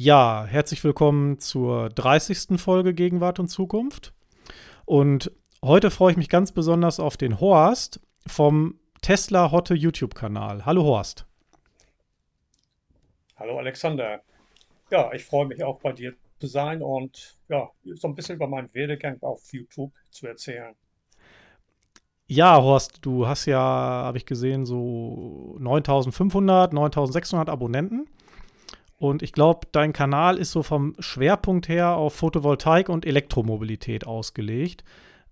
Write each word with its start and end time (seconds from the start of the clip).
Ja, 0.00 0.46
herzlich 0.48 0.84
willkommen 0.84 1.40
zur 1.40 1.88
30. 1.88 2.60
Folge 2.60 2.94
Gegenwart 2.94 3.40
und 3.40 3.48
Zukunft. 3.48 4.14
Und 4.84 5.32
heute 5.60 5.90
freue 5.90 6.12
ich 6.12 6.16
mich 6.16 6.28
ganz 6.28 6.52
besonders 6.52 7.00
auf 7.00 7.16
den 7.16 7.40
Horst 7.40 7.98
vom 8.24 8.78
Tesla 9.02 9.50
Hotte 9.50 9.74
YouTube-Kanal. 9.74 10.64
Hallo 10.64 10.84
Horst. 10.84 11.26
Hallo 13.34 13.58
Alexander. 13.58 14.20
Ja, 14.92 15.12
ich 15.14 15.24
freue 15.24 15.46
mich 15.46 15.64
auch 15.64 15.80
bei 15.80 15.90
dir 15.90 16.14
zu 16.38 16.46
sein 16.46 16.80
und 16.80 17.36
ja, 17.48 17.68
so 17.82 18.06
ein 18.06 18.14
bisschen 18.14 18.36
über 18.36 18.46
meinen 18.46 18.72
Werdegang 18.74 19.20
auf 19.22 19.52
YouTube 19.52 19.90
zu 20.12 20.28
erzählen. 20.28 20.76
Ja, 22.28 22.62
Horst, 22.62 22.98
du 23.00 23.26
hast 23.26 23.46
ja, 23.46 23.58
habe 23.58 24.16
ich 24.16 24.26
gesehen, 24.26 24.64
so 24.64 25.56
9500, 25.58 26.72
9600 26.72 27.48
Abonnenten. 27.48 28.06
Und 28.98 29.22
ich 29.22 29.32
glaube, 29.32 29.68
dein 29.70 29.92
Kanal 29.92 30.38
ist 30.38 30.50
so 30.50 30.64
vom 30.64 30.96
Schwerpunkt 30.98 31.68
her 31.68 31.94
auf 31.94 32.14
Photovoltaik 32.14 32.88
und 32.88 33.06
Elektromobilität 33.06 34.04
ausgelegt. 34.06 34.82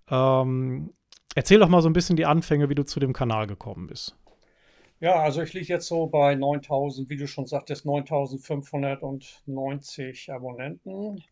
Ähm, 0.09 0.93
erzähl 1.35 1.59
doch 1.59 1.67
mal 1.67 1.81
so 1.81 1.89
ein 1.89 1.93
bisschen 1.93 2.15
die 2.15 2.25
Anfänge, 2.25 2.69
wie 2.69 2.75
du 2.75 2.85
zu 2.85 3.01
dem 3.01 3.11
Kanal 3.11 3.45
gekommen 3.45 3.87
bist. 3.87 4.15
Ja, 4.99 5.21
also 5.21 5.43
ich 5.43 5.53
liege 5.53 5.67
jetzt 5.67 5.87
so 5.87 6.07
bei 6.07 6.33
9000, 6.33 7.07
wie 7.09 7.17
du 7.17 7.27
schon 7.27 7.45
sagtest, 7.45 7.85
9590 7.85 10.31
Abonnenten. 10.31 11.23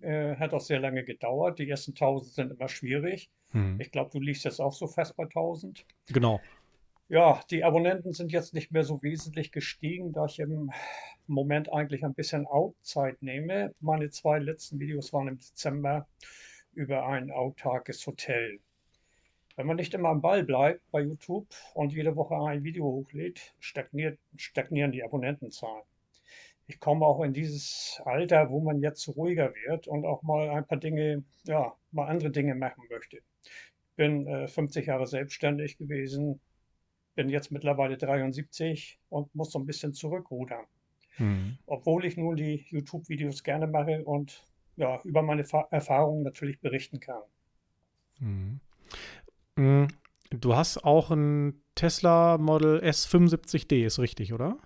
Äh, 0.00 0.36
hat 0.36 0.54
auch 0.54 0.60
sehr 0.60 0.78
lange 0.80 1.02
gedauert. 1.02 1.58
Die 1.58 1.68
ersten 1.68 1.90
1000 1.92 2.32
sind 2.32 2.52
immer 2.52 2.68
schwierig. 2.68 3.28
Hm. 3.50 3.80
Ich 3.80 3.90
glaube, 3.90 4.10
du 4.12 4.20
liegst 4.20 4.44
jetzt 4.44 4.60
auch 4.60 4.72
so 4.72 4.86
fest 4.86 5.16
bei 5.16 5.24
1000. 5.24 5.84
Genau. 6.06 6.40
Ja, 7.10 7.40
die 7.50 7.64
Abonnenten 7.64 8.12
sind 8.12 8.30
jetzt 8.30 8.54
nicht 8.54 8.70
mehr 8.70 8.84
so 8.84 9.02
wesentlich 9.02 9.50
gestiegen, 9.50 10.12
da 10.12 10.26
ich 10.26 10.38
im 10.38 10.70
Moment 11.26 11.72
eigentlich 11.72 12.04
ein 12.04 12.14
bisschen 12.14 12.46
Outzeit 12.46 13.20
nehme. 13.20 13.74
Meine 13.80 14.10
zwei 14.10 14.38
letzten 14.38 14.78
Videos 14.78 15.12
waren 15.12 15.26
im 15.26 15.36
Dezember 15.36 16.06
über 16.72 17.04
ein 17.08 17.32
autarkes 17.32 18.06
Hotel. 18.06 18.60
Wenn 19.56 19.66
man 19.66 19.74
nicht 19.78 19.92
immer 19.92 20.10
am 20.10 20.20
Ball 20.20 20.44
bleibt 20.44 20.88
bei 20.92 21.00
YouTube 21.00 21.48
und 21.74 21.92
jede 21.92 22.14
Woche 22.14 22.36
ein 22.36 22.62
Video 22.62 22.84
hochlädt, 22.84 23.56
stagniert, 23.58 24.20
stagnieren 24.36 24.92
die 24.92 25.02
Abonnentenzahlen. 25.02 25.82
Ich 26.68 26.78
komme 26.78 27.06
auch 27.06 27.24
in 27.24 27.32
dieses 27.32 28.00
Alter, 28.04 28.50
wo 28.50 28.60
man 28.60 28.78
jetzt 28.82 29.08
ruhiger 29.08 29.52
wird 29.66 29.88
und 29.88 30.04
auch 30.04 30.22
mal 30.22 30.48
ein 30.50 30.64
paar 30.64 30.78
Dinge, 30.78 31.24
ja, 31.42 31.74
mal 31.90 32.06
andere 32.06 32.30
Dinge 32.30 32.54
machen 32.54 32.84
möchte. 32.88 33.16
Ich 33.16 33.96
bin 33.96 34.28
äh, 34.28 34.46
50 34.46 34.86
Jahre 34.86 35.08
selbstständig 35.08 35.76
gewesen, 35.76 36.40
bin 37.14 37.28
jetzt 37.28 37.50
mittlerweile 37.50 37.96
73 37.96 38.98
und 39.08 39.34
muss 39.34 39.52
so 39.52 39.58
ein 39.58 39.66
bisschen 39.66 39.92
zurückrudern. 39.92 40.64
Mhm. 41.18 41.58
Obwohl 41.66 42.04
ich 42.04 42.16
nun 42.16 42.36
die 42.36 42.66
YouTube-Videos 42.70 43.42
gerne 43.42 43.66
mache 43.66 44.04
und 44.04 44.44
ja, 44.76 45.00
über 45.04 45.22
meine 45.22 45.44
Fa 45.44 45.68
Erfahrungen 45.70 46.22
natürlich 46.22 46.60
berichten 46.60 47.00
kann. 47.00 47.22
Mhm. 48.18 49.88
Du 50.30 50.54
hast 50.54 50.84
auch 50.84 51.10
ein 51.10 51.60
Tesla 51.74 52.38
Model 52.38 52.78
S75D, 52.82 53.84
ist 53.84 53.98
richtig, 53.98 54.32
oder? 54.32 54.58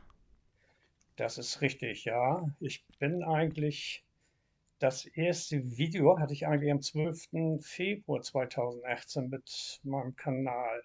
Das 1.17 1.39
ist 1.39 1.61
richtig, 1.61 2.05
ja. 2.05 2.45
Ich 2.61 2.85
bin 2.99 3.23
eigentlich, 3.23 4.05
das 4.79 5.07
erste 5.07 5.77
Video 5.77 6.19
hatte 6.19 6.33
ich 6.33 6.47
eigentlich 6.47 6.71
am 6.71 6.83
12. 6.83 7.61
Februar 7.61 8.21
2018 8.21 9.31
mit 9.31 9.81
meinem 9.85 10.15
Kanal. 10.17 10.83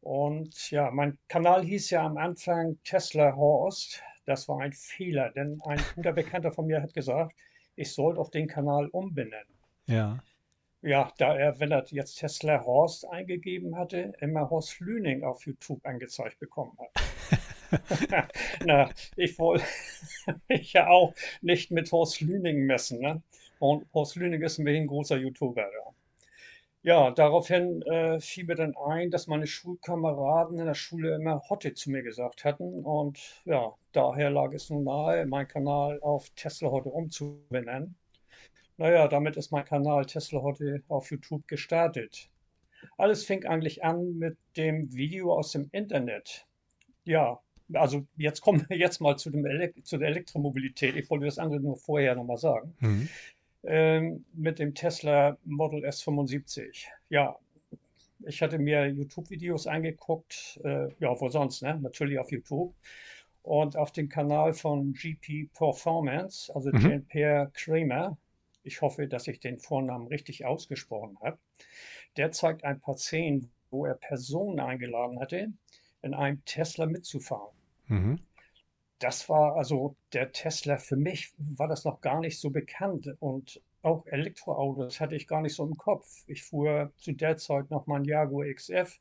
Und 0.00 0.70
ja, 0.70 0.90
mein 0.90 1.18
Kanal 1.28 1.64
hieß 1.64 1.90
ja 1.90 2.06
am 2.06 2.16
Anfang 2.16 2.78
Tesla 2.84 3.36
Horst. 3.36 4.02
Das 4.24 4.48
war 4.48 4.60
ein 4.60 4.72
Fehler, 4.72 5.30
denn 5.30 5.60
ein 5.64 5.80
guter 5.94 6.12
Bekannter 6.12 6.52
von 6.52 6.66
mir 6.66 6.82
hat 6.82 6.94
gesagt, 6.94 7.34
ich 7.76 7.92
sollte 7.92 8.20
auf 8.20 8.30
den 8.30 8.46
Kanal 8.46 8.88
umbenennen. 8.88 9.54
Ja. 9.86 10.18
Ja, 10.82 11.12
da 11.18 11.36
er, 11.36 11.60
wenn 11.60 11.72
er 11.72 11.84
jetzt 11.88 12.16
Tesla 12.16 12.64
Horst 12.64 13.06
eingegeben 13.06 13.76
hatte, 13.76 14.14
immer 14.20 14.48
Horst 14.48 14.80
Lüning 14.80 15.24
auf 15.24 15.44
YouTube 15.44 15.84
angezeigt 15.84 16.38
bekommen 16.38 16.78
hat. 16.78 16.90
Na, 18.64 18.90
ich 19.16 19.38
wollte 19.38 19.64
mich 20.48 20.72
ja 20.72 20.88
auch 20.88 21.14
nicht 21.42 21.70
mit 21.70 21.92
Horst 21.92 22.22
Lüning 22.22 22.64
messen. 22.64 23.00
Ne? 23.00 23.22
Und 23.58 23.86
Horst 23.92 24.16
Lüning 24.16 24.40
ist 24.40 24.58
ein 24.58 24.86
großer 24.86 25.18
YouTuber. 25.18 25.62
Ja. 25.62 25.92
Ja, 26.82 27.10
daraufhin 27.10 27.82
äh, 27.82 28.20
fiel 28.20 28.46
mir 28.46 28.54
dann 28.54 28.74
ein, 28.74 29.10
dass 29.10 29.26
meine 29.26 29.46
Schulkameraden 29.46 30.58
in 30.58 30.64
der 30.64 30.74
Schule 30.74 31.14
immer 31.14 31.42
Hotte 31.50 31.74
zu 31.74 31.90
mir 31.90 32.02
gesagt 32.02 32.44
hatten. 32.44 32.84
Und 32.84 33.42
ja, 33.44 33.74
daher 33.92 34.30
lag 34.30 34.54
es 34.54 34.70
nun 34.70 34.84
nahe, 34.84 35.26
meinen 35.26 35.46
Kanal 35.46 36.00
auf 36.00 36.30
Tesla 36.30 36.70
Hotte 36.70 36.88
umzubenennen. 36.88 37.96
Naja, 38.78 39.08
damit 39.08 39.36
ist 39.36 39.52
mein 39.52 39.66
Kanal 39.66 40.06
Tesla 40.06 40.40
Hotte 40.40 40.82
auf 40.88 41.10
YouTube 41.10 41.46
gestartet. 41.48 42.30
Alles 42.96 43.24
fing 43.26 43.44
eigentlich 43.44 43.84
an 43.84 44.16
mit 44.16 44.38
dem 44.56 44.94
Video 44.94 45.34
aus 45.34 45.52
dem 45.52 45.68
Internet. 45.72 46.46
Ja, 47.04 47.40
also 47.74 48.06
jetzt 48.16 48.40
kommen 48.40 48.64
wir 48.70 48.78
jetzt 48.78 49.02
mal 49.02 49.18
zu, 49.18 49.28
dem 49.28 49.44
zu 49.84 49.98
der 49.98 50.08
Elektromobilität. 50.08 50.96
Ich 50.96 51.10
wollte 51.10 51.26
das 51.26 51.38
andere 51.38 51.60
nur 51.60 51.76
vorher 51.76 52.14
nochmal 52.14 52.38
sagen. 52.38 52.74
Mhm 52.80 53.10
ähm, 53.64 54.24
mit 54.32 54.58
dem 54.58 54.74
Tesla 54.74 55.36
Model 55.44 55.84
S75. 55.84 56.86
Ja, 57.08 57.36
ich 58.26 58.42
hatte 58.42 58.58
mir 58.58 58.86
YouTube-Videos 58.86 59.66
angeguckt, 59.66 60.60
äh, 60.64 60.88
ja, 60.98 61.20
wo 61.20 61.28
sonst, 61.28 61.62
ne? 61.62 61.78
Natürlich 61.80 62.18
auf 62.18 62.30
YouTube. 62.30 62.74
Und 63.42 63.76
auf 63.76 63.92
dem 63.92 64.08
Kanal 64.08 64.52
von 64.52 64.92
GP 64.92 65.48
Performance, 65.54 66.54
also 66.54 66.70
mhm. 66.70 66.80
Jean-Pierre 66.80 67.50
Kramer, 67.54 68.18
ich 68.62 68.82
hoffe, 68.82 69.08
dass 69.08 69.26
ich 69.26 69.40
den 69.40 69.58
Vornamen 69.58 70.06
richtig 70.08 70.44
ausgesprochen 70.44 71.16
habe, 71.22 71.38
der 72.18 72.32
zeigt 72.32 72.64
ein 72.64 72.80
paar 72.80 72.98
Szenen, 72.98 73.50
wo 73.70 73.86
er 73.86 73.94
Personen 73.94 74.60
eingeladen 74.60 75.18
hatte, 75.20 75.52
in 76.02 76.12
einem 76.12 76.44
Tesla 76.44 76.84
mitzufahren. 76.84 77.54
Mhm 77.86 78.20
das 79.00 79.28
war 79.28 79.56
also 79.56 79.96
der 80.12 80.30
Tesla. 80.30 80.76
Für 80.76 80.96
mich 80.96 81.32
war 81.38 81.66
das 81.66 81.84
noch 81.84 82.00
gar 82.00 82.20
nicht 82.20 82.38
so 82.38 82.50
bekannt 82.50 83.10
und 83.18 83.60
auch 83.82 84.06
Elektroautos 84.06 85.00
hatte 85.00 85.16
ich 85.16 85.26
gar 85.26 85.40
nicht 85.40 85.54
so 85.54 85.64
im 85.64 85.76
Kopf. 85.76 86.22
Ich 86.26 86.42
fuhr 86.42 86.92
zu 86.98 87.12
der 87.12 87.38
Zeit 87.38 87.70
noch 87.70 87.86
mein 87.86 88.04
Jaguar 88.04 88.46
XF, 88.54 89.00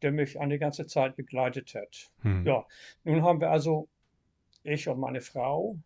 der 0.00 0.12
mich 0.12 0.40
eine 0.40 0.58
ganze 0.58 0.86
Zeit 0.86 1.14
begleitet 1.14 1.74
hat. 1.74 2.10
Hm. 2.22 2.46
Ja, 2.46 2.66
nun 3.04 3.22
haben 3.22 3.40
wir 3.40 3.50
also, 3.50 3.88
ich 4.62 4.88
und 4.88 4.98
meine 4.98 5.20
Frau, 5.20 5.76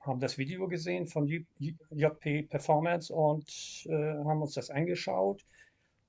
haben 0.00 0.18
das 0.18 0.36
Video 0.36 0.66
gesehen 0.66 1.06
von 1.06 1.28
JP 1.28 2.42
Performance 2.48 3.14
und 3.14 3.86
äh, 3.88 3.92
haben 4.24 4.42
uns 4.42 4.54
das 4.54 4.70
angeschaut. 4.70 5.44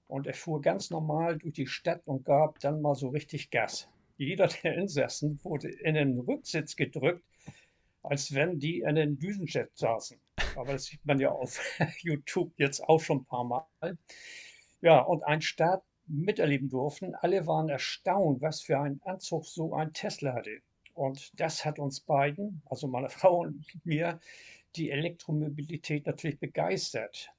Und 0.07 0.27
er 0.27 0.33
fuhr 0.33 0.61
ganz 0.61 0.89
normal 0.89 1.37
durch 1.37 1.53
die 1.53 1.67
Stadt 1.67 2.01
und 2.05 2.25
gab 2.25 2.59
dann 2.59 2.81
mal 2.81 2.95
so 2.95 3.09
richtig 3.09 3.51
Gas 3.51 3.87
jeder 4.21 4.47
der 4.47 4.75
Insassen 4.75 5.39
wurde 5.43 5.69
in 5.69 5.95
den 5.95 6.19
Rücksitz 6.19 6.75
gedrückt, 6.75 7.23
als 8.03 8.33
wenn 8.35 8.59
die 8.59 8.81
in 8.81 8.93
den 8.93 9.17
Düsenjet 9.17 9.75
saßen. 9.75 10.19
Aber 10.55 10.73
das 10.73 10.85
sieht 10.85 11.03
man 11.05 11.19
ja 11.19 11.31
auf 11.31 11.59
YouTube 12.01 12.53
jetzt 12.57 12.83
auch 12.83 12.99
schon 12.99 13.21
ein 13.21 13.25
paar 13.25 13.43
Mal. 13.43 13.97
Ja, 14.81 14.99
und 14.99 15.23
ein 15.23 15.41
Start 15.41 15.83
miterleben 16.05 16.69
durften. 16.69 17.15
Alle 17.15 17.47
waren 17.47 17.69
erstaunt, 17.69 18.41
was 18.41 18.61
für 18.61 18.79
einen 18.79 19.01
Anzug 19.05 19.45
so 19.45 19.73
ein 19.73 19.91
Tesla 19.93 20.33
hatte. 20.33 20.61
Und 20.93 21.31
das 21.39 21.65
hat 21.65 21.79
uns 21.79 21.99
beiden, 21.99 22.61
also 22.65 22.87
meine 22.87 23.09
Frau 23.09 23.39
und 23.39 23.65
mir, 23.83 24.19
die 24.75 24.91
Elektromobilität 24.91 26.05
natürlich 26.05 26.39
begeistert. 26.39 27.33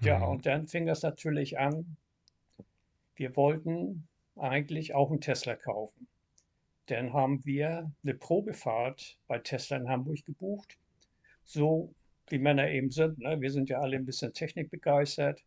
Ja, 0.00 0.18
mhm. 0.18 0.28
und 0.28 0.46
dann 0.46 0.66
fing 0.66 0.86
das 0.86 1.02
natürlich 1.02 1.58
an. 1.58 1.96
Wir 3.16 3.36
wollten 3.36 4.08
eigentlich 4.36 4.94
auch 4.94 5.10
einen 5.10 5.20
Tesla 5.20 5.54
kaufen. 5.56 6.08
Dann 6.92 7.14
haben 7.14 7.42
wir 7.46 7.90
eine 8.02 8.14
Probefahrt 8.14 9.18
bei 9.26 9.38
Tesla 9.38 9.78
in 9.78 9.88
Hamburg 9.88 10.26
gebucht. 10.26 10.76
So 11.42 11.94
wie 12.28 12.38
Männer 12.38 12.68
eben 12.68 12.90
sind. 12.90 13.18
Ne? 13.18 13.40
Wir 13.40 13.50
sind 13.50 13.70
ja 13.70 13.80
alle 13.80 13.96
ein 13.96 14.04
bisschen 14.04 14.34
technikbegeistert. 14.34 15.42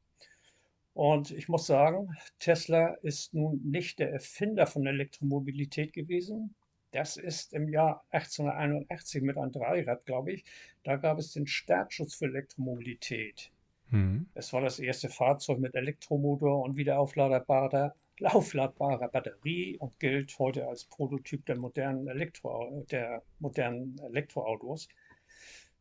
Und 0.95 1.29
ich 1.29 1.47
muss 1.47 1.67
sagen, 1.67 2.15
Tesla 2.39 2.95
ist 3.03 3.35
nun 3.35 3.61
nicht 3.63 3.99
der 3.99 4.11
Erfinder 4.11 4.65
von 4.65 4.87
Elektromobilität 4.87 5.93
gewesen. 5.93 6.55
Das 6.91 7.15
ist 7.15 7.53
im 7.53 7.69
Jahr 7.69 8.03
1881 8.09 9.21
mit 9.21 9.37
einem 9.37 9.51
Dreirad, 9.51 10.03
glaube 10.05 10.31
ich. 10.31 10.45
Da 10.83 10.95
gab 10.95 11.19
es 11.19 11.33
den 11.33 11.45
Startschutz 11.45 12.15
für 12.15 12.25
Elektromobilität. 12.25 13.51
Mhm. 13.91 14.25
Es 14.33 14.51
war 14.51 14.61
das 14.61 14.79
erste 14.79 15.09
Fahrzeug 15.09 15.59
mit 15.59 15.75
Elektromotor 15.75 16.63
und 16.63 16.75
wiederaufladbarer 16.75 17.93
aufladbarer 18.23 19.09
Batterie 19.09 19.77
und 19.77 19.99
gilt 19.99 20.37
heute 20.39 20.67
als 20.67 20.85
Prototyp 20.85 21.45
der 21.45 21.57
modernen, 21.57 22.07
Elektro, 22.07 22.85
der 22.89 23.21
modernen 23.39 23.99
Elektroautos. 23.99 24.87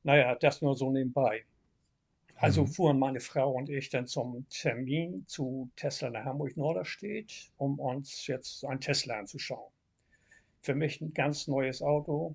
Naja, 0.03 0.35
das 0.35 0.61
nur 0.61 0.77
so 0.77 0.91
nebenbei. 0.91 1.45
Also 2.37 2.63
mhm. 2.63 2.67
fuhren 2.69 2.99
meine 2.99 3.21
Frau 3.21 3.53
und 3.53 3.71
ich 3.71 3.91
dann 3.91 4.07
zum 4.07 4.47
Termin 4.49 5.25
zu 5.27 5.71
Tesla 5.77 6.09
in 6.09 6.25
Hamburg-Norderstedt, 6.25 7.53
um 7.59 7.79
uns 7.79 8.27
jetzt 8.27 8.65
ein 8.65 8.81
Tesla 8.81 9.19
anzuschauen. 9.19 9.73
Für 10.61 10.75
mich 10.75 11.01
ein 11.01 11.15
ganz 11.15 11.47
neues 11.47 11.83
Auto. 11.83 12.35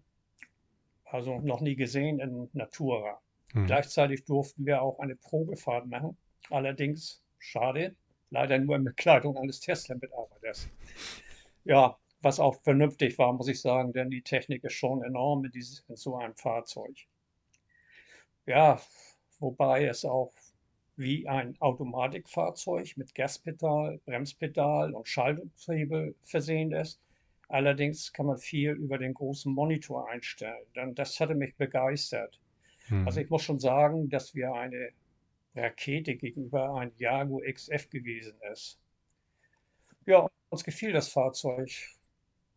Also 1.05 1.39
noch 1.39 1.61
nie 1.61 1.75
gesehen 1.75 2.19
in 2.19 2.49
Natura. 2.53 3.19
Hm. 3.51 3.65
Gleichzeitig 3.65 4.25
durften 4.25 4.65
wir 4.65 4.81
auch 4.81 4.99
eine 4.99 5.15
Probefahrt 5.15 5.87
machen. 5.87 6.15
Allerdings, 6.49 7.23
schade, 7.39 7.95
leider 8.29 8.57
nur 8.59 8.75
in 8.75 8.83
Bekleidung 8.83 9.37
eines 9.37 9.59
Tesla-Mitarbeiters. 9.59 10.69
Ja, 11.65 11.97
was 12.21 12.39
auch 12.39 12.61
vernünftig 12.61 13.17
war, 13.17 13.33
muss 13.33 13.47
ich 13.47 13.61
sagen, 13.61 13.93
denn 13.93 14.09
die 14.09 14.21
Technik 14.21 14.63
ist 14.63 14.73
schon 14.73 15.03
enorm 15.03 15.45
in, 15.45 15.51
dieses, 15.51 15.85
in 15.87 15.95
so 15.95 16.17
einem 16.17 16.35
Fahrzeug. 16.35 16.95
Ja, 18.45 18.81
wobei 19.39 19.85
es 19.85 20.05
auch 20.05 20.33
wie 20.97 21.27
ein 21.27 21.55
Automatikfahrzeug 21.61 22.97
mit 22.97 23.15
Gaspedal, 23.15 23.99
Bremspedal 24.05 24.93
und 24.93 25.07
Schalthebel 25.07 26.13
versehen 26.23 26.73
ist. 26.73 26.99
Allerdings 27.47 28.11
kann 28.11 28.25
man 28.25 28.37
viel 28.37 28.71
über 28.71 28.97
den 28.97 29.13
großen 29.13 29.51
Monitor 29.51 30.09
einstellen. 30.09 30.65
Denn 30.75 30.93
das 30.93 31.19
hatte 31.19 31.35
mich 31.35 31.55
begeistert. 31.55 32.39
Hm. 32.87 33.07
Also 33.07 33.21
ich 33.21 33.29
muss 33.29 33.43
schon 33.43 33.59
sagen, 33.59 34.09
dass 34.09 34.35
wir 34.35 34.53
eine 34.53 34.89
Rakete 35.61 36.15
gegenüber 36.15 36.75
ein 36.75 36.91
Jaguar 36.97 37.41
XF 37.51 37.89
gewesen 37.89 38.35
ist. 38.51 38.79
Ja, 40.05 40.27
uns 40.49 40.63
gefiel 40.63 40.91
das 40.91 41.09
Fahrzeug 41.09 41.69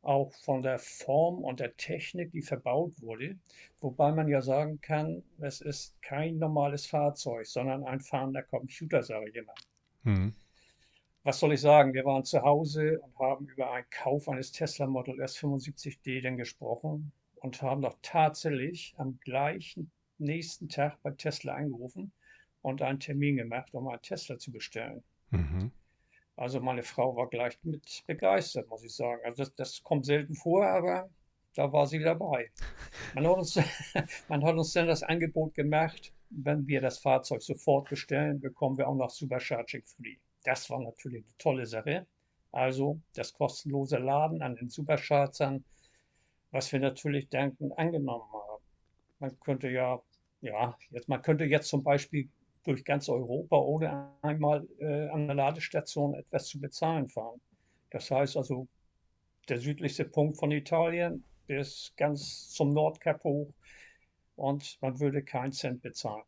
auch 0.02 0.32
von 0.32 0.62
der 0.62 0.78
Form 0.78 1.44
und 1.44 1.60
der 1.60 1.76
Technik, 1.76 2.32
die 2.32 2.42
verbaut 2.42 3.00
wurde. 3.00 3.36
Wobei 3.80 4.12
man 4.12 4.28
ja 4.28 4.42
sagen 4.42 4.80
kann, 4.80 5.22
es 5.40 5.60
ist 5.60 6.00
kein 6.02 6.38
normales 6.38 6.86
Fahrzeug, 6.86 7.46
sondern 7.46 7.84
ein 7.84 8.00
fahrender 8.00 8.42
Computer, 8.42 9.02
sage 9.02 9.30
ich 9.30 9.36
immer. 9.36 9.54
Hm. 10.04 10.34
Was 11.22 11.38
soll 11.38 11.52
ich 11.52 11.60
sagen? 11.60 11.94
Wir 11.94 12.04
waren 12.04 12.24
zu 12.24 12.42
Hause 12.42 12.98
und 13.00 13.16
haben 13.18 13.46
über 13.46 13.70
einen 13.70 13.86
Kauf 13.90 14.28
eines 14.28 14.50
Tesla 14.50 14.88
Model 14.88 15.20
S 15.20 15.38
75D 15.38 16.20
dann 16.20 16.36
gesprochen 16.36 17.12
und 17.36 17.62
haben 17.62 17.82
doch 17.82 17.96
tatsächlich 18.02 18.94
am 18.96 19.20
gleichen 19.20 19.92
nächsten 20.18 20.68
Tag 20.68 21.00
bei 21.02 21.12
Tesla 21.12 21.54
angerufen 21.54 22.12
und 22.62 22.82
einen 22.82 23.00
Termin 23.00 23.36
gemacht, 23.36 23.74
um 23.74 23.88
einen 23.88 24.02
Tesla 24.02 24.38
zu 24.38 24.52
bestellen. 24.52 25.02
Mhm. 25.30 25.70
Also 26.36 26.60
meine 26.60 26.82
Frau 26.82 27.14
war 27.16 27.28
gleich 27.28 27.58
mit 27.62 28.04
begeistert, 28.06 28.68
muss 28.68 28.84
ich 28.84 28.94
sagen. 28.94 29.20
Also 29.24 29.44
das, 29.44 29.54
das 29.54 29.82
kommt 29.82 30.06
selten 30.06 30.34
vor, 30.34 30.66
aber 30.66 31.10
da 31.54 31.72
war 31.72 31.86
sie 31.86 31.98
dabei. 31.98 32.50
Man 33.14 33.26
hat, 33.26 33.36
uns, 33.36 33.60
man 34.28 34.42
hat 34.42 34.56
uns 34.56 34.72
dann 34.72 34.86
das 34.86 35.02
Angebot 35.02 35.54
gemacht, 35.54 36.12
wenn 36.30 36.66
wir 36.66 36.80
das 36.80 36.98
Fahrzeug 36.98 37.42
sofort 37.42 37.90
bestellen, 37.90 38.40
bekommen 38.40 38.78
wir 38.78 38.88
auch 38.88 38.94
noch 38.94 39.10
Supercharging 39.10 39.82
Free. 39.84 40.16
Das 40.44 40.70
war 40.70 40.80
natürlich 40.80 41.24
eine 41.24 41.36
tolle 41.38 41.66
Sache. 41.66 42.06
Also 42.52 43.00
das 43.14 43.32
kostenlose 43.34 43.98
Laden 43.98 44.42
an 44.42 44.56
den 44.56 44.70
Superchargern, 44.70 45.64
was 46.50 46.72
wir 46.72 46.80
natürlich 46.80 47.28
dankend 47.28 47.78
angenommen 47.78 48.30
haben. 48.32 48.62
Man 49.18 49.40
könnte 49.40 49.68
ja, 49.68 50.00
ja, 50.40 50.76
jetzt, 50.90 51.08
man 51.08 51.22
könnte 51.22 51.44
jetzt 51.44 51.68
zum 51.68 51.82
Beispiel 51.82 52.28
durch 52.64 52.84
ganz 52.84 53.08
Europa, 53.08 53.56
ohne 53.56 54.10
einmal 54.22 54.66
äh, 54.78 55.08
an 55.08 55.26
der 55.26 55.36
Ladestation 55.36 56.14
etwas 56.14 56.46
zu 56.46 56.60
bezahlen 56.60 57.08
fahren. 57.08 57.40
Das 57.90 58.10
heißt 58.10 58.36
also, 58.36 58.68
der 59.48 59.58
südlichste 59.58 60.04
Punkt 60.04 60.38
von 60.38 60.50
Italien 60.50 61.24
bis 61.46 61.92
ganz 61.96 62.50
zum 62.50 62.72
Nordkap 62.72 63.22
hoch 63.24 63.52
und 64.36 64.78
man 64.80 65.00
würde 65.00 65.22
keinen 65.22 65.52
Cent 65.52 65.82
bezahlen. 65.82 66.24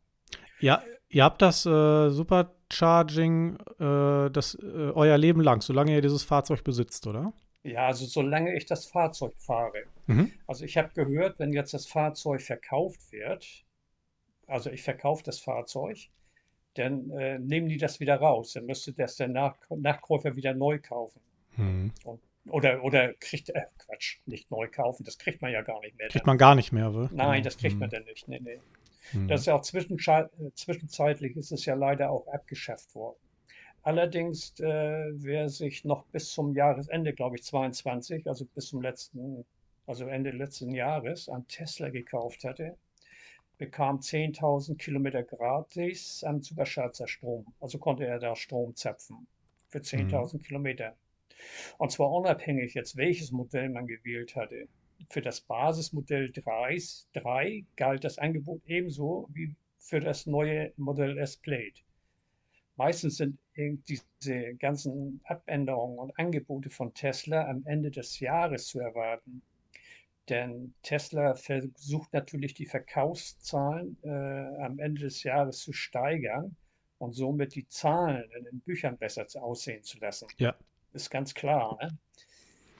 Ja, 0.59 0.83
ihr 1.09 1.23
habt 1.23 1.41
das 1.41 1.65
äh, 1.65 2.09
Supercharging, 2.09 3.57
äh, 3.79 4.29
das 4.29 4.55
äh, 4.55 4.91
euer 4.93 5.17
Leben 5.17 5.41
lang, 5.41 5.61
solange 5.61 5.93
ihr 5.93 6.01
dieses 6.01 6.23
Fahrzeug 6.23 6.63
besitzt, 6.63 7.07
oder? 7.07 7.33
Ja, 7.63 7.87
also 7.87 8.05
solange 8.05 8.55
ich 8.55 8.65
das 8.65 8.85
Fahrzeug 8.85 9.33
fahre. 9.37 9.85
Mhm. 10.05 10.31
Also 10.45 10.65
ich 10.65 10.77
habe 10.77 10.91
gehört, 10.93 11.39
wenn 11.39 11.51
jetzt 11.51 11.73
das 11.73 11.87
Fahrzeug 11.87 12.41
verkauft 12.41 13.11
wird, 13.11 13.65
also 14.47 14.69
ich 14.69 14.83
verkaufe 14.83 15.23
das 15.23 15.39
Fahrzeug, 15.39 15.97
dann 16.75 17.09
äh, 17.11 17.39
nehmen 17.39 17.67
die 17.69 17.77
das 17.77 17.99
wieder 17.99 18.17
raus. 18.17 18.53
Dann 18.53 18.65
müsste 18.65 18.93
das 18.93 19.15
der 19.15 19.27
Nach 19.27 19.57
Nachkäufer 19.69 20.35
wieder 20.35 20.53
neu 20.53 20.79
kaufen. 20.79 21.19
Mhm. 21.57 21.91
Und, 22.03 22.21
oder, 22.49 22.83
oder 22.83 23.13
kriegt, 23.15 23.49
äh, 23.49 23.63
Quatsch, 23.79 24.19
nicht 24.25 24.51
neu 24.51 24.67
kaufen, 24.67 25.03
das 25.03 25.17
kriegt 25.17 25.41
man 25.41 25.51
ja 25.51 25.61
gar 25.61 25.79
nicht 25.81 25.97
mehr. 25.97 26.07
Kriegt 26.09 26.25
dann. 26.25 26.31
man 26.31 26.37
gar 26.37 26.55
nicht 26.55 26.71
mehr, 26.71 26.91
oder? 26.91 27.09
Nein, 27.11 27.43
das 27.43 27.57
kriegt 27.57 27.75
Mhm. 27.75 27.79
man 27.79 27.89
dann 27.89 28.03
nicht. 28.03 28.27
Nee, 28.27 28.39
nee. 28.39 28.59
Mhm. 29.13 29.27
Das 29.27 29.41
ist 29.41 29.47
ja 29.47 29.55
auch 29.55 29.61
äh, 29.61 30.51
zwischenzeitlich 30.53 31.35
ist 31.37 31.51
es 31.51 31.65
ja 31.65 31.75
leider 31.75 32.11
auch 32.11 32.27
abgeschafft 32.27 32.93
worden. 32.95 33.17
Allerdings, 33.81 34.59
äh, 34.59 35.11
wer 35.13 35.47
sich 35.49 35.85
noch 35.85 36.05
bis 36.07 36.31
zum 36.31 36.55
Jahresende, 36.55 37.13
glaube 37.13 37.35
ich, 37.35 37.43
22, 37.43 38.27
also 38.27 38.45
bis 38.45 38.67
zum 38.67 38.81
letzten, 38.81 39.45
also 39.85 40.07
Ende 40.07 40.31
letzten 40.31 40.71
Jahres, 40.73 41.29
einen 41.29 41.47
Tesla 41.47 41.89
gekauft 41.89 42.43
hatte, 42.43 42.75
bekam 43.57 43.99
10.000 43.99 44.77
Kilometer 44.77 45.23
gratis 45.23 46.23
am 46.23 46.41
Supercharger 46.41 47.07
Strom. 47.07 47.45
Also 47.59 47.77
konnte 47.77 48.05
er 48.05 48.19
da 48.19 48.35
Strom 48.35 48.75
zapfen 48.75 49.27
für 49.67 49.79
10.000 49.79 50.41
Kilometer. 50.41 50.95
Und 51.77 51.91
zwar 51.91 52.11
unabhängig 52.11 52.73
jetzt, 52.73 52.95
welches 52.97 53.31
Modell 53.31 53.69
man 53.69 53.87
gewählt 53.87 54.35
hatte. 54.35 54.67
Für 55.09 55.21
das 55.21 55.41
Basismodell 55.41 56.31
3, 56.31 56.77
3 57.13 57.65
galt 57.75 58.03
das 58.03 58.17
Angebot 58.17 58.61
ebenso 58.65 59.27
wie 59.33 59.55
für 59.77 59.99
das 59.99 60.25
neue 60.25 60.71
Modell 60.77 61.17
S-Plate. 61.17 61.81
Meistens 62.77 63.17
sind 63.17 63.37
diese 63.55 64.55
ganzen 64.55 65.21
Abänderungen 65.25 65.99
und 65.99 66.17
Angebote 66.19 66.69
von 66.69 66.93
Tesla 66.93 67.47
am 67.47 67.63
Ende 67.65 67.91
des 67.91 68.19
Jahres 68.19 68.67
zu 68.67 68.79
erwarten. 68.79 69.41
Denn 70.29 70.73
Tesla 70.81 71.35
versucht 71.35 72.11
natürlich 72.13 72.53
die 72.55 72.65
Verkaufszahlen 72.65 73.97
äh, 74.03 74.09
am 74.63 74.79
Ende 74.79 75.01
des 75.01 75.21
Jahres 75.23 75.59
zu 75.59 75.71
steigern 75.71 76.55
und 76.97 77.13
somit 77.13 77.53
die 77.55 77.67
Zahlen 77.67 78.29
in 78.37 78.45
den 78.45 78.59
Büchern 78.61 78.97
besser 78.97 79.25
aussehen 79.41 79.83
zu 79.83 79.99
lassen. 79.99 80.27
Ja. 80.37 80.55
Ist 80.93 81.11
ganz 81.11 81.33
klar. 81.33 81.77
Ne? 81.81 81.89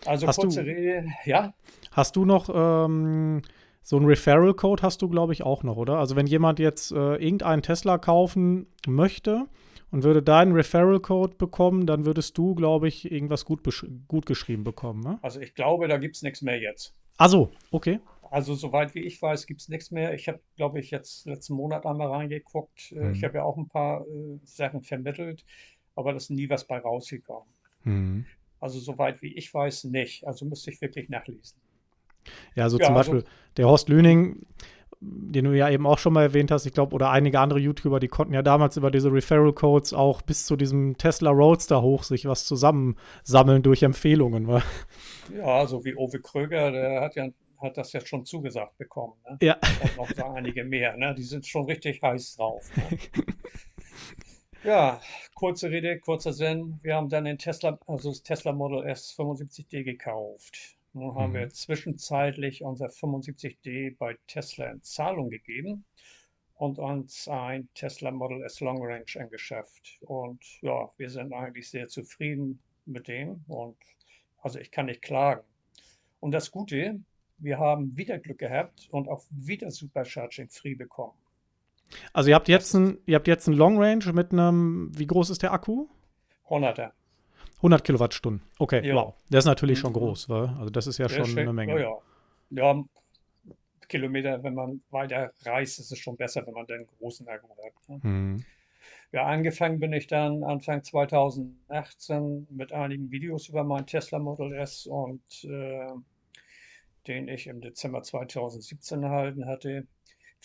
Also 0.06 0.27
Hast 0.27 0.38
kurze 0.39 0.63
du- 0.63 0.69
Rede, 0.71 1.06
ja, 1.25 1.53
Hast 1.92 2.15
du 2.15 2.25
noch 2.25 2.50
ähm, 2.53 3.42
so 3.81 3.97
einen 3.97 4.06
Referral-Code 4.07 4.81
hast 4.81 5.01
du, 5.01 5.09
glaube 5.09 5.33
ich, 5.33 5.44
auch 5.44 5.63
noch, 5.63 5.77
oder? 5.77 5.97
Also 6.00 6.15
wenn 6.15 6.27
jemand 6.27 6.59
jetzt 6.59 6.92
äh, 6.92 7.15
irgendeinen 7.15 7.62
Tesla 7.62 7.97
kaufen 8.00 8.68
möchte 8.88 9.45
und 9.92 10.03
würde 10.03 10.24
deinen 10.24 10.53
Referral-Code 10.53 11.36
bekommen, 11.36 11.86
dann 11.86 12.06
würdest 12.06 12.38
du, 12.38 12.56
glaube 12.56 12.88
ich, 12.88 13.12
irgendwas 13.12 13.45
gut, 13.45 13.62
gut 14.07 14.25
geschrieben 14.25 14.63
bekommen, 14.63 15.01
ne? 15.01 15.19
also 15.21 15.39
ich 15.39 15.53
glaube, 15.53 15.88
da 15.88 15.97
gibt 15.97 16.15
es 16.15 16.24
nichts 16.24 16.42
mehr 16.42 16.59
jetzt. 16.59 16.95
Ach 17.18 17.30
so, 17.30 17.52
okay. 17.72 18.00
Also 18.31 18.54
soweit 18.56 18.94
wie 18.95 19.00
ich 19.06 19.22
weiß, 19.22 19.45
gibt 19.45 19.62
es 19.62 19.69
nichts 19.69 19.92
mehr. 19.92 20.14
Ich 20.14 20.28
habe, 20.28 20.40
glaube 20.57 20.80
ich, 20.80 20.92
jetzt 20.92 21.26
letzten 21.26 21.54
Monat 21.54 21.86
einmal 21.86 22.07
reingeguckt. 22.10 22.92
Mhm. 22.92 23.14
Ich 23.14 23.24
habe 23.24 23.36
ja 23.38 23.44
auch 23.44 23.56
ein 23.57 23.68
paar 23.69 24.02
äh, 24.02 24.40
Sachen 24.44 24.81
vermittelt, 24.81 25.45
aber 25.95 26.12
da 26.12 26.18
ist 26.18 26.30
nie 26.30 26.50
was 26.50 26.66
bei 26.66 26.78
rausgekommen. 26.78 27.48
Mhm. 27.84 28.26
Also 28.60 28.80
soweit 28.80 29.22
wie 29.22 29.34
ich 29.36 29.54
weiß, 29.54 29.86
nicht. 29.86 30.26
Also 30.28 30.45
müsste 30.45 30.72
ich 30.72 30.81
wirklich 30.81 31.07
nachlesen. 31.07 31.57
Ja, 32.56 32.64
also 32.64 32.78
Ja, 32.80 32.88
zum 32.88 32.98
also- 32.98 33.12
Beispiel 33.14 33.31
der 33.57 33.68
Horst 33.68 33.88
Lüning, 33.88 34.45
den 35.07 35.45
du 35.45 35.52
ja 35.54 35.69
eben 35.69 35.85
auch 35.85 35.97
schon 35.97 36.14
mal 36.14 36.24
erwähnt 36.24 36.52
hast, 36.52 36.66
ich 36.66 36.74
glaube, 36.74 36.95
oder 36.95 37.12
einige 37.12 37.40
andere 37.40 37.59
YouTuber, 37.59 38.00
die 38.00 38.07
konnten 38.07 38.33
ja 38.33 38.42
damals 38.42 38.78
über 38.78 38.92
diese 38.92 39.12
Referral-Codes 39.12 39.94
auch 39.94 40.21
bis 40.21 40.45
zu 40.45 40.56
diesem 40.56 40.97
Tesla 40.97 41.31
Roadster 41.31 41.81
hoch 41.81 42.04
sich 42.04 42.26
was 42.26 42.45
zusammensammeln 42.45 43.64
durch 43.64 43.83
Empfehlungen. 43.83 44.47
wa? 44.47 44.62
Ja, 45.35 45.66
so 45.68 45.83
wie 45.85 45.95
Owe 45.95 46.19
Kröger, 46.19 46.71
der 46.71 47.02
hat 47.02 47.16
ja 47.16 47.28
hat 47.62 47.78
das 47.78 47.94
jetzt 47.94 48.09
schon 48.09 48.26
zugesagt 48.26 48.78
bekommen. 48.78 49.14
Ne? 49.28 49.38
Ja. 49.42 49.57
Und 49.81 49.97
noch 49.97 50.09
so 50.09 50.26
einige 50.26 50.66
mehr. 50.66 50.95
Ne? 50.97 51.16
Die 51.16 51.24
sind 51.24 51.47
schon 51.47 51.66
richtig 51.66 52.02
heiß 52.02 52.35
drauf. 52.35 52.69
Ne? 52.76 52.97
Ja, 54.64 55.00
kurze 55.35 55.69
Rede, 55.69 56.00
kurzer 56.00 56.33
Sinn. 56.33 56.80
Wir 56.81 56.95
haben 56.95 57.07
dann 57.07 57.26
den 57.26 57.38
Tesla, 57.38 57.78
also 57.85 58.09
das 58.09 58.24
Tesla 58.24 58.52
Model 58.52 58.83
S 58.88 59.16
75D 59.16 59.83
gekauft. 59.83 60.76
Nun 60.95 61.14
haben 61.14 61.31
Mhm. 61.31 61.35
wir 61.35 61.49
zwischenzeitlich 61.49 62.64
unser 62.64 62.90
75D 62.90 63.95
bei 63.99 64.18
Tesla 64.28 64.68
in 64.71 64.81
Zahlung 64.81 65.30
gegeben 65.30 65.83
und 66.56 66.80
uns 66.80 67.28
ein 67.28 67.68
Tesla 67.73 68.11
Model 68.11 68.42
S 68.44 68.61
Long 68.61 68.81
Range 68.81 69.04
angeschafft. 69.19 69.97
Und 70.02 70.42
ja, 70.61 70.90
wir 70.97 71.09
sind 71.09 71.33
eigentlich 71.33 71.69
sehr 71.69 71.90
zufrieden 71.90 72.59
mit 72.85 73.09
dem 73.09 73.44
und 73.49 73.75
also 74.42 74.57
ich 74.59 74.71
kann 74.71 74.85
nicht 74.85 75.02
klagen. 75.02 75.44
Und 76.21 76.31
das 76.31 76.49
Gute, 76.49 77.02
wir 77.40 77.59
haben 77.59 77.97
wieder 77.97 78.18
Glück 78.18 78.37
gehabt 78.37 78.87
und 78.90 79.09
auch 79.09 79.25
wieder 79.31 79.71
Supercharging 79.71 80.47
free 80.49 80.75
bekommen. 80.75 81.14
Also 82.14 82.30
ihr 82.30 82.35
habt 82.35 82.47
jetzt 82.47 82.73
ein, 82.73 82.99
ihr 83.06 83.16
habt 83.16 83.28
jetzt 83.28 83.47
einen 83.49 83.57
Long 83.57 83.78
Range 83.81 84.14
mit 84.14 84.31
einem, 84.31 84.97
wie 84.97 85.07
groß 85.07 85.30
ist 85.30 85.44
der 85.44 85.52
Akku? 85.52 85.87
100er. 86.47 86.92
100 87.57 87.83
Kilowattstunden. 87.83 88.42
Okay, 88.59 88.85
Ja. 88.85 88.95
wow. 88.95 89.14
Der 89.30 89.40
ist 89.40 89.45
natürlich 89.45 89.80
schon 89.80 89.92
Mhm. 89.92 89.97
groß, 89.97 90.30
wa? 90.30 90.56
Also 90.59 90.69
das 90.69 90.88
ist 90.88 90.97
ja 90.97 91.07
schon 91.09 91.38
eine 91.38 91.54
Menge. 91.54 91.74
Ja, 91.74 91.80
ja. 91.80 92.74
ja, 92.74 92.83
Kilometer, 93.88 94.44
wenn 94.44 94.56
man 94.56 94.81
weiter 94.90 95.31
reist, 95.45 95.80
ist 95.80 95.92
es 95.92 96.00
schon 96.00 96.18
besser, 96.18 96.45
wenn 96.45 96.54
man 96.54 96.66
dann 96.66 96.78
einen 96.78 96.88
großen 97.00 97.28
Akku 97.28 97.47
hat. 97.50 97.90
ne? 97.90 98.00
Mhm. 98.09 98.45
Ja, 99.12 99.26
angefangen 99.26 99.80
bin 99.80 99.94
ich 99.94 100.07
dann 100.07 100.44
Anfang 100.44 100.83
2018 100.83 102.47
mit 102.50 102.74
einigen 102.74 103.12
Videos 103.12 103.47
über 103.47 103.64
mein 103.64 103.85
Tesla 103.85 104.19
Model 104.19 104.54
S 104.54 104.88
und 104.88 105.21
äh, 105.45 105.88
den 107.07 107.28
ich 107.28 107.47
im 107.47 107.62
Dezember 107.62 108.02
2017 108.02 109.04
erhalten 109.04 109.45
hatte. 109.45 109.85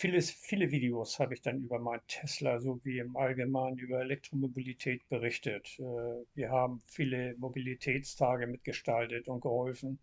Vieles, 0.00 0.30
viele 0.30 0.71
Videos 0.71 1.19
habe 1.19 1.35
ich 1.35 1.42
dann 1.42 1.59
über 1.61 1.78
meinen 1.78 2.00
Tesla 2.07 2.59
sowie 2.59 3.00
im 3.00 3.19
Allgemeinen 3.19 3.76
über 3.76 4.00
Elektromobilität 4.00 5.07
berichtet. 5.11 5.78
Äh, 5.78 5.83
wir 6.35 6.49
haben 6.49 6.80
viele 6.87 7.37
Mobilitätstage 7.37 8.47
mitgestaltet 8.47 9.28
und 9.28 9.42
geholfen, 9.42 9.99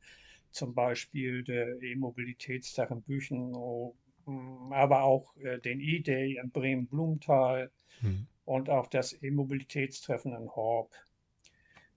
zum 0.51 0.75
Beispiel 0.75 1.43
der 1.43 1.81
E-Mobilitätstag 1.81 2.91
in 2.91 3.01
Büchen, 3.01 3.49
mm, 4.27 4.71
aber 4.71 5.01
auch 5.01 5.35
äh, 5.37 5.57
den 5.57 5.79
E-Day 5.79 6.37
in 6.43 6.51
Bremen-Blumenthal 6.51 7.71
mhm. 8.01 8.27
und 8.45 8.69
auch 8.69 8.85
das 8.85 9.19
E-Mobilitätstreffen 9.23 10.31
in 10.31 10.47
Horb. 10.55 10.91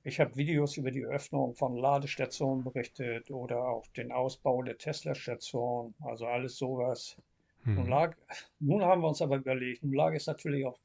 Ich 0.04 0.20
habe 0.20 0.36
Videos 0.36 0.78
über 0.78 0.90
die 0.90 1.04
Öffnung 1.04 1.54
von 1.54 1.76
Ladestationen 1.76 2.64
berichtet 2.64 3.30
oder 3.30 3.62
auch 3.68 3.86
den 3.88 4.10
Ausbau 4.10 4.62
der 4.62 4.78
Tesla-Station, 4.78 5.94
also 6.00 6.24
alles 6.24 6.56
sowas. 6.56 7.18
Hm. 7.64 7.74
Nun, 7.74 7.88
lag, 7.88 8.16
nun 8.58 8.82
haben 8.82 9.02
wir 9.02 9.08
uns 9.08 9.20
aber 9.22 9.36
überlegt, 9.36 9.82
nun 9.82 9.92
lag 9.92 10.14
es 10.14 10.26
natürlich 10.26 10.64
auch 10.64 10.78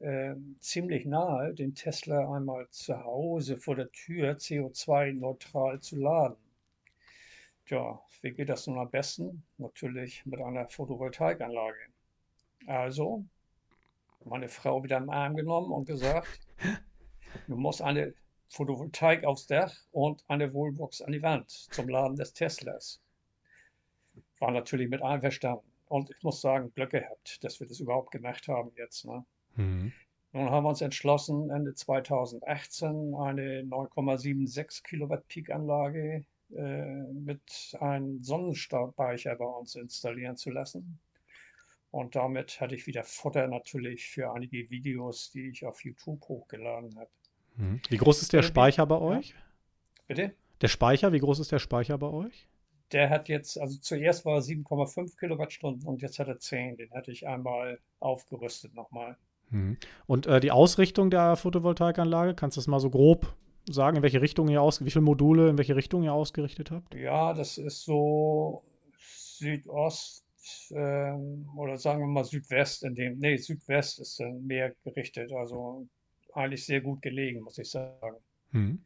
äh, 0.00 0.34
ziemlich 0.58 1.06
nahe, 1.06 1.54
den 1.54 1.74
Tesla 1.74 2.34
einmal 2.34 2.68
zu 2.70 3.04
Hause 3.04 3.58
vor 3.58 3.76
der 3.76 3.90
Tür 3.92 4.32
CO2-neutral 4.32 5.80
zu 5.80 5.96
laden. 5.96 6.36
Tja, 7.66 8.00
wie 8.22 8.32
geht 8.32 8.48
das 8.48 8.66
nun 8.66 8.78
am 8.78 8.90
besten? 8.90 9.44
Natürlich 9.58 10.26
mit 10.26 10.40
einer 10.40 10.68
Photovoltaikanlage. 10.68 11.78
Also, 12.66 13.24
meine 14.24 14.48
Frau 14.48 14.82
wieder 14.82 14.98
im 14.98 15.10
Arm 15.10 15.36
genommen 15.36 15.70
und 15.72 15.86
gesagt, 15.86 16.40
du 17.46 17.56
musst 17.56 17.80
eine 17.80 18.14
Photovoltaik 18.48 19.24
aufs 19.24 19.46
Dach 19.46 19.72
und 19.92 20.24
eine 20.28 20.52
Wallbox 20.52 21.02
an 21.02 21.12
die 21.12 21.22
Wand 21.22 21.50
zum 21.50 21.88
Laden 21.88 22.16
des 22.16 22.32
Teslas. 22.32 23.00
War 24.40 24.50
natürlich 24.50 24.90
mit 24.90 25.02
einverstanden. 25.02 25.69
Und 25.90 26.08
ich 26.08 26.22
muss 26.22 26.40
sagen, 26.40 26.72
Glück 26.72 26.90
gehabt, 26.90 27.42
dass 27.42 27.58
wir 27.58 27.66
das 27.66 27.80
überhaupt 27.80 28.12
gemacht 28.12 28.46
haben 28.46 28.70
jetzt. 28.76 29.04
Ne? 29.06 29.24
Mhm. 29.56 29.92
Nun 30.32 30.48
haben 30.48 30.62
wir 30.62 30.68
uns 30.68 30.82
entschlossen, 30.82 31.50
Ende 31.50 31.74
2018 31.74 33.12
eine 33.16 33.62
9,76 33.62 34.84
Kilowatt 34.84 35.26
Peak-Anlage 35.26 36.24
äh, 36.54 37.02
mit 37.12 37.76
einem 37.80 38.22
Sonnenspeicher 38.22 39.34
bei 39.34 39.44
uns 39.44 39.74
installieren 39.74 40.36
zu 40.36 40.50
lassen. 40.50 41.00
Und 41.90 42.14
damit 42.14 42.60
hatte 42.60 42.76
ich 42.76 42.86
wieder 42.86 43.02
Futter 43.02 43.48
natürlich 43.48 44.06
für 44.06 44.30
einige 44.32 44.70
Videos, 44.70 45.32
die 45.32 45.48
ich 45.48 45.66
auf 45.66 45.84
YouTube 45.84 46.22
hochgeladen 46.28 46.96
habe. 47.00 47.10
Mhm. 47.56 47.80
Wie 47.88 47.96
groß 47.96 48.22
ist 48.22 48.32
der 48.32 48.44
Speicher 48.44 48.86
bei 48.86 48.98
euch? 48.98 49.34
Bitte? 50.06 50.36
Der 50.60 50.68
Speicher, 50.68 51.12
wie 51.12 51.18
groß 51.18 51.40
ist 51.40 51.50
der 51.50 51.58
Speicher 51.58 51.98
bei 51.98 52.06
euch? 52.06 52.46
Der 52.92 53.10
hat 53.10 53.28
jetzt, 53.28 53.58
also 53.60 53.78
zuerst 53.80 54.24
war 54.24 54.36
er 54.36 54.42
7,5 54.42 55.18
Kilowattstunden 55.18 55.86
und 55.86 56.02
jetzt 56.02 56.18
hat 56.18 56.28
er 56.28 56.38
10. 56.38 56.76
Den 56.76 56.90
hatte 56.92 57.12
ich 57.12 57.26
einmal 57.26 57.78
aufgerüstet 58.00 58.74
nochmal. 58.74 59.16
Hm. 59.50 59.76
Und 60.06 60.26
äh, 60.26 60.40
die 60.40 60.50
Ausrichtung 60.50 61.10
der 61.10 61.36
Photovoltaikanlage, 61.36 62.34
kannst 62.34 62.56
du 62.56 62.60
das 62.60 62.68
mal 62.68 62.80
so 62.80 62.90
grob 62.90 63.34
sagen, 63.68 63.98
in 63.98 64.02
welche 64.02 64.22
Richtung 64.22 64.48
ihr 64.48 64.62
aus, 64.62 64.84
wie 64.84 64.90
viele 64.90 65.04
Module, 65.04 65.48
in 65.48 65.58
welche 65.58 65.76
Richtung 65.76 66.02
ihr 66.02 66.12
ausgerichtet 66.12 66.70
habt? 66.70 66.94
Ja, 66.94 67.32
das 67.34 67.58
ist 67.58 67.84
so 67.84 68.64
Südost 68.98 70.24
ähm, 70.70 71.48
oder 71.56 71.78
sagen 71.78 72.00
wir 72.00 72.06
mal 72.06 72.24
Südwest, 72.24 72.84
in 72.84 72.94
dem, 72.94 73.18
nee, 73.18 73.36
Südwest 73.36 74.00
ist 74.00 74.18
dann 74.20 74.46
mehr 74.46 74.74
gerichtet, 74.84 75.32
also 75.32 75.86
eigentlich 76.32 76.64
sehr 76.64 76.80
gut 76.80 77.02
gelegen, 77.02 77.42
muss 77.42 77.58
ich 77.58 77.70
sagen. 77.70 78.16
Hm. 78.52 78.82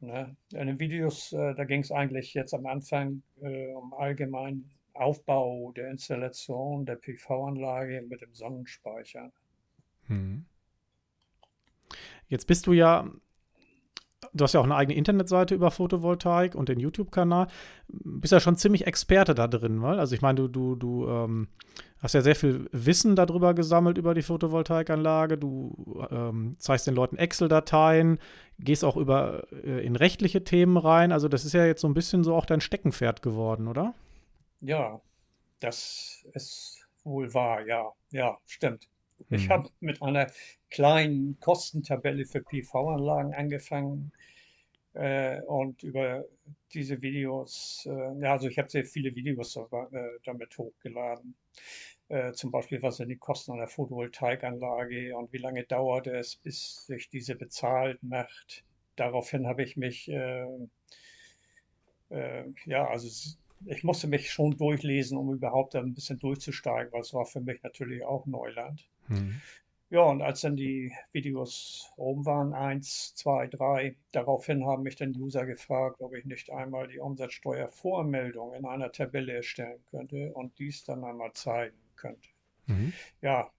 Ne? 0.00 0.36
In 0.52 0.66
den 0.66 0.78
Videos, 0.78 1.32
äh, 1.32 1.54
da 1.54 1.64
ging 1.64 1.80
es 1.80 1.90
eigentlich 1.90 2.34
jetzt 2.34 2.54
am 2.54 2.66
Anfang 2.66 3.22
äh, 3.40 3.72
um 3.72 3.92
allgemeinen 3.94 4.70
Aufbau 4.94 5.72
der 5.72 5.90
Installation 5.90 6.86
der 6.86 6.96
PV-Anlage 6.96 8.02
mit 8.08 8.20
dem 8.20 8.34
Sonnenspeicher. 8.34 9.32
Hm. 10.06 10.44
Jetzt 12.28 12.46
bist 12.46 12.66
du 12.66 12.72
ja 12.72 13.10
du 14.32 14.44
hast 14.44 14.52
ja 14.52 14.60
auch 14.60 14.64
eine 14.64 14.76
eigene 14.76 14.96
Internetseite 14.96 15.54
über 15.54 15.70
Photovoltaik 15.70 16.54
und 16.54 16.68
den 16.68 16.80
YouTube-Kanal. 16.80 17.48
Bist 17.88 18.32
ja 18.32 18.40
schon 18.40 18.56
ziemlich 18.56 18.86
Experte 18.86 19.34
da 19.34 19.46
drin, 19.46 19.82
weil? 19.82 19.98
Also 19.98 20.14
ich 20.14 20.22
meine, 20.22 20.36
du, 20.36 20.48
du, 20.48 20.76
du 20.76 21.08
ähm, 21.08 21.48
hast 22.00 22.14
ja 22.14 22.22
sehr 22.22 22.36
viel 22.36 22.68
Wissen 22.72 23.16
darüber 23.16 23.54
gesammelt 23.54 23.98
über 23.98 24.14
die 24.14 24.22
Photovoltaikanlage. 24.22 25.38
Du 25.38 26.06
ähm, 26.10 26.56
zeigst 26.58 26.86
den 26.86 26.94
Leuten 26.94 27.16
Excel-Dateien, 27.16 28.18
gehst 28.58 28.84
auch 28.84 28.96
über 28.96 29.46
äh, 29.52 29.84
in 29.84 29.96
rechtliche 29.96 30.44
Themen 30.44 30.76
rein. 30.76 31.12
Also 31.12 31.28
das 31.28 31.44
ist 31.44 31.52
ja 31.52 31.66
jetzt 31.66 31.80
so 31.80 31.88
ein 31.88 31.94
bisschen 31.94 32.24
so 32.24 32.34
auch 32.34 32.46
dein 32.46 32.60
Steckenpferd 32.60 33.22
geworden, 33.22 33.68
oder? 33.68 33.94
Ja, 34.60 35.00
das 35.60 36.24
ist 36.34 36.86
wohl 37.04 37.32
wahr, 37.34 37.66
ja. 37.66 37.92
Ja, 38.10 38.38
stimmt. 38.46 38.88
Ich 39.30 39.44
hm. 39.44 39.50
habe 39.50 39.70
mit 39.80 40.02
einer 40.02 40.28
kleinen 40.70 41.38
Kostentabelle 41.40 42.24
für 42.24 42.42
PV-Anlagen 42.42 43.34
angefangen 43.34 44.12
äh, 44.94 45.40
und 45.42 45.82
über 45.82 46.24
diese 46.72 47.00
Videos, 47.02 47.86
äh, 47.86 48.20
ja, 48.20 48.32
also 48.32 48.48
ich 48.48 48.58
habe 48.58 48.70
sehr 48.70 48.84
viele 48.84 49.14
Videos 49.14 49.56
äh, 49.56 49.62
damit 50.24 50.56
hochgeladen. 50.56 51.34
Äh, 52.08 52.32
zum 52.32 52.50
Beispiel, 52.50 52.80
was 52.82 52.96
sind 52.96 53.08
die 53.10 53.16
Kosten 53.16 53.52
einer 53.52 53.66
Photovoltaikanlage 53.66 55.14
und 55.16 55.32
wie 55.32 55.38
lange 55.38 55.64
dauert 55.64 56.06
es, 56.06 56.36
bis 56.36 56.86
sich 56.86 57.10
diese 57.10 57.34
bezahlt 57.34 58.02
macht. 58.02 58.64
Daraufhin 58.96 59.46
habe 59.46 59.62
ich 59.62 59.76
mich, 59.76 60.08
äh, 60.10 60.46
äh, 62.08 62.44
ja, 62.64 62.88
also 62.88 63.36
ich 63.64 63.84
musste 63.84 64.06
mich 64.06 64.30
schon 64.30 64.56
durchlesen, 64.56 65.18
um 65.18 65.32
überhaupt 65.32 65.74
ein 65.76 65.94
bisschen 65.94 66.18
durchzusteigen, 66.18 66.92
weil 66.92 67.00
es 67.00 67.14
war 67.14 67.26
für 67.26 67.40
mich 67.40 67.62
natürlich 67.62 68.04
auch 68.04 68.26
Neuland. 68.26 68.88
Mhm. 69.08 69.40
Ja, 69.90 70.02
und 70.02 70.20
als 70.20 70.42
dann 70.42 70.54
die 70.54 70.92
Videos 71.12 71.90
oben 71.96 72.26
waren, 72.26 72.52
eins, 72.52 73.14
zwei, 73.14 73.46
drei, 73.46 73.96
daraufhin 74.12 74.66
haben 74.66 74.82
mich 74.82 74.96
dann 74.96 75.16
User 75.16 75.46
gefragt, 75.46 76.02
ob 76.02 76.14
ich 76.14 76.26
nicht 76.26 76.50
einmal 76.50 76.88
die 76.88 76.98
Umsatzsteuervormeldung 76.98 78.52
in 78.52 78.66
einer 78.66 78.92
Tabelle 78.92 79.32
erstellen 79.32 79.82
könnte 79.90 80.30
und 80.34 80.58
dies 80.58 80.84
dann 80.84 81.04
einmal 81.04 81.32
zeigen 81.32 81.78
könnte. 81.96 82.28
Mhm. 82.66 82.92
Ja, 83.22 83.50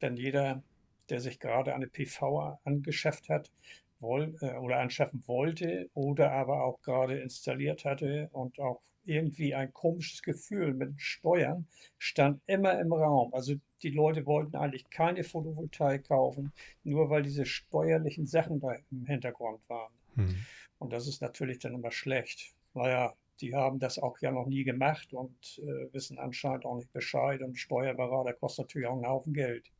denn 0.00 0.16
jeder, 0.16 0.64
der 1.10 1.20
sich 1.20 1.38
gerade 1.38 1.74
eine 1.76 1.86
PV 1.86 2.58
angeschafft 2.64 3.28
hat, 3.28 3.52
woll, 4.00 4.34
äh, 4.40 4.56
oder 4.56 4.80
anschaffen 4.80 5.22
wollte 5.26 5.88
oder 5.94 6.32
aber 6.32 6.64
auch 6.64 6.82
gerade 6.82 7.20
installiert 7.20 7.84
hatte 7.84 8.28
und 8.32 8.58
auch 8.58 8.80
irgendwie 9.04 9.54
ein 9.54 9.72
komisches 9.72 10.22
Gefühl 10.22 10.74
mit 10.74 11.00
Steuern 11.00 11.66
stand 11.98 12.40
immer 12.46 12.78
im 12.80 12.92
Raum. 12.92 13.32
Also 13.34 13.54
die 13.82 13.90
Leute 13.90 14.26
wollten 14.26 14.56
eigentlich 14.56 14.88
keine 14.90 15.24
Photovoltaik 15.24 16.08
kaufen, 16.08 16.52
nur 16.84 17.10
weil 17.10 17.22
diese 17.22 17.46
steuerlichen 17.46 18.26
Sachen 18.26 18.60
da 18.60 18.76
im 18.90 19.06
Hintergrund 19.06 19.60
waren. 19.68 19.92
Hm. 20.14 20.36
Und 20.78 20.92
das 20.92 21.06
ist 21.06 21.22
natürlich 21.22 21.58
dann 21.58 21.74
immer 21.74 21.90
schlecht. 21.90 22.54
Naja, 22.74 23.14
die 23.40 23.54
haben 23.54 23.78
das 23.78 23.98
auch 23.98 24.18
ja 24.20 24.30
noch 24.30 24.46
nie 24.46 24.64
gemacht 24.64 25.12
und 25.12 25.58
äh, 25.58 25.92
wissen 25.92 26.18
anscheinend 26.18 26.64
auch 26.64 26.76
nicht 26.76 26.92
Bescheid. 26.92 27.42
Und 27.42 27.58
Steuerberater 27.58 28.32
kostet 28.34 28.66
natürlich 28.66 28.88
auch 28.88 28.94
einen 28.94 29.06
Haufen 29.06 29.32
Geld. 29.32 29.70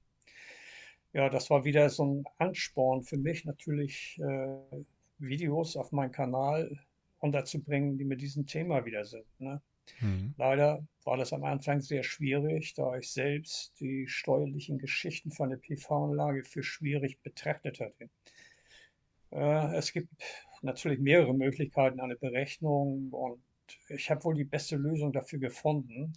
Ja, 1.13 1.29
das 1.29 1.51
war 1.51 1.65
wieder 1.65 1.91
so 1.91 2.07
ein 2.07 2.25
Ansporn 2.39 3.03
für 3.03 3.19
mich, 3.19 3.45
natürlich 3.45 4.19
äh, 4.19 4.85
Videos 5.19 5.77
auf 5.77 5.93
meinen 5.93 6.11
Kanal 6.11 6.79
unterzubringen, 7.23 7.97
die 7.97 8.05
mit 8.05 8.21
diesem 8.21 8.47
Thema 8.47 8.85
wieder 8.85 9.05
sind. 9.05 9.27
Ne? 9.39 9.63
Mhm. 10.01 10.35
Leider 10.37 10.85
war 11.05 11.17
das 11.17 11.33
am 11.33 11.45
Anfang 11.45 11.81
sehr 11.81 12.03
schwierig, 12.03 12.75
da 12.75 12.97
ich 12.97 13.11
selbst 13.11 13.79
die 13.81 14.07
steuerlichen 14.07 14.79
Geschichten 14.79 15.31
von 15.31 15.51
der 15.51 15.57
PV-Anlage 15.57 16.45
für 16.45 16.63
schwierig 16.63 17.21
betrachtet 17.23 17.81
hatte. 17.81 18.11
Äh, 19.31 19.77
es 19.77 19.93
gibt 19.93 20.11
natürlich 20.63 21.01
mehrere 21.01 21.35
Möglichkeiten, 21.35 22.01
eine 22.01 22.17
Berechnung 22.17 23.11
und 23.11 23.43
ich 23.89 24.11
habe 24.11 24.25
wohl 24.25 24.35
die 24.35 24.45
beste 24.45 24.77
Lösung 24.77 25.13
dafür 25.13 25.39
gefunden, 25.39 26.13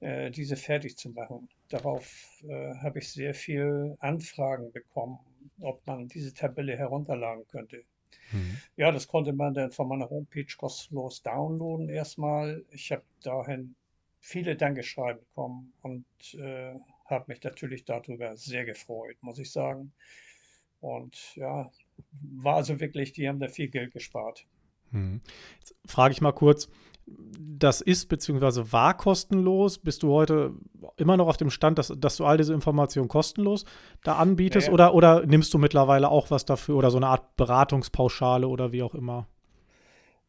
äh, 0.00 0.30
diese 0.30 0.56
fertig 0.56 0.96
zu 0.96 1.10
machen. 1.10 1.48
Darauf 1.68 2.42
äh, 2.48 2.74
habe 2.76 2.98
ich 2.98 3.12
sehr 3.12 3.34
viel 3.34 3.96
Anfragen 4.00 4.72
bekommen, 4.72 5.18
ob 5.60 5.86
man 5.86 6.08
diese 6.08 6.34
Tabelle 6.34 6.76
herunterladen 6.76 7.46
könnte. 7.48 7.84
Mhm. 8.32 8.58
Ja, 8.76 8.92
das 8.92 9.08
konnte 9.08 9.32
man 9.32 9.54
dann 9.54 9.72
von 9.72 9.88
meiner 9.88 10.08
Homepage 10.10 10.46
kostenlos 10.56 11.22
downloaden 11.22 11.88
erstmal. 11.88 12.64
Ich 12.70 12.92
habe 12.92 13.02
dahin 13.22 13.74
viele 14.20 14.56
Dankeschreiben 14.56 15.20
bekommen 15.20 15.72
und 15.82 16.04
äh, 16.34 16.74
habe 17.06 17.24
mich 17.28 17.42
natürlich 17.42 17.84
darüber 17.84 18.36
sehr 18.36 18.64
gefreut, 18.64 19.16
muss 19.20 19.38
ich 19.38 19.50
sagen. 19.50 19.92
Und 20.80 21.36
ja, 21.36 21.70
war 22.22 22.56
also 22.56 22.80
wirklich, 22.80 23.12
die 23.12 23.28
haben 23.28 23.40
da 23.40 23.48
viel 23.48 23.68
Geld 23.68 23.92
gespart. 23.92 24.46
Hm. 24.92 25.20
Jetzt 25.58 25.74
frage 25.86 26.12
ich 26.12 26.20
mal 26.20 26.32
kurz, 26.32 26.68
das 27.60 27.80
ist 27.80 28.08
bzw. 28.08 28.72
war 28.72 28.96
kostenlos. 28.96 29.78
Bist 29.78 30.02
du 30.02 30.12
heute 30.12 30.54
immer 30.96 31.16
noch 31.16 31.28
auf 31.28 31.36
dem 31.36 31.50
Stand, 31.50 31.78
dass, 31.78 31.92
dass 31.96 32.16
du 32.16 32.24
all 32.24 32.38
diese 32.38 32.54
Informationen 32.54 33.08
kostenlos 33.08 33.64
da 34.02 34.16
anbietest 34.16 34.68
naja. 34.68 34.74
oder, 34.74 34.94
oder 34.94 35.26
nimmst 35.26 35.52
du 35.52 35.58
mittlerweile 35.58 36.08
auch 36.10 36.30
was 36.30 36.44
dafür 36.44 36.76
oder 36.76 36.90
so 36.90 36.96
eine 36.96 37.08
Art 37.08 37.36
Beratungspauschale 37.36 38.48
oder 38.48 38.72
wie 38.72 38.82
auch 38.82 38.94
immer? 38.94 39.28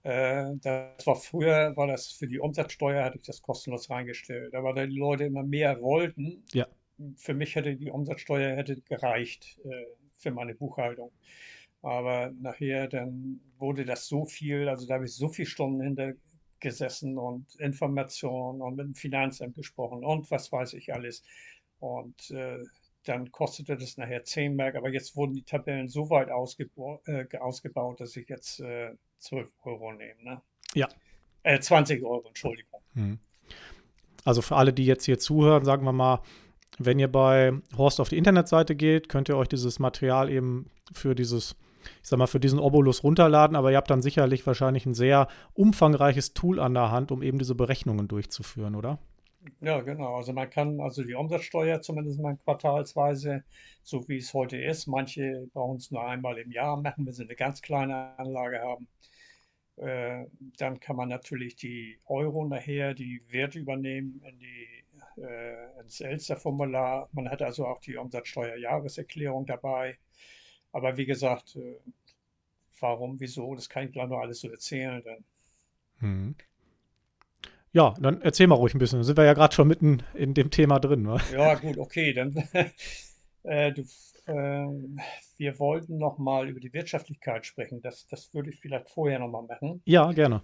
Äh, 0.04 0.56
das 0.62 1.06
war 1.06 1.16
früher, 1.16 1.76
war 1.78 1.88
das 1.88 2.12
für 2.12 2.28
die 2.28 2.40
Umsatzsteuer, 2.40 3.04
hatte 3.06 3.18
ich 3.18 3.24
das 3.24 3.42
kostenlos 3.42 3.90
reingestellt. 3.90 4.54
Aber 4.56 4.74
da 4.74 4.86
die 4.86 4.98
Leute 4.98 5.26
immer 5.26 5.44
mehr 5.44 5.82
wollten, 5.82 6.44
Ja. 6.54 6.68
für 7.16 7.34
mich 7.34 7.56
hätte 7.56 7.76
die 7.76 7.92
Umsatzsteuer 7.92 8.56
hätte 8.56 8.82
gereicht 8.82 9.60
äh, 9.64 9.86
für 10.18 10.32
meine 10.32 10.56
Buchhaltung. 10.56 11.12
Aber 11.82 12.32
nachher 12.40 12.88
dann 12.88 13.40
wurde 13.58 13.86
das 13.86 14.08
so 14.08 14.26
viel, 14.26 14.70
also 14.70 14.86
da 14.88 14.96
habe 14.96 15.06
ich 15.06 15.16
so 15.16 15.30
viele 15.30 15.48
Stunden 15.48 15.82
hinter 15.82 16.14
gesessen 16.62 17.18
und 17.18 17.56
Informationen 17.56 18.62
und 18.62 18.76
mit 18.78 18.86
dem 18.86 18.96
Finanzamt 18.96 19.56
gesprochen 19.56 20.06
und 20.06 20.32
was 20.32 20.52
weiß 20.52 20.74
ich 20.74 20.94
alles. 20.94 21.24
Und 21.80 22.32
äh, 22.32 22.60
dann 23.04 23.32
kostete 23.32 23.76
das 23.76 23.98
nachher 23.98 24.24
10 24.24 24.56
Mark, 24.56 24.76
aber 24.76 24.90
jetzt 24.90 25.16
wurden 25.16 25.34
die 25.34 25.44
Tabellen 25.44 25.90
so 25.90 26.10
weit 26.10 26.30
äh, 26.30 27.38
ausgebaut, 27.38 28.00
dass 28.00 28.16
ich 28.16 28.30
jetzt 28.30 28.60
äh, 28.60 28.92
12 29.18 29.50
Euro 29.64 29.92
nehme. 29.92 30.24
Ne? 30.24 30.42
Ja. 30.76 30.88
Äh, 31.44 31.60
20 31.60 32.04
Euro, 32.04 32.28
Entschuldigung. 32.28 32.82
Hm. 32.94 33.20
Also 34.24 34.42
für 34.42 34.56
alle, 34.56 34.72
die 34.72 34.86
jetzt 34.86 35.06
hier 35.06 35.18
zuhören, 35.18 35.66
sagen 35.66 35.84
wir 35.84 35.94
mal, 35.94 36.22
wenn 36.78 37.00
ihr 37.00 37.12
bei 37.12 37.54
Horst 37.76 38.00
auf 38.00 38.10
die 38.10 38.18
Internetseite 38.18 38.76
geht, 38.76 39.10
könnt 39.10 39.30
ihr 39.30 39.38
euch 39.38 39.48
dieses 39.48 39.80
Material 39.80 40.30
eben 40.30 40.70
für 40.94 41.16
dieses, 41.16 41.56
ich 42.02 42.10
sag 42.10 42.20
mal, 42.20 42.28
für 42.28 42.40
diesen 42.40 42.60
Obolus 42.60 43.04
runterladen, 43.04 43.56
aber 43.56 43.72
ihr 43.72 43.78
habt 43.78 43.90
dann 43.90 44.02
sicherlich 44.02 44.46
wahrscheinlich 44.46 44.86
ein 44.86 44.94
sehr 44.94 45.28
umfangreiches 45.54 46.34
Tool 46.34 46.60
an 46.60 46.74
der 46.74 46.92
Hand, 46.92 47.12
um 47.12 47.22
eben 47.22 47.40
diese 47.40 47.56
Berechnungen 47.56 48.08
durchzuführen, 48.08 48.76
oder? 48.76 49.00
Ja, 49.60 49.82
genau. 49.82 50.16
Also 50.18 50.34
man 50.34 50.50
kann 50.50 50.80
also 50.80 51.04
die 51.04 51.16
Umsatzsteuer 51.16 51.82
zumindest 51.82 52.20
mal 52.20 52.38
quartalsweise, 52.38 53.44
so 53.84 54.08
wie 54.08 54.18
es 54.18 54.34
heute 54.34 54.58
ist. 54.58 54.86
Manche 54.88 55.48
brauchen 55.54 55.78
es 55.78 55.90
nur 55.92 56.04
einmal 56.06 56.38
im 56.38 56.52
Jahr 56.52 56.80
machen, 56.80 57.06
wenn 57.06 57.14
sie 57.14 57.24
eine 57.24 57.36
ganz 57.36 57.62
kleine 57.62 58.18
Anlage 58.20 58.60
haben. 58.62 58.88
Äh, 59.78 60.26
dann 60.58 60.80
kann 60.80 60.96
man 60.96 61.10
natürlich 61.10 61.56
die 61.56 62.00
Euro 62.06 62.46
nachher, 62.48 62.94
die 62.94 63.22
Werte 63.30 63.58
übernehmen 63.60 64.22
in 64.30 64.40
die, 64.40 65.22
äh, 65.22 65.80
ins 65.82 66.02
Elster-Formular. 66.02 67.10
Man 67.14 67.30
hat 67.30 67.42
also 67.42 67.66
auch 67.66 67.80
die 67.82 67.98
Umsatzsteuerjahreserklärung 67.98 69.46
dabei. 69.48 69.98
Aber 70.72 70.98
wie 70.98 71.06
gesagt, 71.06 71.56
äh, 71.56 71.78
warum, 72.80 73.20
wieso, 73.20 73.56
das 73.56 73.70
kann 73.70 73.86
ich 73.86 73.92
gleich 73.92 74.08
noch 74.08 74.20
alles 74.20 74.40
so 74.40 74.50
erzählen. 74.50 75.02
Dann. 75.04 75.24
Hm. 76.00 76.36
Ja, 77.74 77.94
dann 78.00 78.22
erzähl 78.22 78.48
mal 78.48 78.56
ruhig 78.56 78.74
ein 78.74 78.80
bisschen. 78.80 79.00
Dann 79.00 79.06
sind 79.06 79.18
wir 79.18 79.26
ja 79.26 79.34
gerade 79.34 79.56
schon 79.56 79.68
mitten 79.68 80.04
in 80.14 80.34
dem 80.34 80.52
Thema 80.52 80.80
drin. 80.80 81.04
Ne? 81.04 81.20
Ja, 81.32 81.56
gut, 81.56 81.78
okay. 81.78 82.14
Dann, 82.14 82.36
äh, 83.44 83.72
du, 83.72 83.82
äh, 84.26 84.68
wir 85.38 85.60
wollten 85.60 85.98
noch 85.98 86.18
mal 86.18 86.50
über 86.50 86.60
die 86.60 86.74
Wirtschaftlichkeit 86.74 87.46
sprechen. 87.46 87.82
Das, 87.82 88.08
das 88.08 88.34
würde 88.34 88.50
ich 88.50 88.60
vielleicht 88.60 88.90
vorher 88.90 89.20
noch 89.20 89.30
mal 89.30 89.44
machen. 89.44 89.82
Ja, 89.86 90.12
gerne. 90.12 90.42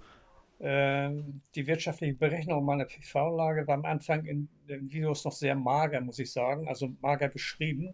Ähm, 0.60 1.41
die 1.53 1.67
wirtschaftliche 1.67 2.15
Berechnung 2.15 2.65
meiner 2.65 2.86
PV-Anlage 2.86 3.67
war 3.67 3.75
am 3.75 3.86
Anfang 3.86 4.25
in 4.25 4.50
den 4.67 4.91
Videos 4.91 5.24
noch 5.24 5.31
sehr 5.31 5.53
mager, 5.53 6.01
muss 6.01 6.17
ich 6.17 6.31
sagen, 6.31 6.67
also 6.67 6.89
mager 7.01 7.27
beschrieben. 7.27 7.93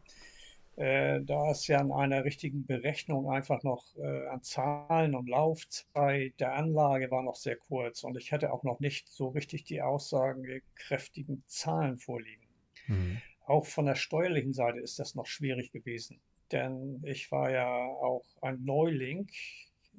Äh, 0.75 1.21
da 1.21 1.51
es 1.51 1.67
ja 1.67 1.79
an 1.79 1.91
einer 1.91 2.25
richtigen 2.25 2.65
Berechnung 2.65 3.29
einfach 3.29 3.61
noch 3.61 3.95
äh, 3.95 4.27
an 4.27 4.41
Zahlen 4.41 5.13
und 5.13 5.29
Laufzeit 5.29 6.33
der 6.39 6.55
Anlage 6.55 7.11
war 7.11 7.21
noch 7.21 7.35
sehr 7.35 7.57
kurz 7.57 8.03
und 8.03 8.17
ich 8.17 8.31
hatte 8.31 8.51
auch 8.51 8.63
noch 8.63 8.79
nicht 8.79 9.07
so 9.07 9.27
richtig 9.27 9.65
die 9.65 9.83
aussagekräftigen 9.83 11.43
Zahlen 11.45 11.99
vorliegen. 11.99 12.47
Mhm. 12.87 13.21
Auch 13.45 13.67
von 13.67 13.85
der 13.85 13.95
steuerlichen 13.95 14.53
Seite 14.53 14.79
ist 14.79 14.97
das 14.97 15.13
noch 15.13 15.27
schwierig 15.27 15.71
gewesen, 15.71 16.19
denn 16.51 17.03
ich 17.05 17.31
war 17.31 17.51
ja 17.51 17.67
auch 17.67 18.25
ein 18.41 18.63
Neuling 18.63 19.29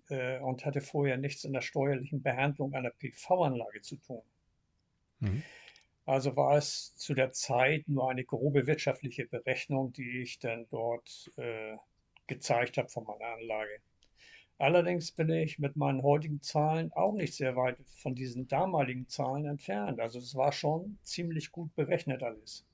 äh, 0.09 0.41
und 0.41 0.65
hatte 0.67 0.81
vorher 0.81 1.19
nichts 1.19 1.45
in 1.45 1.53
der 1.53 1.61
steuerlichen 1.61 2.21
Behandlung 2.21 2.75
einer 2.75 2.91
PV-Anlage 2.91 3.81
zu 3.83 3.97
tun. 3.97 4.23
Mhm. 5.21 5.45
Also 6.07 6.37
war 6.37 6.57
es 6.57 6.95
zu 6.97 7.15
der 7.15 7.33
Zeit 7.33 7.89
nur 7.89 8.11
eine 8.11 8.25
grobe 8.25 8.67
wirtschaftliche 8.67 9.27
Berechnung, 9.27 9.93
die 9.93 10.23
ich 10.23 10.39
dann 10.39 10.67
dort 10.71 11.31
äh, 11.37 11.77
gezeigt 12.27 12.77
habe 12.77 12.89
von 12.89 13.05
meiner 13.05 13.25
Anlage. 13.25 13.81
Allerdings 14.59 15.11
bin 15.13 15.31
ich 15.31 15.59
mit 15.59 15.77
meinen 15.77 16.03
heutigen 16.03 16.41
Zahlen 16.43 16.93
auch 16.93 17.15
nicht 17.15 17.35
sehr 17.35 17.57
weit 17.57 17.77
von 17.97 18.15
diesen 18.15 18.47
damaligen 18.47 19.09
Zahlen 19.09 19.47
entfernt. 19.47 19.99
Also 19.99 20.19
es 20.19 20.35
war 20.35 20.53
schon 20.53 20.99
ziemlich 21.03 21.51
gut 21.51 21.75
berechnet 21.75 22.23
alles. 22.23 22.65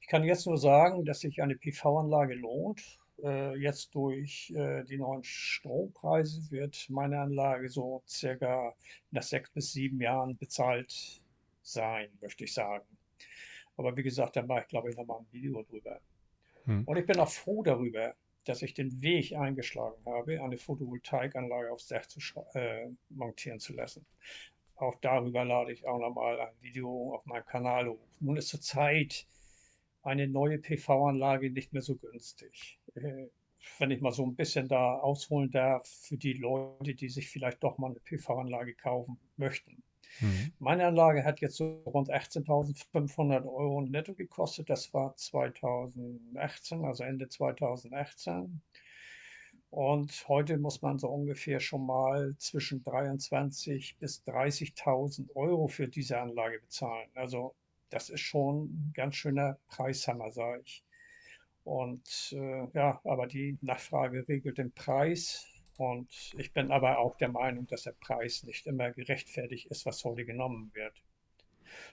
Ich 0.00 0.06
kann 0.06 0.24
jetzt 0.24 0.46
nur 0.46 0.58
sagen, 0.58 1.04
dass 1.04 1.20
sich 1.20 1.42
eine 1.42 1.56
PV-Anlage 1.56 2.34
lohnt. 2.34 3.00
Äh, 3.22 3.56
jetzt 3.56 3.94
durch 3.94 4.52
äh, 4.54 4.84
die 4.84 4.98
neuen 4.98 5.24
Strompreise 5.24 6.50
wird 6.50 6.86
meine 6.88 7.18
Anlage 7.18 7.68
so 7.68 8.02
circa 8.06 8.74
nach 9.10 9.22
sechs 9.22 9.50
bis 9.50 9.72
sieben 9.72 10.00
Jahren 10.00 10.36
bezahlt 10.36 11.20
sein, 11.68 12.10
möchte 12.20 12.44
ich 12.44 12.54
sagen. 12.54 12.86
Aber 13.76 13.96
wie 13.96 14.02
gesagt, 14.02 14.36
da 14.36 14.42
mache 14.42 14.62
ich, 14.62 14.68
glaube 14.68 14.90
ich, 14.90 14.96
nochmal 14.96 15.20
ein 15.20 15.32
Video 15.32 15.62
drüber. 15.62 16.00
Hm. 16.64 16.84
Und 16.84 16.96
ich 16.96 17.06
bin 17.06 17.18
auch 17.20 17.28
froh 17.28 17.62
darüber, 17.62 18.14
dass 18.44 18.62
ich 18.62 18.74
den 18.74 19.00
Weg 19.02 19.34
eingeschlagen 19.34 20.02
habe, 20.06 20.42
eine 20.42 20.56
Photovoltaikanlage 20.56 21.70
aufs 21.70 21.86
Dach 21.86 22.06
zu 22.06 22.20
äh, 22.54 22.88
montieren 23.10 23.60
zu 23.60 23.74
lassen. 23.74 24.06
Auch 24.76 24.94
darüber 25.00 25.44
lade 25.44 25.72
ich 25.72 25.86
auch 25.86 25.98
nochmal 25.98 26.40
ein 26.40 26.54
Video 26.60 27.14
auf 27.14 27.26
meinem 27.26 27.44
Kanal 27.44 27.88
hoch. 27.88 28.08
Nun 28.20 28.36
ist 28.36 28.48
zurzeit 28.48 29.26
eine 30.02 30.28
neue 30.28 30.58
PV-Anlage 30.58 31.50
nicht 31.50 31.72
mehr 31.72 31.82
so 31.82 31.96
günstig. 31.96 32.78
Äh, 32.94 33.26
wenn 33.78 33.90
ich 33.90 34.00
mal 34.00 34.12
so 34.12 34.24
ein 34.24 34.36
bisschen 34.36 34.68
da 34.68 34.94
ausholen 34.94 35.50
darf 35.50 35.86
für 35.86 36.16
die 36.16 36.32
Leute, 36.32 36.94
die 36.94 37.08
sich 37.08 37.28
vielleicht 37.28 37.62
doch 37.62 37.76
mal 37.78 37.90
eine 37.90 38.00
PV-Anlage 38.00 38.74
kaufen 38.74 39.18
möchten. 39.36 39.82
Mhm. 40.20 40.52
Meine 40.58 40.86
Anlage 40.86 41.24
hat 41.24 41.40
jetzt 41.40 41.56
so 41.56 41.82
rund 41.86 42.10
18.500 42.10 43.44
Euro 43.44 43.80
netto 43.82 44.14
gekostet. 44.14 44.68
Das 44.70 44.92
war 44.94 45.14
2018, 45.16 46.84
also 46.84 47.04
Ende 47.04 47.28
2018. 47.28 48.60
Und 49.70 50.28
heute 50.28 50.56
muss 50.56 50.80
man 50.80 50.98
so 50.98 51.08
ungefähr 51.08 51.60
schon 51.60 51.84
mal 51.84 52.34
zwischen 52.38 52.82
23.000 52.84 53.98
bis 53.98 54.22
30.000 54.26 55.34
Euro 55.36 55.68
für 55.68 55.88
diese 55.88 56.18
Anlage 56.18 56.60
bezahlen. 56.60 57.08
Also 57.14 57.54
das 57.90 58.08
ist 58.08 58.20
schon 58.20 58.64
ein 58.64 58.92
ganz 58.94 59.16
schöner 59.16 59.58
Preishammer, 59.68 60.30
sage 60.30 60.62
ich. 60.64 60.84
Und 61.64 62.32
äh, 62.32 62.66
ja, 62.72 63.00
aber 63.04 63.26
die 63.26 63.58
Nachfrage 63.60 64.26
regelt 64.26 64.56
den 64.56 64.72
Preis. 64.72 65.46
Und 65.78 66.34
ich 66.36 66.52
bin 66.52 66.72
aber 66.72 66.98
auch 66.98 67.16
der 67.16 67.28
Meinung, 67.28 67.66
dass 67.68 67.84
der 67.84 67.92
Preis 67.92 68.42
nicht 68.42 68.66
immer 68.66 68.90
gerechtfertigt 68.90 69.66
ist, 69.66 69.86
was 69.86 70.04
heute 70.04 70.24
genommen 70.24 70.72
wird. 70.74 71.02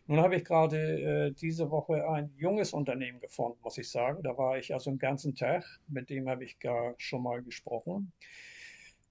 Nun 0.08 0.20
habe 0.20 0.38
ich 0.38 0.44
gerade 0.44 1.28
äh, 1.28 1.32
diese 1.34 1.70
Woche 1.70 2.08
ein 2.10 2.34
junges 2.36 2.74
Unternehmen 2.74 3.20
gefunden, 3.20 3.60
muss 3.62 3.78
ich 3.78 3.90
sagen. 3.90 4.24
Da 4.24 4.38
war 4.38 4.58
ich 4.58 4.74
also 4.74 4.90
einen 4.90 4.98
ganzen 5.00 5.36
Tag, 5.36 5.64
mit 5.88 6.10
dem 6.10 6.28
habe 6.28 6.44
ich 6.44 6.58
gar 6.60 6.96
schon 6.98 7.22
mal 7.24 7.44
gesprochen. 7.44 8.12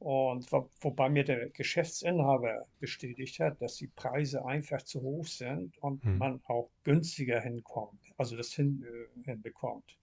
Und 0.01 0.51
wo, 0.51 0.69
wobei 0.81 1.09
mir 1.09 1.25
der 1.25 1.51
Geschäftsinhaber 1.51 2.67
bestätigt 2.81 3.39
hat, 3.39 3.63
dass 3.63 3.77
die 3.77 3.87
Preise 3.87 4.45
einfach 4.45 4.83
zu 4.83 5.01
hoch 5.03 5.27
sind 5.27 5.79
und 5.79 6.03
Hm. 6.03 6.19
man 6.19 6.41
auch 6.47 6.69
günstiger 6.83 7.41
hinkommt, 7.41 8.01
also 8.17 8.37
das 8.37 8.53
hin, 8.53 8.85
äh, 8.85 9.25
hinbekommt. 9.25 9.97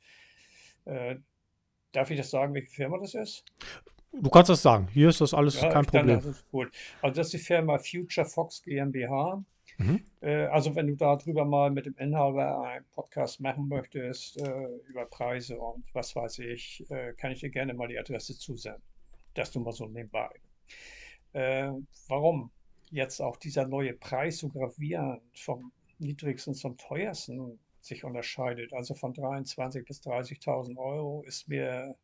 Äh, 0.85 1.17
darf 1.91 2.09
ich 2.09 2.17
das 2.17 2.31
sagen, 2.31 2.53
welche 2.53 2.69
Firma 2.69 2.97
das 2.99 3.15
ist? 3.15 3.43
Du 4.13 4.29
kannst 4.29 4.49
das 4.49 4.61
sagen. 4.61 4.87
Hier 4.91 5.09
ist 5.09 5.21
das 5.21 5.33
alles 5.33 5.61
Ja, 5.61 5.69
kein 5.69 5.85
Problem. 5.85 6.17
das 6.17 6.25
ist 6.25 6.51
gut. 6.51 6.71
Also 7.01 7.15
das 7.15 7.27
ist 7.27 7.33
die 7.33 7.45
Firma 7.45 7.77
Future 7.77 8.25
Fox 8.25 8.61
GmbH. 8.61 9.43
Mhm. 9.77 10.03
Äh, 10.21 10.45
also 10.45 10.75
wenn 10.75 10.87
du 10.87 10.95
darüber 10.95 11.45
mal 11.45 11.71
mit 11.71 11.85
dem 11.85 11.95
Inhaber 11.97 12.61
einen 12.61 12.85
Podcast 12.91 13.39
machen 13.39 13.67
möchtest 13.67 14.37
äh, 14.37 14.67
über 14.89 15.05
Preise 15.05 15.57
und 15.57 15.83
was 15.93 16.15
weiß 16.15 16.39
ich, 16.39 16.85
äh, 16.89 17.13
kann 17.13 17.31
ich 17.31 17.39
dir 17.39 17.49
gerne 17.49 17.73
mal 17.73 17.87
die 17.87 17.97
Adresse 17.97 18.37
zusenden. 18.37 18.81
Das 19.33 19.55
nur 19.55 19.63
mal 19.63 19.71
so 19.71 19.87
nebenbei. 19.87 20.29
Äh, 21.33 21.71
warum 22.07 22.51
jetzt 22.91 23.21
auch 23.21 23.37
dieser 23.37 23.65
neue 23.65 23.93
Preis 23.93 24.39
so 24.39 24.49
gravierend 24.49 25.21
vom 25.33 25.71
niedrigsten 25.99 26.53
zum 26.53 26.77
teuersten 26.77 27.57
sich 27.79 28.03
unterscheidet, 28.03 28.73
also 28.73 28.93
von 28.93 29.13
23.000 29.13 29.85
bis 29.85 30.01
30.000 30.01 30.77
Euro, 30.77 31.23
ist 31.25 31.47
mir 31.47 31.95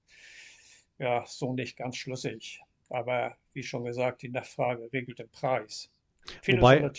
ja 1.00 1.24
so 1.26 1.54
nicht 1.54 1.78
ganz 1.78 1.96
schlüssig. 1.98 2.62
Aber 2.90 3.36
wie 3.54 3.64
schon 3.64 3.84
gesagt, 3.84 4.22
die 4.22 4.30
Nachfrage 4.30 4.90
regelt 4.94 5.20
den 5.20 5.30
Preis. 5.30 5.90
Viele 6.42 6.62
Wobei, 6.62 6.92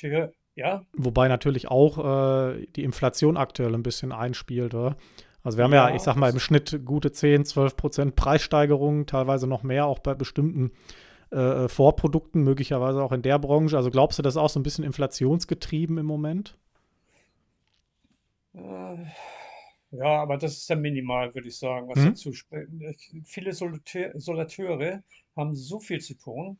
ja, 0.55 0.83
wobei 0.93 1.29
natürlich 1.29 1.69
auch 1.69 2.53
äh, 2.53 2.67
die 2.77 2.85
Inflation 2.85 3.37
aktuell 3.37 3.75
ein 3.75 3.83
bisschen 3.83 4.13
einspielt. 4.13 4.75
Oder? 4.75 4.97
Also 5.43 5.59
wir 5.59 5.65
haben 5.65 5.73
ja, 5.73 5.89
ich 5.89 5.95
ja, 5.95 6.01
sag 6.01 6.17
mal, 6.17 6.31
im 6.31 6.41
Schnitt 6.41 6.81
gute 6.85 7.13
10, 7.13 7.45
12 7.45 7.77
Prozent 7.77 8.17
Preissteigerungen, 8.17 9.07
teilweise 9.07 9.47
noch 9.47 9.63
mehr, 9.63 9.87
auch 9.87 9.99
bei 9.99 10.15
bestimmten 10.15 10.73
äh, 11.31 11.69
Vorprodukten, 11.69 12.43
möglicherweise 12.43 13.03
auch 13.03 13.13
in 13.13 13.23
der 13.23 13.39
Branche. 13.39 13.77
Also 13.77 13.91
glaubst 13.91 14.19
du, 14.19 14.23
das 14.23 14.35
ist 14.35 14.39
auch 14.39 14.51
so 14.51 14.59
ein 14.59 14.63
bisschen 14.63 14.85
inflationsgetrieben 14.85 15.99
im 15.99 16.07
Moment? 16.07 16.57
äh, 18.59 19.07
ja, 19.91 20.23
aber 20.23 20.37
das 20.37 20.59
ist 20.59 20.69
ja 20.69 20.77
minimal, 20.77 21.35
würde 21.35 21.49
ich 21.49 21.59
sagen, 21.59 21.89
was 21.89 21.99
Hm? 21.99 22.07
dazu 22.11 22.33
spricht. 22.33 22.69
Viele 23.25 23.53
Solitateure 23.53 25.03
haben 25.37 25.55
so 25.55 25.81
viel 25.81 26.01
zu 26.01 26.15
tun, 26.15 26.59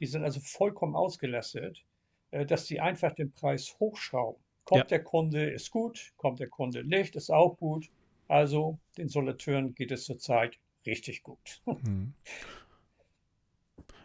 Die 0.00 0.06
sind 0.06 0.24
also 0.24 0.40
vollkommen 0.40 0.96
ausgelastet, 0.96 1.84
äh, 2.30 2.46
dass 2.46 2.66
die 2.66 2.80
einfach 2.80 3.14
den 3.14 3.32
Preis 3.32 3.76
hochschrauben. 3.80 4.42
Kommt 4.64 4.78
ja. 4.78 4.98
der 4.98 5.04
Kunde, 5.04 5.50
ist 5.50 5.70
gut. 5.70 6.12
Kommt 6.16 6.40
der 6.40 6.48
Kunde 6.48 6.84
nicht, 6.84 7.16
ist 7.16 7.30
auch 7.30 7.56
gut. 7.58 7.90
Also 8.28 8.78
den 8.96 9.08
Solateuren 9.08 9.74
geht 9.74 9.92
es 9.92 10.04
zurzeit 10.04 10.58
richtig 10.86 11.22
gut. 11.22 11.62
Mhm. 11.66 12.14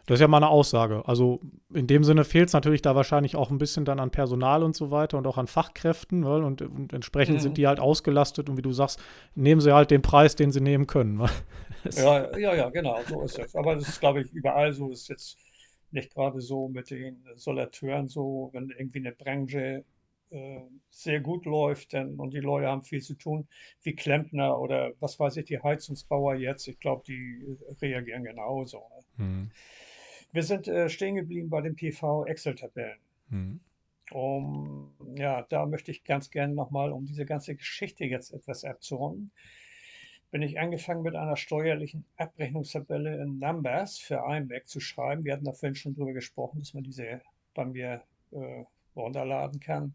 Das 0.06 0.16
ist 0.16 0.20
ja 0.20 0.28
mal 0.28 0.38
eine 0.38 0.48
Aussage. 0.48 1.02
Also 1.06 1.40
in 1.72 1.86
dem 1.86 2.04
Sinne 2.04 2.24
fehlt 2.24 2.48
es 2.48 2.52
natürlich 2.52 2.82
da 2.82 2.94
wahrscheinlich 2.94 3.36
auch 3.36 3.50
ein 3.50 3.58
bisschen 3.58 3.84
dann 3.84 4.00
an 4.00 4.10
Personal 4.10 4.62
und 4.62 4.74
so 4.74 4.90
weiter 4.90 5.18
und 5.18 5.26
auch 5.26 5.38
an 5.38 5.46
Fachkräften. 5.46 6.24
Weil, 6.24 6.42
und, 6.42 6.62
und, 6.62 6.92
entsprechend 6.92 7.36
mhm. 7.36 7.40
sind 7.40 7.58
die 7.58 7.66
halt 7.66 7.80
ausgelastet 7.80 8.48
und 8.48 8.56
wie 8.56 8.62
du 8.62 8.72
sagst, 8.72 9.00
nehmen 9.34 9.60
sie 9.60 9.72
halt 9.72 9.90
den 9.90 10.02
Preis, 10.02 10.34
den 10.34 10.50
sie 10.50 10.60
nehmen 10.60 10.86
können. 10.86 11.20
ja, 11.92 12.36
ja, 12.36 12.54
ja, 12.54 12.70
genau, 12.70 12.98
so 13.08 13.22
ist 13.22 13.38
es. 13.38 13.54
Aber 13.54 13.74
das 13.76 13.88
ist, 13.88 14.00
glaube 14.00 14.22
ich, 14.22 14.32
überall 14.32 14.72
so. 14.72 14.90
Ist 14.90 15.08
jetzt 15.08 15.38
nicht 15.92 16.14
gerade 16.14 16.40
so 16.40 16.68
mit 16.68 16.90
den 16.90 17.24
Solateuren 17.36 18.08
so, 18.08 18.50
wenn 18.52 18.70
irgendwie 18.70 19.00
eine 19.00 19.12
Branche 19.12 19.84
äh, 20.30 20.60
sehr 20.90 21.20
gut 21.20 21.44
läuft 21.44 21.92
denn, 21.92 22.14
und 22.14 22.32
die 22.32 22.40
Leute 22.40 22.68
haben 22.68 22.84
viel 22.84 23.02
zu 23.02 23.14
tun, 23.14 23.48
wie 23.82 23.94
Klempner 23.94 24.58
oder 24.58 24.92
was 25.00 25.18
weiß 25.18 25.36
ich, 25.38 25.46
die 25.46 25.60
Heizungsbauer 25.60 26.36
jetzt. 26.36 26.68
Ich 26.68 26.78
glaube, 26.78 27.02
die 27.06 27.56
reagieren 27.82 28.24
genauso. 28.24 28.78
Ne? 29.16 29.24
Mhm. 29.24 29.50
Wir 30.32 30.42
sind 30.42 30.68
äh, 30.68 30.88
stehen 30.88 31.16
geblieben 31.16 31.50
bei 31.50 31.60
den 31.60 31.76
PV-Excel-Tabellen. 31.76 32.98
Mhm. 33.28 33.60
Um, 34.12 34.92
ja, 35.16 35.42
da 35.48 35.66
möchte 35.66 35.92
ich 35.92 36.02
ganz 36.02 36.30
gerne 36.30 36.52
nochmal, 36.52 36.90
um 36.90 37.06
diese 37.06 37.24
ganze 37.24 37.54
Geschichte 37.54 38.04
jetzt 38.04 38.32
etwas 38.32 38.64
abzurunden, 38.64 39.30
bin 40.32 40.42
ich 40.42 40.58
angefangen 40.58 41.02
mit 41.02 41.14
einer 41.14 41.36
steuerlichen 41.36 42.04
Abrechnungstabelle 42.16 43.22
in 43.22 43.38
Numbers 43.38 43.98
für 43.98 44.16
IMAC 44.28 44.68
zu 44.68 44.80
schreiben. 44.80 45.24
Wir 45.24 45.32
hatten 45.32 45.44
da 45.44 45.52
vorhin 45.52 45.74
schon 45.74 45.94
drüber 45.94 46.12
gesprochen, 46.12 46.58
dass 46.58 46.74
man 46.74 46.84
diese 46.84 47.20
bei 47.54 47.64
mir 47.64 48.02
äh, 48.32 48.64
runterladen 48.96 49.60
kann. 49.60 49.94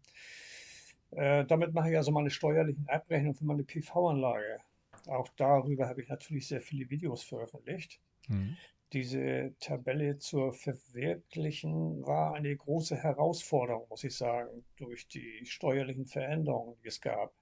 Äh, 1.12 1.44
damit 1.46 1.72
mache 1.72 1.90
ich 1.90 1.96
also 1.96 2.10
meine 2.10 2.30
steuerlichen 2.30 2.88
Abrechnungen 2.88 3.34
für 3.34 3.44
meine 3.44 3.64
PV-Anlage. 3.64 4.58
Auch 5.06 5.28
darüber 5.36 5.88
habe 5.88 6.02
ich 6.02 6.08
natürlich 6.08 6.48
sehr 6.48 6.60
viele 6.60 6.88
Videos 6.90 7.22
veröffentlicht. 7.22 8.00
Mhm. 8.28 8.56
Diese 8.92 9.54
Tabelle 9.58 10.18
zu 10.18 10.52
verwirklichen 10.52 12.06
war 12.06 12.34
eine 12.34 12.54
große 12.54 12.96
Herausforderung, 12.96 13.86
muss 13.88 14.04
ich 14.04 14.16
sagen, 14.16 14.64
durch 14.76 15.08
die 15.08 15.44
steuerlichen 15.44 16.06
Veränderungen, 16.06 16.76
die 16.82 16.88
es 16.88 17.00
gab. 17.00 17.32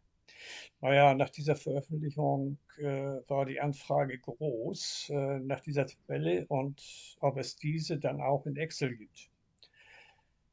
Naja, 0.80 1.14
nach 1.14 1.30
dieser 1.30 1.54
Veröffentlichung 1.54 2.58
äh, 2.78 2.84
war 3.28 3.44
die 3.44 3.60
Anfrage 3.60 4.18
groß 4.18 5.10
äh, 5.10 5.40
nach 5.40 5.60
dieser 5.60 5.86
Tabelle 5.86 6.46
und 6.48 7.16
ob 7.20 7.36
es 7.36 7.56
diese 7.56 7.98
dann 7.98 8.20
auch 8.20 8.46
in 8.46 8.56
Excel 8.56 8.96
gibt. 8.96 9.30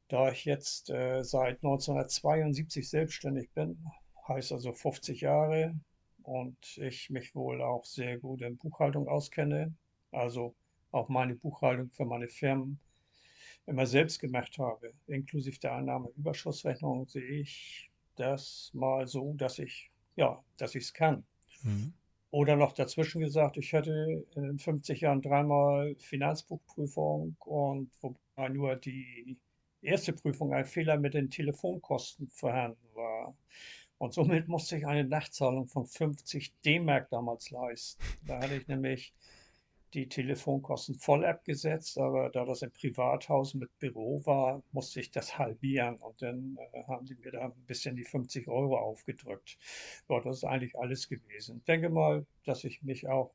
Da 0.08 0.30
ich 0.30 0.44
jetzt 0.44 0.90
äh, 0.90 1.22
seit 1.24 1.64
1972 1.64 2.88
selbstständig 2.88 3.50
bin, 3.52 3.82
heißt 4.28 4.52
also 4.52 4.72
50 4.72 5.22
Jahre, 5.22 5.74
und 6.22 6.78
ich 6.78 7.10
mich 7.10 7.34
wohl 7.34 7.62
auch 7.62 7.84
sehr 7.84 8.18
gut 8.18 8.42
in 8.42 8.56
Buchhaltung 8.56 9.08
auskenne, 9.08 9.74
also 10.10 10.54
auch 10.92 11.08
meine 11.08 11.34
Buchhaltung 11.34 11.90
für 11.90 12.04
meine 12.04 12.28
Firmen 12.28 12.78
immer 13.66 13.86
selbst 13.86 14.20
gemacht 14.20 14.58
habe, 14.58 14.92
inklusive 15.06 15.58
der 15.58 15.74
Einnahmeüberschussrechnung, 15.74 17.06
sehe 17.06 17.40
ich 17.40 17.90
das 18.16 18.70
mal 18.74 19.06
so, 19.06 19.34
dass 19.34 19.58
ich, 19.58 19.90
ja, 20.16 20.42
dass 20.56 20.74
ich 20.74 20.84
es 20.84 20.94
kann. 20.94 21.24
Mhm. 21.62 21.92
Oder 22.30 22.56
noch 22.56 22.72
dazwischen 22.72 23.20
gesagt, 23.20 23.58
ich 23.58 23.74
hatte 23.74 24.24
in 24.34 24.58
50 24.58 25.00
Jahren 25.02 25.20
dreimal 25.20 25.94
Finanzbuchprüfung 25.98 27.36
und 27.40 27.90
wobei 28.00 28.48
nur 28.48 28.76
die 28.76 29.36
erste 29.82 30.12
Prüfung 30.12 30.52
ein 30.54 30.64
Fehler 30.64 30.96
mit 30.96 31.14
den 31.14 31.30
Telefonkosten 31.30 32.28
vorhanden 32.28 32.88
war. 32.94 33.36
Und 33.98 34.14
somit 34.14 34.48
musste 34.48 34.78
ich 34.78 34.86
eine 34.86 35.04
Nachzahlung 35.04 35.66
von 35.68 35.84
50 35.84 36.52
D-Mark 36.64 37.10
damals 37.10 37.50
leisten. 37.50 38.02
Da 38.26 38.40
hatte 38.40 38.56
ich 38.56 38.66
nämlich 38.66 39.12
die 39.94 40.08
Telefonkosten 40.08 40.94
voll 40.94 41.24
abgesetzt, 41.24 41.98
aber 41.98 42.30
da 42.30 42.44
das 42.44 42.62
ein 42.62 42.70
Privathaus 42.70 43.54
mit 43.54 43.78
Büro 43.78 44.24
war, 44.24 44.62
musste 44.72 45.00
ich 45.00 45.10
das 45.10 45.38
halbieren 45.38 45.96
und 45.96 46.22
dann 46.22 46.56
äh, 46.72 46.84
haben 46.84 47.06
die 47.06 47.14
mir 47.14 47.32
da 47.32 47.44
ein 47.46 47.66
bisschen 47.66 47.96
die 47.96 48.04
50 48.04 48.48
Euro 48.48 48.78
aufgedrückt. 48.78 49.58
Ja, 50.08 50.20
das 50.20 50.38
ist 50.38 50.44
eigentlich 50.44 50.78
alles 50.78 51.08
gewesen. 51.08 51.58
Ich 51.58 51.64
denke 51.64 51.90
mal, 51.90 52.26
dass 52.44 52.64
ich 52.64 52.82
mich 52.82 53.08
auch 53.08 53.32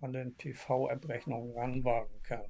an 0.00 0.12
den 0.12 0.34
PV-Abrechnungen 0.36 1.56
ranwagen 1.56 2.22
kann. 2.22 2.46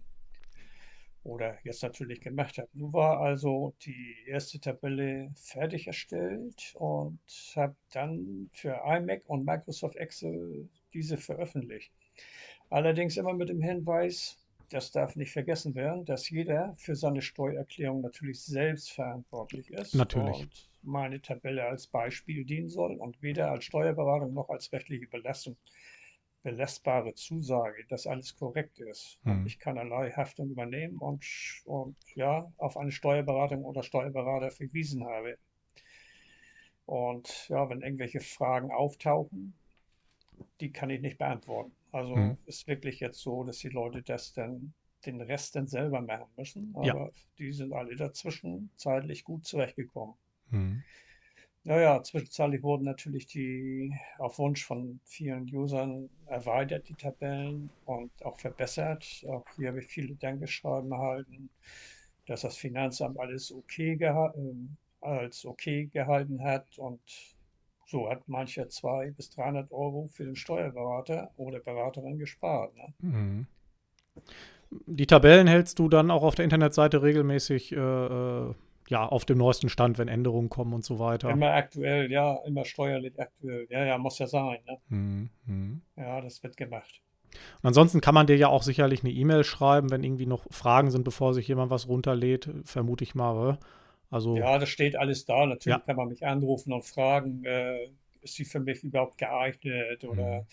Oder 1.25 1.59
jetzt 1.65 1.83
natürlich 1.83 2.21
gemacht 2.21 2.59
habe. 2.59 2.69
Nun 2.75 2.93
war 2.93 3.21
also 3.21 3.75
die 3.81 4.15
erste 4.27 4.61
Tabelle 4.61 5.33
fertig 5.35 5.87
erstellt 5.87 6.75
und 6.75 7.19
habe 7.57 7.75
dann 7.93 8.51
für 8.53 8.83
iMac 8.85 9.23
und 9.27 9.47
Microsoft 9.47 9.97
Excel 9.97 10.69
diese 10.93 11.17
veröffentlicht. 11.17 11.93
Allerdings 12.75 13.17
immer 13.17 13.35
mit 13.35 13.51
dem 13.51 13.63
Hinweis, 13.63 14.37
das 14.71 14.91
darf 14.91 15.15
nicht 15.15 15.31
vergessen 15.31 15.77
werden, 15.77 16.05
dass 16.07 16.29
jeder 16.29 16.75
für 16.77 16.97
seine 16.97 17.23
Steuererklärung 17.23 18.01
natürlich 18.01 18.43
selbst 18.43 18.91
verantwortlich 18.91 19.71
ist. 19.71 19.95
Natürlich. 19.95 20.41
Und 20.41 20.69
meine 20.83 21.23
Tabelle 21.23 21.65
als 21.65 21.87
Beispiel 21.87 22.45
dienen 22.45 22.69
soll 22.69 22.97
und 22.97 23.23
weder 23.23 23.53
als 23.53 23.67
Steuerberatung 23.67 24.35
noch 24.35 24.49
als 24.49 24.73
rechtliche 24.73 25.07
Belastung 25.07 25.57
belastbare 26.43 27.15
Zusage, 27.15 27.85
dass 27.91 28.09
alles 28.09 28.35
korrekt 28.35 28.81
ist. 28.81 29.21
Hm. 29.23 29.47
Ich 29.47 29.61
keinerlei 29.61 30.11
Haftung 30.11 30.51
übernehmen 30.51 30.99
und, 30.99 31.25
und 31.67 31.95
ja, 32.17 32.53
auf 32.57 32.77
eine 32.77 32.91
Steuerberatung 32.91 33.65
oder 33.65 33.85
Steuerberater 33.85 34.51
verwiesen 34.51 35.05
habe. 35.05 35.39
Und 36.87 37.49
ja, 37.51 37.71
wenn 37.71 37.83
irgendwelche 37.83 38.19
Fragen 38.19 38.73
auftauchen, 38.73 39.55
die 40.59 40.73
kann 40.73 40.91
ich 40.91 41.01
nicht 41.01 41.19
beantworten. 41.19 41.71
Also 41.95 42.17
mhm. 42.17 42.37
ist 42.47 42.67
wirklich 42.67 42.99
jetzt 42.99 43.21
so, 43.21 43.45
dass 43.45 43.59
die 43.59 43.69
Leute 43.69 44.03
das 44.03 44.33
dann 44.33 44.75
den 45.07 45.21
Rest 45.21 45.55
dann 45.55 45.69
selber 45.69 46.01
machen 46.01 46.27
müssen. 46.37 46.75
Aber 46.75 46.85
ja. 46.85 47.11
die 47.39 47.53
sind 47.53 47.73
alle 47.73 47.95
dazwischen 47.95 48.71
zeitlich 48.77 49.23
gut 49.23 49.47
zurechtgekommen. 49.47 50.17
Mhm. 50.51 50.83
Naja, 51.63 52.03
zwischenzeitlich 52.03 52.65
wurden 52.65 52.85
natürlich 52.85 53.27
die 53.27 53.95
auf 54.19 54.41
Wunsch 54.41 54.65
von 54.65 54.99
vielen 55.05 55.45
Usern 55.55 56.11
erweitert, 56.27 56.89
die 56.89 56.95
Tabellen 56.95 57.71
und 57.85 58.11
auch 58.25 58.41
verbessert. 58.41 59.25
Auch 59.29 59.45
hier 59.55 59.69
habe 59.69 59.79
ich 59.79 59.87
viele 59.87 60.17
Dankeschreiben 60.17 60.91
erhalten, 60.91 61.49
dass 62.27 62.41
das 62.41 62.57
Finanzamt 62.57 63.21
alles 63.21 63.53
okay 63.53 63.97
äh, 64.01 64.43
als 65.01 65.47
okay 65.47 65.87
gehalten 65.87 66.43
hat 66.43 66.77
und 66.77 67.01
so 67.87 68.09
hat 68.09 68.29
mancher 68.29 68.69
200 68.69 69.17
bis 69.17 69.31
300 69.31 69.71
Euro 69.73 70.09
für 70.13 70.25
den 70.25 70.37
Steuerberater 70.37 71.31
oder 71.37 71.61
Beraterin 71.61 72.19
gespart. 72.19 72.75
Ne? 72.77 72.95
Mhm. 72.99 73.47
Die 74.87 75.07
Tabellen 75.07 75.47
hältst 75.47 75.79
du 75.79 75.89
dann 75.89 76.11
auch 76.11 76.23
auf 76.23 76.35
der 76.35 76.45
Internetseite 76.45 77.03
regelmäßig 77.03 77.73
äh, 77.73 77.77
äh, 77.77 78.55
ja, 78.89 79.07
auf 79.07 79.25
dem 79.25 79.39
neuesten 79.39 79.69
Stand, 79.69 79.99
wenn 79.99 80.09
Änderungen 80.09 80.49
kommen 80.49 80.75
und 80.75 80.85
so 80.85 80.99
weiter. 80.99 81.31
Immer 81.31 81.53
aktuell, 81.53 82.11
ja, 82.11 82.39
immer 82.47 82.65
steuerlich 82.65 83.19
aktuell. 83.19 83.67
Ja, 83.71 83.85
ja, 83.85 83.99
muss 83.99 84.19
ja 84.19 84.27
sein. 84.27 84.59
Ne? 84.67 84.79
Mhm. 84.89 85.31
mhm. 85.47 85.83
Ja, 85.97 86.21
das 86.21 86.43
wird 86.43 86.57
gemacht. 86.57 87.01
Und 87.63 87.69
ansonsten 87.69 88.01
kann 88.01 88.15
man 88.15 88.27
dir 88.27 88.37
ja 88.37 88.49
auch 88.49 88.63
sicherlich 88.63 89.03
eine 89.03 89.13
E-Mail 89.13 89.45
schreiben, 89.45 89.91
wenn 89.91 90.05
irgendwie 90.05 90.27
noch 90.27 90.47
Fragen 90.51 90.91
sind, 90.91 91.05
bevor 91.05 91.35
sich 91.35 91.49
jemand 91.49 91.71
was 91.71 91.89
runterlädt, 91.89 92.49
vermute 92.65 93.05
ich 93.05 93.15
mal. 93.15 93.59
Also, 94.15 94.37
ja, 94.37 94.59
das 94.59 94.69
steht 94.69 94.95
alles 94.95 95.25
da. 95.25 95.45
Natürlich 95.45 95.77
ja. 95.77 95.85
kann 95.85 95.97
man 95.97 96.07
mich 96.07 96.25
anrufen 96.25 96.73
und 96.73 96.85
fragen, 96.85 97.45
äh, 97.45 97.89
ist 98.23 98.37
sie 98.37 98.45
für 98.45 98.61
mich 98.61 98.85
überhaupt 98.85 99.19
geeignet 99.19 100.05
oder 100.05 100.47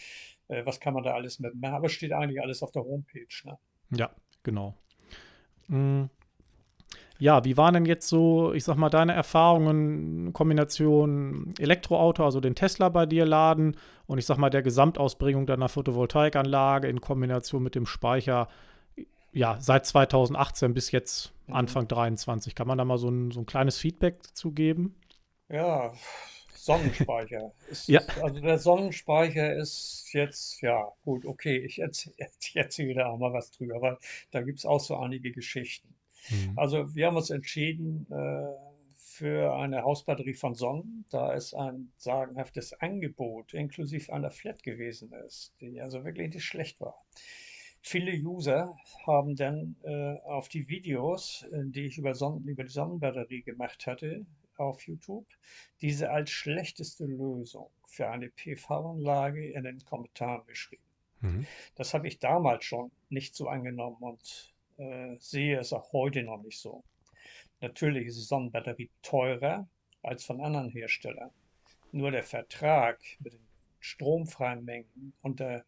mhm. 0.50 0.56
äh, 0.56 0.66
was 0.66 0.80
kann 0.80 0.96
man 0.96 1.04
da 1.04 1.14
alles 1.14 1.40
mitmachen. 1.40 1.76
Aber 1.76 1.86
es 1.86 1.92
steht 1.92 2.12
eigentlich 2.12 2.42
alles 2.42 2.64
auf 2.64 2.72
der 2.72 2.84
Homepage. 2.84 3.28
Ne? 3.46 3.58
Ja, 3.96 4.10
genau. 4.42 4.74
Mhm. 5.68 6.10
Ja, 7.20 7.46
wie 7.46 7.56
waren 7.56 7.76
denn 7.76 7.86
jetzt 7.86 8.08
so, 8.08 8.52
ich 8.52 8.64
sag 8.64 8.78
mal, 8.78 8.90
deine 8.90 9.14
Erfahrungen, 9.14 10.34
Kombination 10.34 11.54
Elektroauto, 11.60 12.26
also 12.26 12.40
den 12.40 12.56
Tesla 12.56 12.90
bei 12.90 13.06
dir 13.06 13.28
laden 13.28 13.78
und 14.08 14.18
ich 14.18 14.26
sag 14.26 14.38
mal 14.38 14.50
der 14.50 14.64
Gesamtausbringung 14.64 15.46
deiner 15.46 15.70
Photovoltaikanlage 15.70 16.88
in 16.88 17.00
Kombination 17.00 17.62
mit 17.62 17.76
dem 17.76 17.86
Speicher 17.86 18.48
ja, 19.34 19.58
seit 19.60 19.86
2018 19.86 20.74
bis 20.74 20.92
jetzt 20.92 21.34
mhm. 21.48 21.56
Anfang 21.56 21.88
23. 21.88 22.56
Kann 22.56 22.68
man 22.68 22.78
da 22.78 22.86
mal 22.86 22.98
so 22.98 23.10
ein, 23.10 23.32
so 23.32 23.42
ein 23.42 23.46
kleines 23.46 23.78
Feedback 23.78 24.22
dazu 24.24 24.52
geben? 24.52 24.96
Ja, 25.50 25.94
Sonnenspeicher. 26.54 27.54
Ist, 27.70 27.88
ja. 27.88 28.02
Also 28.22 28.40
der 28.40 28.60
Sonnenspeicher 28.60 29.56
ist 29.56 30.10
jetzt, 30.14 30.62
ja, 30.62 30.92
gut, 31.04 31.26
okay, 31.26 31.58
ich 31.58 31.80
erzähle 31.80 32.16
erzähl 32.54 32.94
da 32.94 33.08
auch 33.08 33.18
mal 33.18 33.34
was 33.34 33.52
drüber, 33.52 33.82
weil 33.82 33.98
da 34.30 34.42
gibt 34.42 34.60
es 34.60 34.66
auch 34.66 34.80
so 34.80 34.96
einige 34.98 35.32
Geschichten. 35.32 35.96
Mhm. 36.30 36.54
Also 36.58 36.94
wir 36.94 37.08
haben 37.08 37.18
uns 37.18 37.32
entschieden 37.32 38.06
äh, 38.12 38.72
für 38.96 39.56
eine 39.56 39.82
Hausbatterie 39.82 40.36
von 40.36 40.54
Sonnen, 40.54 41.06
da 41.10 41.34
es 41.34 41.54
ein 41.54 41.92
sagenhaftes 41.98 42.74
Angebot 42.74 43.54
inklusive 43.54 44.14
einer 44.14 44.30
Flat 44.30 44.62
gewesen 44.62 45.12
ist, 45.26 45.54
die 45.62 45.82
also 45.82 46.06
wirklich 46.06 46.34
nicht 46.34 46.46
schlecht 46.46 46.80
war. 46.80 47.04
Viele 47.82 48.14
User 48.14 48.76
haben 49.06 49.36
dann 49.36 49.76
äh, 49.84 50.18
auf 50.24 50.48
die 50.50 50.68
Videos, 50.68 51.46
äh, 51.52 51.64
die 51.66 51.86
ich 51.86 51.98
über, 51.98 52.16
Sonnen 52.16 52.48
über 52.48 52.64
die 52.64 52.72
Sonnenbatterie 52.72 53.42
gemacht 53.42 53.86
hatte, 53.88 54.26
auf 54.58 54.86
YouTube, 54.88 55.26
diese 55.82 56.12
als 56.12 56.30
schlechteste 56.30 57.06
Lösung 57.06 57.70
für 57.88 58.10
eine 58.10 58.30
PV-Anlage 58.30 59.52
in 59.52 59.64
den 59.64 59.84
Kommentaren 59.86 60.46
beschrieben. 60.46 60.84
Mhm. 61.22 61.48
Das 61.76 61.94
habe 61.94 62.08
ich 62.08 62.20
damals 62.20 62.66
schon 62.66 62.92
nicht 63.10 63.36
so 63.36 63.48
angenommen 63.48 63.98
und 64.00 64.54
äh, 64.78 65.16
sehe 65.20 65.60
es 65.60 65.74
auch 65.74 65.92
heute 65.94 66.24
noch 66.24 66.42
nicht 66.42 66.60
so. 66.60 66.84
Natürlich 67.60 68.08
ist 68.08 68.18
die 68.20 68.26
Sonnenbatterie 68.26 68.90
teurer 69.02 69.68
als 70.04 70.26
von 70.26 70.42
anderen 70.42 70.70
Herstellern. 70.70 71.32
Nur 71.92 72.12
der 72.12 72.24
Vertrag 72.24 73.00
mit 73.20 73.34
den 73.34 73.48
stromfreien 73.80 74.64
Mengen 74.64 75.14
und, 75.22 75.40
der, 75.40 75.66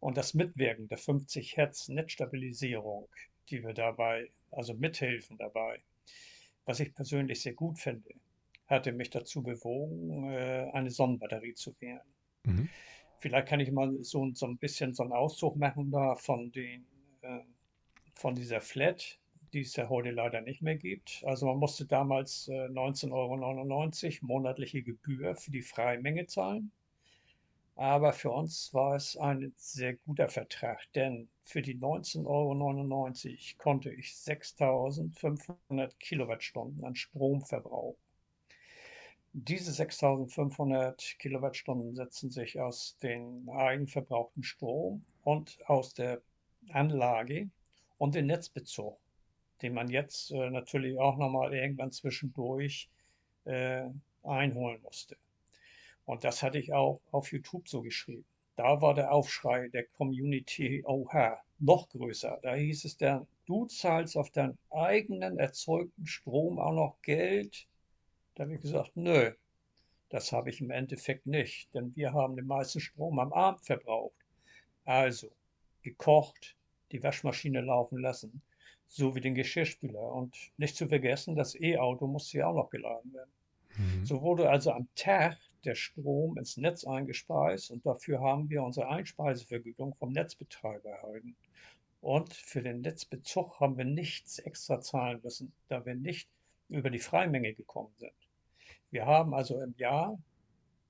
und 0.00 0.16
das 0.16 0.34
Mitwirken 0.34 0.88
der 0.88 0.98
50 0.98 1.56
Hertz 1.56 1.88
Netzstabilisierung, 1.88 3.08
die 3.50 3.62
wir 3.62 3.74
dabei, 3.74 4.30
also 4.50 4.74
mithelfen 4.74 5.36
dabei, 5.38 5.80
was 6.64 6.80
ich 6.80 6.94
persönlich 6.94 7.42
sehr 7.42 7.54
gut 7.54 7.78
finde, 7.78 8.08
hatte 8.66 8.92
mich 8.92 9.10
dazu 9.10 9.42
bewogen, 9.42 10.32
äh, 10.32 10.70
eine 10.72 10.90
Sonnenbatterie 10.90 11.54
zu 11.54 11.74
wählen. 11.80 12.00
Mhm. 12.44 12.68
Vielleicht 13.20 13.48
kann 13.48 13.60
ich 13.60 13.70
mal 13.70 13.92
so, 14.02 14.30
so 14.32 14.46
ein 14.46 14.56
bisschen 14.56 14.94
so 14.94 15.02
einen 15.02 15.12
Auszug 15.12 15.56
machen 15.56 15.90
da 15.90 16.14
von, 16.16 16.50
den, 16.52 16.86
äh, 17.20 17.40
von 18.14 18.34
dieser 18.34 18.60
Flat, 18.60 19.18
die 19.52 19.60
es 19.60 19.76
ja 19.76 19.88
heute 19.88 20.10
leider 20.10 20.40
nicht 20.40 20.62
mehr 20.62 20.76
gibt. 20.76 21.22
Also 21.26 21.46
man 21.46 21.58
musste 21.58 21.84
damals 21.84 22.48
äh, 22.48 22.68
19,99 22.68 23.12
Euro 23.12 24.26
monatliche 24.26 24.82
Gebühr 24.82 25.34
für 25.34 25.50
die 25.50 25.62
freie 25.62 26.00
Menge 26.00 26.26
zahlen. 26.26 26.70
Aber 27.80 28.12
für 28.12 28.30
uns 28.30 28.74
war 28.74 28.94
es 28.94 29.16
ein 29.16 29.54
sehr 29.56 29.94
guter 29.94 30.28
Vertrag, 30.28 30.80
denn 30.94 31.30
für 31.44 31.62
die 31.62 31.78
19,99 31.78 32.26
Euro 32.26 33.56
konnte 33.56 33.90
ich 33.90 34.14
6500 34.16 35.98
Kilowattstunden 35.98 36.84
an 36.84 36.94
Strom 36.94 37.40
verbrauchen. 37.40 37.96
Diese 39.32 39.72
6500 39.72 41.16
Kilowattstunden 41.18 41.94
setzen 41.94 42.30
sich 42.30 42.60
aus 42.60 42.98
dem 43.02 43.48
eigenverbrauchten 43.48 44.42
Strom 44.42 45.06
und 45.22 45.58
aus 45.66 45.94
der 45.94 46.20
Anlage 46.68 47.48
und 47.96 48.14
dem 48.14 48.26
Netzbezug 48.26 48.98
den 49.62 49.74
man 49.74 49.88
jetzt 49.88 50.30
äh, 50.30 50.50
natürlich 50.50 50.98
auch 50.98 51.16
nochmal 51.16 51.54
irgendwann 51.54 51.92
zwischendurch 51.92 52.88
äh, 53.44 53.88
einholen 54.22 54.80
musste. 54.82 55.16
Und 56.10 56.24
das 56.24 56.42
hatte 56.42 56.58
ich 56.58 56.72
auch 56.72 57.00
auf 57.12 57.30
YouTube 57.30 57.68
so 57.68 57.82
geschrieben. 57.82 58.24
Da 58.56 58.82
war 58.82 58.94
der 58.94 59.12
Aufschrei 59.12 59.68
der 59.68 59.84
Community, 59.84 60.82
oha, 60.84 61.38
noch 61.60 61.88
größer. 61.88 62.40
Da 62.42 62.56
hieß 62.56 62.84
es 62.84 62.96
dann, 62.96 63.28
du 63.46 63.66
zahlst 63.66 64.16
auf 64.16 64.28
deinen 64.30 64.58
eigenen 64.70 65.38
erzeugten 65.38 66.04
Strom 66.08 66.58
auch 66.58 66.72
noch 66.72 67.02
Geld. 67.02 67.68
Da 68.34 68.42
habe 68.42 68.56
ich 68.56 68.60
gesagt, 68.60 68.90
nö, 68.96 69.30
das 70.08 70.32
habe 70.32 70.50
ich 70.50 70.60
im 70.60 70.72
Endeffekt 70.72 71.26
nicht, 71.26 71.72
denn 71.74 71.94
wir 71.94 72.12
haben 72.12 72.34
den 72.34 72.48
meisten 72.48 72.80
Strom 72.80 73.20
am 73.20 73.32
Abend 73.32 73.64
verbraucht. 73.64 74.26
Also 74.84 75.30
gekocht, 75.82 76.56
die 76.90 77.04
Waschmaschine 77.04 77.60
laufen 77.60 77.98
lassen, 77.98 78.42
so 78.88 79.14
wie 79.14 79.20
den 79.20 79.36
Geschirrspüler. 79.36 80.12
Und 80.12 80.36
nicht 80.56 80.74
zu 80.74 80.88
vergessen, 80.88 81.36
das 81.36 81.54
E-Auto 81.54 82.08
musste 82.08 82.38
ja 82.38 82.48
auch 82.48 82.56
noch 82.56 82.70
geladen 82.70 83.12
werden. 83.12 83.30
Mhm. 83.76 84.04
So 84.04 84.22
wurde 84.22 84.50
also 84.50 84.72
am 84.72 84.88
Tag 84.96 85.38
der 85.64 85.74
Strom 85.74 86.36
ins 86.38 86.56
Netz 86.56 86.84
eingespeist 86.84 87.70
und 87.70 87.84
dafür 87.84 88.20
haben 88.20 88.48
wir 88.48 88.62
unsere 88.62 88.88
Einspeisevergütung 88.88 89.94
vom 89.94 90.12
Netzbetreiber 90.12 90.90
erhalten. 90.90 91.36
Und 92.00 92.32
für 92.32 92.62
den 92.62 92.80
Netzbezug 92.80 93.60
haben 93.60 93.76
wir 93.76 93.84
nichts 93.84 94.38
extra 94.38 94.80
zahlen 94.80 95.20
müssen, 95.22 95.52
da 95.68 95.84
wir 95.84 95.94
nicht 95.94 96.28
über 96.68 96.90
die 96.90 96.98
Freimenge 96.98 97.52
gekommen 97.52 97.92
sind. 97.98 98.12
Wir 98.90 99.06
haben 99.06 99.34
also 99.34 99.60
im 99.60 99.74
Jahr 99.76 100.18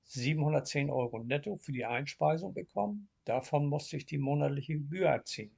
710 0.05 0.89
Euro 0.89 1.19
netto 1.19 1.57
für 1.57 1.71
die 1.71 1.85
Einspeisung 1.85 2.53
bekommen. 2.53 3.09
Davon 3.25 3.67
musste 3.67 3.97
ich 3.97 4.05
die 4.05 4.17
monatliche 4.17 4.73
Gebühr 4.73 5.07
erziehen 5.07 5.51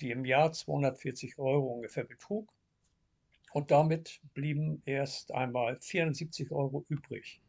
die 0.00 0.10
im 0.10 0.24
Jahr 0.24 0.52
240 0.52 1.38
Euro 1.38 1.74
ungefähr 1.74 2.04
betrug. 2.04 2.52
Und 3.52 3.70
damit 3.70 4.20
blieben 4.34 4.82
erst 4.86 5.32
einmal 5.32 5.76
74 5.80 6.50
Euro 6.52 6.84
übrig. 6.88 7.40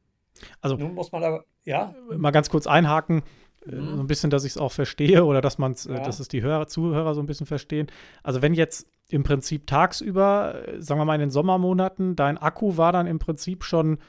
Also, 0.61 0.75
nun 0.75 0.93
muss 0.93 1.11
man 1.11 1.23
aber, 1.23 1.45
ja. 1.63 1.93
Mal 2.15 2.31
ganz 2.31 2.49
kurz 2.49 2.67
einhaken, 2.67 3.23
äh, 3.65 3.75
mhm. 3.75 3.95
so 3.95 4.01
ein 4.01 4.07
bisschen, 4.07 4.29
dass 4.29 4.43
ich 4.43 4.51
es 4.51 4.57
auch 4.57 4.71
verstehe 4.71 5.25
oder 5.25 5.41
dass 5.41 5.57
man 5.57 5.73
äh, 5.73 5.93
ja. 5.93 5.99
dass 5.99 6.19
es 6.19 6.27
die 6.27 6.41
Hörer, 6.41 6.67
Zuhörer 6.67 7.13
so 7.13 7.21
ein 7.21 7.27
bisschen 7.27 7.47
verstehen. 7.47 7.87
Also, 8.23 8.41
wenn 8.41 8.53
jetzt 8.53 8.87
im 9.09 9.23
Prinzip 9.23 9.67
tagsüber, 9.67 10.63
sagen 10.79 10.99
wir 10.99 11.05
mal 11.05 11.15
in 11.15 11.21
den 11.21 11.31
Sommermonaten, 11.31 12.15
dein 12.15 12.37
Akku 12.37 12.77
war 12.77 12.93
dann 12.93 13.07
im 13.07 13.19
Prinzip 13.19 13.63
schon 13.63 13.99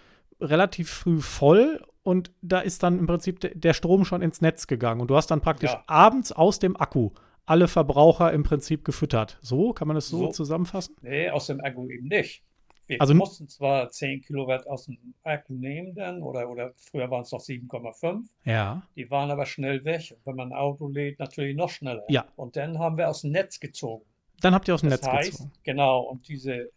relativ 0.40 0.90
früh 0.90 1.20
voll 1.20 1.80
und 2.02 2.32
da 2.40 2.60
ist 2.60 2.82
dann 2.82 2.98
im 2.98 3.06
Prinzip 3.06 3.40
der 3.54 3.74
Strom 3.74 4.04
schon 4.04 4.22
ins 4.22 4.40
Netz 4.40 4.66
gegangen 4.66 5.00
und 5.00 5.08
du 5.08 5.16
hast 5.16 5.30
dann 5.30 5.40
praktisch 5.40 5.72
ja. 5.72 5.84
abends 5.86 6.32
aus 6.32 6.58
dem 6.58 6.76
Akku 6.76 7.10
alle 7.44 7.68
Verbraucher 7.68 8.32
im 8.32 8.42
Prinzip 8.42 8.84
gefüttert. 8.84 9.38
So, 9.40 9.72
kann 9.72 9.88
man 9.88 9.96
das 9.96 10.08
so, 10.08 10.18
so 10.18 10.28
zusammenfassen? 10.28 10.96
Nee, 11.02 11.30
aus 11.30 11.46
dem 11.46 11.60
Akku 11.60 11.88
eben 11.88 12.08
nicht. 12.08 12.44
Wir 12.86 13.00
also, 13.00 13.14
mussten 13.14 13.48
zwar 13.48 13.90
10 13.90 14.22
Kilowatt 14.22 14.66
aus 14.66 14.86
dem 14.86 14.98
Akku 15.22 15.54
nehmen 15.54 15.94
dann, 15.94 16.22
oder, 16.22 16.48
oder 16.50 16.72
früher 16.76 17.10
waren 17.10 17.22
es 17.22 17.32
noch 17.32 17.40
7,5. 17.40 18.24
Ja. 18.44 18.82
Die 18.96 19.10
waren 19.10 19.30
aber 19.30 19.46
schnell 19.46 19.84
weg. 19.84 20.16
wenn 20.24 20.36
man 20.36 20.52
ein 20.52 20.58
Auto 20.58 20.88
lädt, 20.88 21.18
natürlich 21.18 21.56
noch 21.56 21.70
schneller. 21.70 22.04
Ja. 22.08 22.26
Und 22.36 22.56
dann 22.56 22.78
haben 22.78 22.96
wir 22.96 23.08
aus 23.08 23.22
dem 23.22 23.30
Netz 23.30 23.60
gezogen. 23.60 24.04
Dann 24.40 24.54
habt 24.54 24.66
ihr 24.68 24.74
aus 24.74 24.80
dem 24.80 24.90
das 24.90 25.02
Netz 25.02 25.12
heißt, 25.12 25.30
gezogen. 25.30 25.52
Genau, 25.62 26.00
und 26.00 26.28
diese, 26.28 26.70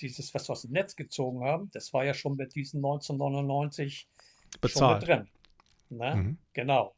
dieses, 0.00 0.34
was 0.34 0.48
wir 0.48 0.52
aus 0.52 0.62
dem 0.62 0.72
Netz 0.72 0.96
gezogen 0.96 1.44
haben, 1.44 1.70
das 1.72 1.92
war 1.92 2.04
ja 2.04 2.14
schon 2.14 2.36
mit 2.36 2.54
diesen 2.54 2.78
1999 2.78 4.08
Bezahlt. 4.60 5.04
schon 5.04 5.18
mit 5.18 5.28
drin. 5.28 5.98
Ne? 5.98 6.16
Mhm. 6.16 6.38
Genau. 6.52 6.94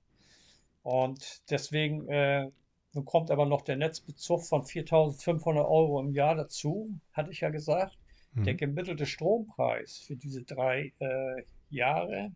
Und 0.83 1.42
deswegen 1.51 2.09
äh, 2.09 2.51
nun 2.95 3.05
kommt 3.07 3.31
aber 3.31 3.47
noch 3.47 3.62
der 3.62 3.77
Netzbezug 3.77 4.45
von 4.45 4.62
4.500 4.62 5.59
Euro 5.59 6.01
im 6.01 6.12
Jahr 6.12 6.35
dazu, 6.35 6.90
hatte 7.12 7.31
ich 7.31 7.40
ja 7.40 7.49
gesagt. 7.49 7.97
Mhm. 8.35 8.45
Der 8.45 8.55
gemittelte 8.55 9.07
Strompreis 9.07 9.99
für 9.99 10.16
diese 10.16 10.42
drei 10.42 10.92
äh, 10.99 11.42
Jahre 11.71 12.33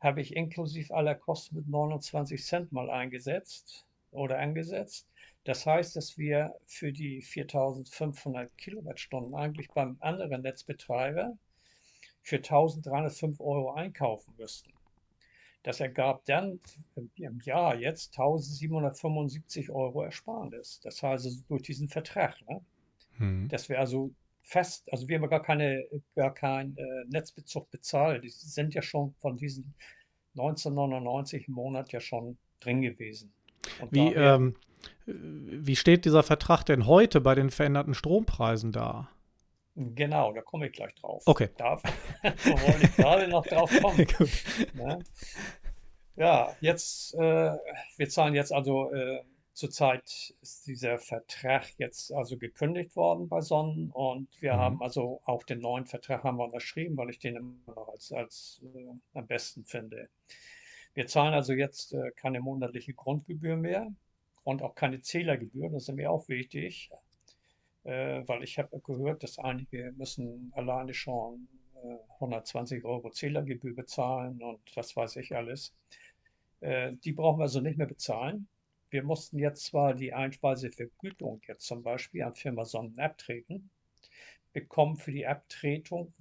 habe 0.00 0.20
ich 0.22 0.34
inklusive 0.34 0.94
aller 0.94 1.14
Kosten 1.14 1.56
mit 1.56 1.68
29 1.68 2.42
Cent 2.42 2.72
mal 2.72 2.90
eingesetzt 2.90 3.86
oder 4.12 4.38
angesetzt. 4.38 5.06
Das 5.44 5.66
heißt, 5.66 5.96
dass 5.96 6.18
wir 6.18 6.54
für 6.66 6.92
die 6.92 7.22
4500 7.22 8.56
Kilowattstunden 8.58 9.34
eigentlich 9.34 9.68
beim 9.70 9.96
anderen 10.00 10.42
Netzbetreiber 10.42 11.36
für 12.22 12.36
1305 12.36 13.40
Euro 13.40 13.72
einkaufen 13.72 14.34
müssten. 14.38 14.72
Das 15.62 15.80
ergab 15.80 16.24
dann 16.24 16.58
im 17.16 17.40
Jahr 17.40 17.76
jetzt 17.76 18.18
1775 18.18 19.70
Euro 19.70 20.02
Ersparnis. 20.02 20.80
Das 20.82 21.02
heißt 21.02 21.26
also 21.26 21.42
durch 21.48 21.62
diesen 21.62 21.88
Vertrag. 21.88 22.36
Ne? 22.48 22.62
Hm. 23.18 23.48
Dass 23.48 23.68
wir 23.68 23.78
also 23.78 24.10
fest, 24.42 24.88
also 24.92 25.08
wir 25.08 25.18
haben 25.18 25.28
gar 25.28 25.42
keine, 25.42 25.84
gar 26.14 26.34
keinen 26.34 26.76
äh, 26.76 27.04
Netzbezug 27.08 27.70
bezahlt. 27.70 28.24
Die 28.24 28.28
sind 28.28 28.74
ja 28.74 28.82
schon 28.82 29.14
von 29.20 29.36
diesen 29.36 29.74
1999 30.36 31.48
im 31.48 31.54
Monat 31.54 31.92
ja 31.92 32.00
schon 32.00 32.38
drin 32.60 32.82
gewesen. 32.82 33.32
wie, 33.90 34.12
ähm, 34.14 34.56
wie 35.06 35.76
steht 35.76 36.04
dieser 36.04 36.22
Vertrag 36.22 36.64
denn 36.64 36.86
heute 36.86 37.20
bei 37.20 37.34
den 37.34 37.50
veränderten 37.50 37.94
Strompreisen 37.94 38.72
da? 38.72 39.08
Genau, 39.76 40.32
da 40.32 40.42
komme 40.42 40.66
ich 40.66 40.72
gleich 40.72 40.94
drauf. 40.96 41.22
Okay. 41.26 41.48
Da 41.56 41.80
wollte 42.22 42.84
ich 42.84 42.96
gerade 42.96 43.28
noch 43.28 43.46
drauf 43.46 43.70
kommen. 43.80 44.06
Ne? 44.74 44.98
Ja, 46.16 46.54
jetzt, 46.60 47.14
äh, 47.14 47.52
wir 47.96 48.08
zahlen 48.08 48.34
jetzt 48.34 48.52
also, 48.52 48.92
äh, 48.92 49.20
zurzeit 49.52 50.34
ist 50.40 50.66
dieser 50.66 50.98
Vertrag 50.98 51.66
jetzt 51.78 52.12
also 52.12 52.38
gekündigt 52.38 52.96
worden 52.96 53.28
bei 53.28 53.40
Sonnen 53.40 53.90
und 53.90 54.28
wir 54.40 54.54
mhm. 54.54 54.58
haben 54.58 54.82
also 54.82 55.20
auch 55.24 55.42
den 55.44 55.60
neuen 55.60 55.86
Vertrag 55.86 56.24
haben 56.24 56.38
wir 56.38 56.44
unterschrieben, 56.44 56.96
weil 56.96 57.10
ich 57.10 57.18
den 57.18 57.36
immer 57.36 57.54
noch 57.66 57.88
als, 57.88 58.12
als 58.12 58.62
äh, 58.74 59.18
am 59.18 59.26
besten 59.26 59.64
finde. 59.64 60.08
Wir 60.94 61.06
zahlen 61.06 61.34
also 61.34 61.52
jetzt 61.52 61.92
äh, 61.92 62.10
keine 62.16 62.40
monatliche 62.40 62.94
Grundgebühr 62.94 63.56
mehr 63.56 63.92
und 64.44 64.62
auch 64.62 64.74
keine 64.74 65.00
Zählergebühr, 65.00 65.68
das 65.70 65.88
ist 65.88 65.94
mir 65.94 66.10
auch 66.10 66.28
wichtig 66.28 66.90
äh, 67.84 68.22
weil 68.26 68.42
ich 68.42 68.58
habe 68.58 68.80
gehört, 68.80 69.22
dass 69.22 69.38
einige 69.38 69.92
müssen 69.96 70.52
alleine 70.54 70.94
schon 70.94 71.48
äh, 71.82 71.96
120 72.14 72.84
Euro 72.84 73.10
Zählergebühr 73.10 73.74
bezahlen 73.74 74.42
und 74.42 74.60
was 74.74 74.96
weiß 74.96 75.16
ich 75.16 75.34
alles. 75.34 75.74
Äh, 76.60 76.92
die 77.04 77.12
brauchen 77.12 77.38
wir 77.38 77.44
also 77.44 77.60
nicht 77.60 77.78
mehr 77.78 77.86
bezahlen. 77.86 78.48
Wir 78.90 79.02
mussten 79.04 79.38
jetzt 79.38 79.64
zwar 79.64 79.94
die 79.94 80.12
Einspeisevergütung 80.12 81.40
jetzt 81.46 81.66
zum 81.66 81.82
Beispiel 81.82 82.22
an 82.22 82.34
Firma 82.34 82.64
Sonnen 82.64 82.98
abtreten, 82.98 83.70
bekommen 84.52 84.96
für 84.96 85.12
die 85.12 85.26
Abtretung 85.26 86.12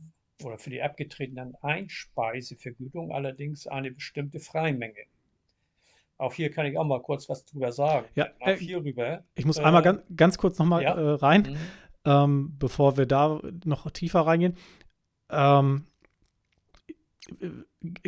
oder 0.44 0.58
für 0.58 0.70
die 0.70 0.82
abgetretenen 0.82 1.56
Einspeisevergütung 1.62 3.12
allerdings 3.12 3.68
eine 3.68 3.92
bestimmte 3.92 4.40
Freimenge. 4.40 5.06
Auch 6.18 6.34
hier 6.34 6.52
kann 6.52 6.66
ich 6.66 6.78
auch 6.78 6.84
mal 6.86 7.02
kurz 7.02 7.30
was 7.30 7.46
drüber 7.46 7.72
sagen. 7.72 8.08
Ja, 8.16 8.28
Auch 8.40 8.48
äh, 8.48 8.58
hier 8.58 8.84
rüber. 8.84 9.24
Ich 9.36 9.46
muss 9.46 9.58
Äh, 9.58 9.64
einmal 9.64 9.82
ganz, 9.82 10.04
ganz 10.16 10.38
kurz 10.38 10.60
nochmal 10.60 10.84
ja. 10.84 10.94
äh, 10.96 11.12
rein, 11.16 11.44
Mhm. 11.44 11.58
ähm, 12.06 12.56
bevor 12.60 12.98
wir 12.98 13.06
da 13.06 13.42
noch 13.66 13.90
tiefer 13.92 14.22
reingehen. 14.22 14.58
Ähm, 15.30 15.86
äh, 17.40 17.50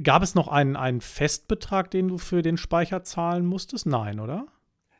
gab 0.03 0.23
es 0.23 0.36
noch 0.36 0.47
einen, 0.47 0.75
einen 0.75 1.01
Festbetrag, 1.01 1.91
den 1.91 2.07
du 2.07 2.17
für 2.17 2.41
den 2.41 2.57
Speicher 2.57 3.03
zahlen 3.03 3.45
musstest? 3.45 3.86
Nein, 3.86 4.19
oder? 4.19 4.47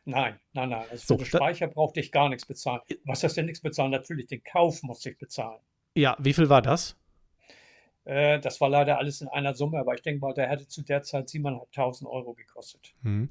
Nein, 0.04 0.38
nein, 0.52 0.70
nein. 0.70 0.84
Also 0.90 1.04
So, 1.06 1.18
für 1.18 1.24
den 1.24 1.26
Speicher 1.26 1.68
brauchte 1.68 2.00
ich 2.00 2.10
gar 2.10 2.28
nichts 2.28 2.46
bezahlen. 2.46 2.80
Was 3.04 3.22
heißt 3.22 3.36
denn 3.36 3.46
nichts 3.46 3.60
bezahlen? 3.60 3.90
Natürlich, 3.90 4.26
den 4.26 4.42
Kauf 4.42 4.82
musste 4.82 5.10
ich 5.10 5.18
bezahlen. 5.18 5.60
Ja, 5.94 6.16
wie 6.18 6.32
viel 6.32 6.48
war 6.48 6.62
das? 6.62 6.96
Äh, 8.04 8.40
das 8.40 8.60
war 8.60 8.68
leider 8.68 8.98
alles 8.98 9.20
in 9.20 9.28
einer 9.28 9.54
Summe, 9.54 9.78
aber 9.78 9.94
ich 9.94 10.02
denke 10.02 10.20
mal, 10.20 10.34
der 10.34 10.48
hätte 10.48 10.66
zu 10.66 10.82
der 10.82 11.02
Zeit 11.02 11.28
7.500 11.28 12.04
Euro 12.06 12.34
gekostet. 12.34 12.94
Hm. 13.02 13.28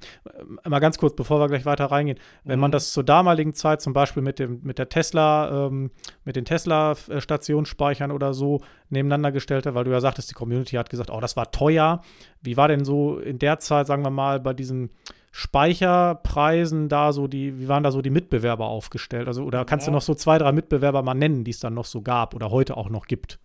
Äh, 0.63 0.69
Mal 0.69 0.79
ganz 0.79 0.97
kurz, 0.97 1.13
bevor 1.15 1.39
wir 1.41 1.47
gleich 1.47 1.65
weiter 1.65 1.85
reingehen. 1.85 2.17
Wenn 2.45 2.59
man 2.59 2.69
Mhm. 2.69 2.73
das 2.73 2.93
zur 2.93 3.03
damaligen 3.03 3.53
Zeit 3.53 3.81
zum 3.81 3.91
Beispiel 3.91 4.23
mit 4.23 4.39
dem, 4.39 4.61
mit 4.63 4.77
der 4.79 4.87
Tesla, 4.87 5.67
ähm, 5.67 5.91
mit 6.23 6.37
den 6.37 6.45
Tesla-Stationsspeichern 6.45 8.11
oder 8.11 8.33
so 8.33 8.61
nebeneinander 8.89 9.31
gestellt 9.33 9.65
hat, 9.65 9.73
weil 9.75 9.83
du 9.83 9.91
ja 9.91 9.99
sagtest, 9.99 10.29
die 10.29 10.35
Community 10.35 10.77
hat 10.77 10.89
gesagt, 10.89 11.09
oh, 11.11 11.19
das 11.19 11.35
war 11.35 11.51
teuer. 11.51 12.01
Wie 12.41 12.55
war 12.55 12.67
denn 12.69 12.85
so 12.85 13.19
in 13.19 13.39
der 13.39 13.59
Zeit, 13.59 13.87
sagen 13.87 14.03
wir 14.03 14.09
mal, 14.09 14.39
bei 14.39 14.53
diesen 14.53 14.91
Speicherpreisen 15.31 16.89
da 16.89 17.11
so 17.13 17.27
die, 17.27 17.59
wie 17.59 17.67
waren 17.67 17.83
da 17.83 17.91
so 17.91 18.01
die 18.01 18.09
Mitbewerber 18.09 18.65
aufgestellt? 18.67 19.27
Also, 19.27 19.43
oder 19.43 19.65
kannst 19.65 19.87
du 19.87 19.91
Ja. 19.91 19.95
noch 19.95 20.01
so 20.01 20.15
zwei, 20.15 20.37
drei 20.37 20.51
Mitbewerber 20.51 21.01
mal 21.03 21.13
nennen, 21.13 21.43
die 21.43 21.51
es 21.51 21.59
dann 21.59 21.73
noch 21.73 21.85
so 21.85 22.01
gab 22.01 22.33
oder 22.35 22.51
heute 22.51 22.77
auch 22.77 22.89
noch 22.89 23.05
gibt? 23.07 23.39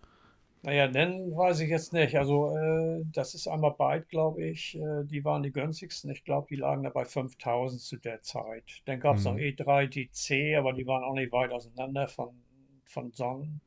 Naja, 0.67 0.87
nennen 0.89 1.31
weiß 1.35 1.61
ich 1.61 1.69
jetzt 1.69 1.93
nicht. 1.93 2.17
Also, 2.17 2.55
äh, 2.57 3.03
das 3.13 3.33
ist 3.33 3.47
einmal 3.47 3.71
Byte, 3.71 4.09
glaube 4.09 4.45
ich. 4.45 4.75
Äh, 4.75 5.05
die 5.05 5.23
waren 5.23 5.41
die 5.43 5.51
günstigsten. 5.51 6.11
Ich 6.11 6.25
glaube, 6.25 6.47
die 6.49 6.57
lagen 6.57 6.83
da 6.83 6.89
bei 6.89 7.05
5000 7.05 7.81
zu 7.81 7.97
der 7.97 8.21
Zeit. 8.21 8.81
Dann 8.85 8.99
gab 8.99 9.17
es 9.17 9.23
noch 9.25 9.35
Mhm. 9.35 9.39
E3, 9.39 9.87
die 9.87 10.11
C, 10.11 10.55
aber 10.57 10.73
die 10.73 10.85
waren 10.85 11.03
auch 11.05 11.13
nicht 11.13 11.31
weit 11.31 11.51
auseinander 11.51 12.07
von, 12.09 12.29
von 12.85 13.11
Sonnen. 13.13 13.61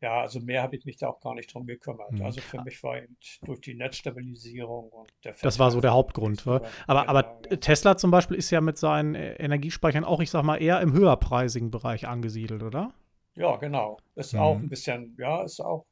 Ja, 0.00 0.20
also 0.22 0.40
mehr 0.40 0.62
habe 0.62 0.76
ich 0.76 0.84
mich 0.86 0.96
da 0.98 1.08
auch 1.08 1.20
gar 1.20 1.34
nicht 1.34 1.52
drum 1.54 1.66
gekümmert. 1.66 2.12
Mhm. 2.12 2.22
Also 2.22 2.40
für 2.40 2.62
mich 2.62 2.82
war 2.82 2.98
eben 3.02 3.16
durch 3.44 3.60
die 3.60 3.74
Netzstabilisierung 3.74 4.90
und 4.90 5.10
der 5.24 5.34
Das 5.42 5.58
war 5.58 5.70
so 5.70 5.80
der 5.82 5.92
Hauptgrund. 5.92 6.46
wa? 6.46 6.58
drüber. 6.58 6.70
Aber, 6.86 7.08
aber 7.08 7.22
Genau, 7.22 7.50
ja. 7.50 7.56
Tesla 7.56 7.96
zum 7.98 8.10
Beispiel 8.10 8.38
ist 8.38 8.50
ja 8.50 8.60
mit 8.62 8.78
seinen 8.78 9.14
äh, 9.14 9.34
Energiespeichern 9.34 10.04
auch, 10.04 10.20
ich 10.20 10.30
sag 10.30 10.44
mal, 10.44 10.56
eher 10.62 10.80
im 10.80 10.92
höherpreisigen 10.94 11.70
Bereich 11.70 12.08
angesiedelt, 12.08 12.62
oder? 12.62 12.92
Ja, 13.36 13.56
genau. 13.56 13.98
Ist 14.14 14.34
auch 14.36 14.58
Mhm. 14.58 14.64
ein 14.66 14.68
bisschen, 14.68 15.14
ja, 15.18 15.42
ist 15.42 15.60
auch, 15.60 15.86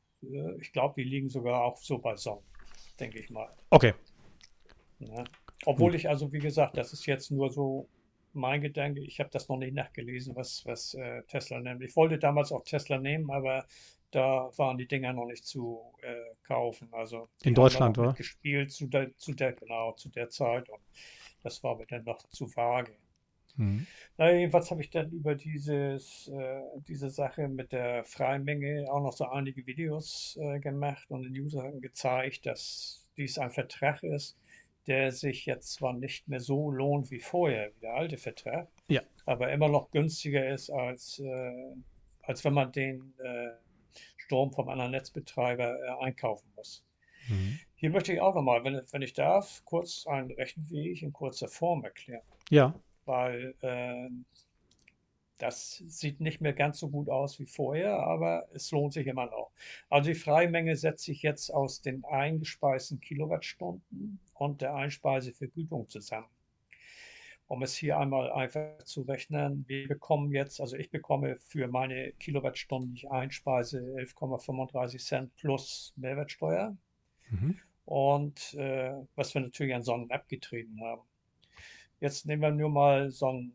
ich 0.61 0.73
glaube, 0.73 0.95
die 0.97 1.09
liegen 1.09 1.29
sogar 1.29 1.63
auch 1.63 1.77
so 1.77 1.99
bei 1.99 2.17
Sonnen, 2.17 2.45
denke 2.99 3.19
ich 3.19 3.31
mal. 3.31 3.49
Okay. 3.71 3.95
Ne? 4.99 5.25
Obwohl 5.67 5.95
ich 5.95 6.09
also, 6.09 6.33
wie 6.33 6.39
gesagt, 6.39 6.77
das 6.77 6.93
ist 6.93 7.07
jetzt 7.07 7.31
nur 7.31 7.51
so 7.51 7.89
mein 8.33 8.61
Gedanke. 8.61 9.01
Ich 9.01 9.21
habe 9.21 9.31
das 9.31 9.49
noch 9.49 9.57
nicht 9.57 9.75
nachgelesen, 9.75 10.35
was, 10.37 10.65
was 10.67 10.95
äh, 10.95 11.23
Tesla 11.25 11.61
nimmt. 11.61 11.83
Ich 11.83 11.97
wollte 11.97 12.19
damals 12.19 12.53
auch 12.53 12.65
Tesla 12.65 12.99
nehmen, 12.99 13.31
aber 13.31 13.65
da 14.11 14.51
waren 14.57 14.79
die 14.79 14.87
Dinger 14.87 15.13
noch 15.13 15.27
nicht 15.27 15.47
zu 15.47 15.81
äh, 16.03 16.15
kaufen. 16.45 16.89
Also 16.93 17.29
In 17.43 17.55
Deutschland, 17.55 17.97
noch 17.97 18.05
wa? 18.05 18.09
mitgespielt 18.09 18.73
zu 18.73 18.87
der, 18.87 19.17
zu 19.17 19.33
der, 19.33 19.53
genau, 19.53 19.93
zu 19.93 20.09
der 20.09 20.29
Zeit 20.29 20.69
und 20.69 20.81
das 21.43 21.63
war 21.63 21.77
mir 21.77 21.87
dann 21.87 22.05
noch 22.05 22.19
zu 22.29 22.47
vage. 22.47 22.93
Mhm. 23.57 23.87
Na, 24.17 24.33
jedenfalls 24.33 24.71
habe 24.71 24.81
ich 24.81 24.91
dann 24.91 25.11
über 25.11 25.35
dieses, 25.35 26.29
äh, 26.29 26.61
diese 26.89 27.11
Sache 27.11 27.49
mit 27.49 27.73
der 27.73 28.05
Freimenge 28.05 28.87
auch 28.91 29.03
noch 29.03 29.13
so 29.13 29.27
einige 29.27 29.67
Videos 29.67 30.39
äh, 30.41 30.61
gemacht 30.61 31.11
und 31.11 31.23
den 31.23 31.33
Usern 31.41 31.81
gezeigt, 31.81 32.47
dass 32.47 33.09
dies 33.17 33.39
ein 33.39 33.51
Vertrag 33.51 34.03
ist, 34.03 34.37
der 34.87 35.13
sich 35.13 35.47
jetzt 35.47 35.73
zwar 35.75 35.93
nicht 35.95 36.29
mehr 36.29 36.41
so 36.41 36.71
lohnt 36.71 37.11
wie 37.11 37.21
vorher, 37.21 37.71
wie 37.75 37.81
der 37.81 37.95
alte 37.95 38.17
Vertrag, 38.19 38.69
Ja. 38.89 39.03
aber 39.25 39.51
immer 39.53 39.69
noch 39.69 39.91
günstiger 39.91 40.49
ist, 40.49 40.71
als, 40.71 41.19
äh, 41.21 41.75
als 42.23 42.45
wenn 42.45 42.55
man 42.55 42.73
den 42.73 43.15
äh, 43.19 43.51
Strom 44.17 44.53
vom 44.53 44.69
anderen 44.69 44.91
Netzbetreiber 44.93 45.77
äh, 45.81 46.05
einkaufen 46.05 46.51
muss. 46.57 46.85
Mhm. 47.29 47.59
Hier 47.77 47.91
möchte 47.91 48.13
ich 48.13 48.21
auch 48.21 48.35
nochmal, 48.35 48.65
wenn, 48.65 48.81
wenn 48.91 49.03
ich 49.03 49.13
darf, 49.13 49.63
kurz 49.65 50.07
einen 50.07 50.31
Rechenweg 50.33 51.03
in 51.03 51.13
kurzer 51.13 51.49
Form 51.49 51.85
erklären 51.85 52.23
Ja. 52.51 52.75
Weil 53.07 53.55
äh, 53.63 54.09
das 55.39 55.77
sieht 55.87 56.21
nicht 56.21 56.41
mehr 56.41 56.53
ganz 56.55 56.79
so 56.81 56.89
gut 56.91 57.09
aus 57.09 57.39
wie 57.39 57.47
vorher, 57.47 57.99
aber 58.01 58.49
es 58.53 58.71
lohnt 58.73 58.93
sich 58.93 59.07
immer 59.07 59.27
noch. 59.27 59.53
Also 59.89 60.09
die 60.11 60.15
Freimenge 60.17 60.75
setzt 60.77 61.05
sich 61.05 61.23
jetzt 61.23 61.51
aus 61.55 61.81
den 61.83 62.05
eingespeisten 62.05 62.99
Kilowattstunden 63.01 64.19
und 64.35 64.61
der 64.63 64.75
Einspeisevergütung 64.75 65.89
zusammen. 65.89 66.29
Um 67.47 67.63
es 67.63 67.75
hier 67.75 67.99
einmal 67.99 68.31
einfach 68.33 68.83
zu 68.85 69.01
rechnen, 69.03 69.65
wir 69.67 69.89
bekommen 69.89 70.31
jetzt, 70.31 70.61
also 70.61 70.77
ich 70.77 70.91
bekomme 70.91 71.39
für 71.39 71.69
meine 71.69 72.13
Kilowattstunden, 72.13 72.91
die 72.93 72.97
ich 73.07 73.11
einspeise, 73.11 73.81
11,35 73.97 74.99
Cent 74.99 75.35
plus 75.37 75.95
Mehrwertsteuer 75.97 76.77
Mhm. 77.31 77.55
und 77.87 78.55
äh, 78.55 78.93
was 79.15 79.35
wir 79.35 79.41
natürlich 79.43 79.75
an 79.75 79.83
Sonnen 79.83 80.11
abgetreten 80.11 80.81
haben. 80.83 81.03
Jetzt 82.05 82.27
nehmen 82.27 82.43
wir 82.43 82.51
nur 82.51 82.69
mal 82.69 83.11
so, 83.11 83.29
ein, 83.33 83.55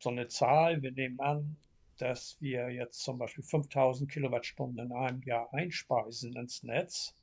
so 0.00 0.10
eine 0.10 0.28
Zahl. 0.28 0.82
Wir 0.82 0.92
nehmen 0.92 1.18
an, 1.18 1.56
dass 1.96 2.36
wir 2.40 2.68
jetzt 2.70 3.00
zum 3.02 3.16
Beispiel 3.16 3.42
5000 3.42 4.10
Kilowattstunden 4.10 4.84
in 4.84 4.92
einem 4.92 5.22
Jahr 5.22 5.50
einspeisen 5.54 6.34
ins 6.36 6.62
Netz. 6.62 7.14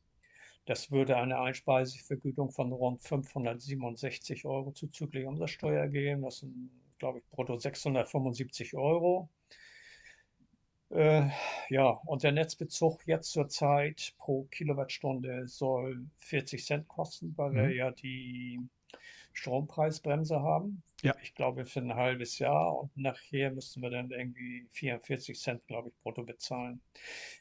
Das 0.65 0.89
würde 0.89 1.15
eine 1.17 1.39
Einspeisevergütung 1.39 2.49
von 2.49 2.71
rund 2.71 3.03
567 3.03 4.45
Euro 4.45 4.71
zuzüglich 4.71 5.27
Umsatzsteuer 5.27 5.88
geben. 5.89 6.23
Das 6.23 6.39
sind, 6.39 6.71
glaube 6.97 7.19
ich, 7.19 7.25
brutto 7.29 7.55
675 7.55 8.73
Euro. 8.75 9.29
Äh, 10.89 11.29
ja, 11.69 11.89
und 12.07 12.23
der 12.23 12.31
Netzbezug 12.31 13.05
jetzt 13.05 13.31
zurzeit 13.31 14.13
pro 14.17 14.45
Kilowattstunde 14.45 15.47
soll 15.47 16.07
40 16.17 16.65
Cent 16.65 16.88
kosten, 16.88 17.38
weil 17.38 17.53
wir 17.53 17.67
Mhm. 17.67 17.71
ja 17.75 17.91
die 17.91 18.59
Strompreisbremse 19.34 20.41
haben. 20.41 20.84
Ja. 21.02 21.15
Ich 21.22 21.36
glaube 21.36 21.65
für 21.65 21.82
ein 21.82 21.96
halbes 21.96 22.39
Jahr 22.39 22.80
und 22.80 22.96
nachher 22.96 23.52
müssten 23.52 23.82
wir 23.82 23.89
dann 23.89 24.10
irgendwie 24.12 24.67
44 24.72 25.38
Cent, 25.38 25.67
glaube 25.67 25.89
ich, 25.89 25.96
brutto 26.02 26.24
bezahlen. 26.24 26.82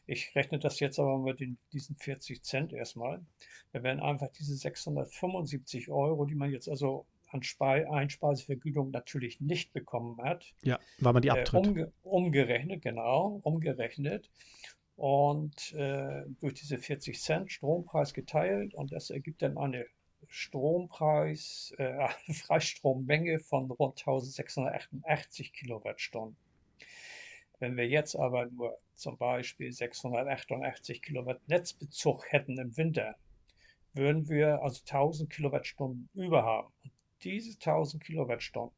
Ich 0.07 0.35
rechne 0.35 0.59
das 0.59 0.81
jetzt 0.81 0.99
aber 0.99 1.19
mit 1.19 1.39
den, 1.41 1.59
diesen 1.73 1.97
40 1.97 2.43
Cent 2.43 2.73
erstmal. 2.73 3.25
Wir 3.71 3.83
werden 3.83 4.01
einfach 4.01 4.29
diese 4.33 4.57
675 4.57 5.91
Euro, 5.91 6.25
die 6.25 6.35
man 6.35 6.51
jetzt 6.51 6.69
also 6.69 7.07
an 7.29 7.43
Spei 7.43 7.89
Einspeisevergütung 7.91 8.91
natürlich 8.91 9.41
nicht 9.41 9.73
bekommen 9.73 10.21
hat, 10.23 10.53
Ja, 10.63 10.79
weil 10.99 11.13
man 11.13 11.23
die 11.23 11.29
äh, 11.29 11.33
abtritt. 11.33 11.67
umge 11.67 11.93
umgerechnet, 12.03 12.83
genau, 12.83 13.41
umgerechnet 13.43 14.31
und 14.97 15.73
äh, 15.73 16.25
durch 16.41 16.55
diese 16.55 16.79
40 16.79 17.21
Cent 17.21 17.51
Strompreis 17.53 18.13
geteilt 18.13 18.75
und 18.75 18.93
das 18.93 19.11
ergibt 19.11 19.43
dann 19.43 19.57
eine 19.57 19.87
Strompreis, 20.33 21.75
äh, 21.77 22.09
Freistrommenge 22.33 23.38
von 23.38 23.71
rund 23.71 23.99
1688 23.99 25.53
Kilowattstunden. 25.53 26.38
Wenn 27.59 27.77
wir 27.77 27.87
jetzt 27.87 28.16
aber 28.16 28.47
nur 28.47 28.79
zum 28.95 29.18
Beispiel 29.18 29.71
688 29.71 31.03
Kilowatt 31.03 31.47
Netzbezug 31.49 32.33
hätten 32.33 32.59
im 32.59 32.75
Winter, 32.79 33.14
würden 33.92 34.27
wir 34.31 34.62
also 34.62 34.81
1000 34.81 35.29
Kilowattstunden 35.29 36.09
über 36.14 36.45
haben. 36.45 36.73
Und 36.83 36.92
diese 37.25 37.53
1000 37.53 38.03
Kilowattstunden, 38.03 38.75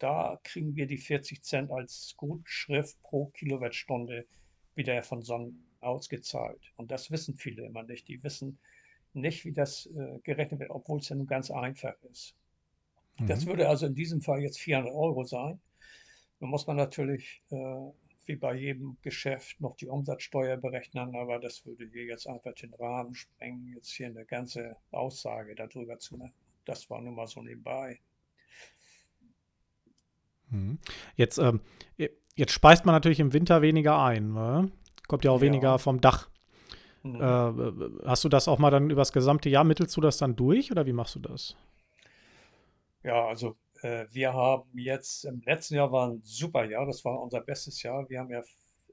da 0.00 0.40
kriegen 0.42 0.74
wir 0.74 0.88
die 0.88 0.98
40 0.98 1.44
Cent 1.44 1.70
als 1.70 2.14
Gutschrift 2.16 3.00
pro 3.02 3.26
Kilowattstunde 3.26 4.26
wieder 4.74 5.00
von 5.04 5.22
Sonnen 5.22 5.64
ausgezahlt. 5.80 6.72
Und 6.76 6.90
das 6.90 7.12
wissen 7.12 7.36
viele 7.36 7.64
immer 7.64 7.84
nicht. 7.84 8.08
Die 8.08 8.20
wissen 8.24 8.58
nicht, 9.16 9.44
wie 9.44 9.52
das 9.52 9.86
äh, 9.86 10.18
gerechnet 10.22 10.60
wird, 10.60 10.70
obwohl 10.70 11.00
es 11.00 11.08
ja 11.08 11.16
nun 11.16 11.26
ganz 11.26 11.50
einfach 11.50 11.94
ist. 12.12 12.34
Das 13.26 13.44
Mhm. 13.44 13.46
würde 13.46 13.68
also 13.68 13.86
in 13.86 13.94
diesem 13.94 14.20
Fall 14.22 14.40
jetzt 14.42 14.58
400 14.60 14.94
Euro 14.94 15.24
sein. 15.24 15.60
Nun 16.40 16.50
muss 16.50 16.66
man 16.66 16.76
natürlich, 16.76 17.42
äh, 17.50 17.56
wie 18.26 18.36
bei 18.36 18.54
jedem 18.54 18.96
Geschäft, 19.02 19.60
noch 19.60 19.76
die 19.76 19.88
Umsatzsteuer 19.88 20.56
berechnen, 20.56 21.14
aber 21.16 21.38
das 21.40 21.66
würde 21.66 21.86
hier 21.92 22.04
jetzt 22.06 22.26
einfach 22.28 22.54
den 22.54 22.74
Rahmen 22.74 23.14
sprengen, 23.14 23.72
jetzt 23.74 23.90
hier 23.90 24.06
eine 24.08 24.24
ganze 24.26 24.76
Aussage 24.92 25.54
darüber 25.54 25.98
zu 25.98 26.16
machen. 26.18 26.34
Das 26.64 26.90
war 26.90 27.00
nun 27.02 27.14
mal 27.14 27.26
so 27.28 27.42
nebenbei. 27.42 28.00
Mhm. 30.50 30.78
Jetzt, 31.16 31.38
ähm, 31.38 31.60
jetzt 32.34 32.52
speist 32.52 32.84
man 32.84 32.94
natürlich 32.94 33.20
im 33.20 33.32
Winter 33.32 33.62
weniger 33.62 34.02
ein. 34.02 34.32
Ne? 34.32 34.70
Kommt 35.08 35.24
ja 35.24 35.30
auch 35.30 35.40
Ja. 35.40 35.40
weniger 35.40 35.78
vom 35.78 36.00
Dach. 36.00 36.28
Mhm. 37.12 38.00
Äh, 38.02 38.06
hast 38.06 38.24
du 38.24 38.28
das 38.28 38.48
auch 38.48 38.58
mal 38.58 38.70
dann 38.70 38.90
über 38.90 39.00
das 39.00 39.12
gesamte 39.12 39.48
Jahr, 39.48 39.64
mittelst 39.64 39.96
du 39.96 40.00
das 40.00 40.18
dann 40.18 40.36
durch 40.36 40.70
oder 40.70 40.86
wie 40.86 40.92
machst 40.92 41.14
du 41.14 41.20
das? 41.20 41.56
Ja, 43.02 43.26
also 43.26 43.56
äh, 43.82 44.06
wir 44.10 44.32
haben 44.32 44.68
jetzt 44.74 45.24
im 45.24 45.40
letzten 45.42 45.74
Jahr 45.76 45.92
war 45.92 46.08
ein 46.08 46.20
super 46.24 46.64
Jahr, 46.64 46.86
das 46.86 47.04
war 47.04 47.20
unser 47.20 47.40
bestes 47.40 47.82
Jahr. 47.82 48.08
Wir 48.08 48.20
haben 48.20 48.30
ja 48.30 48.42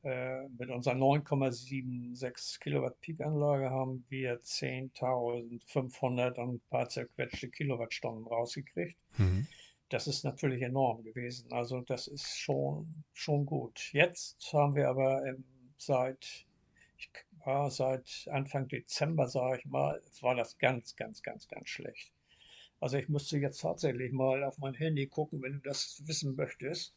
äh, 0.03 0.49
mit 0.59 0.69
unserer 0.69 0.95
9,76 0.95 2.59
Kilowatt 2.59 2.99
Peak-Anlage 2.99 3.69
haben 3.69 4.05
wir 4.09 4.41
10.500 4.41 6.37
und 6.39 6.55
ein 6.55 6.61
paar 6.69 6.89
zerquetschte 6.89 7.49
Kilowattstunden 7.49 8.27
rausgekriegt. 8.27 8.97
Mhm. 9.17 9.47
Das 9.87 10.07
ist 10.07 10.25
natürlich 10.25 10.61
enorm 10.61 11.03
gewesen. 11.03 11.51
Also 11.51 11.79
das 11.81 12.07
ist 12.07 12.37
schon, 12.37 13.05
schon 13.13 13.45
gut. 13.45 13.93
Jetzt 13.93 14.51
haben 14.51 14.75
wir 14.75 14.89
aber 14.89 15.25
ähm, 15.25 15.45
seit, 15.77 16.45
ich, 16.97 17.09
ja, 17.45 17.69
seit 17.69 18.27
Anfang 18.31 18.67
Dezember, 18.67 19.27
sage 19.27 19.59
ich 19.59 19.65
mal, 19.65 20.01
war 20.21 20.35
das 20.35 20.57
ganz, 20.57 20.95
ganz, 20.95 21.21
ganz, 21.21 21.47
ganz 21.47 21.69
schlecht. 21.69 22.11
Also 22.79 22.97
ich 22.97 23.09
müsste 23.09 23.37
jetzt 23.37 23.61
tatsächlich 23.61 24.11
mal 24.11 24.43
auf 24.43 24.57
mein 24.57 24.73
Handy 24.73 25.07
gucken, 25.07 25.41
wenn 25.41 25.53
du 25.53 25.59
das 25.59 26.01
wissen 26.05 26.35
möchtest 26.35 26.95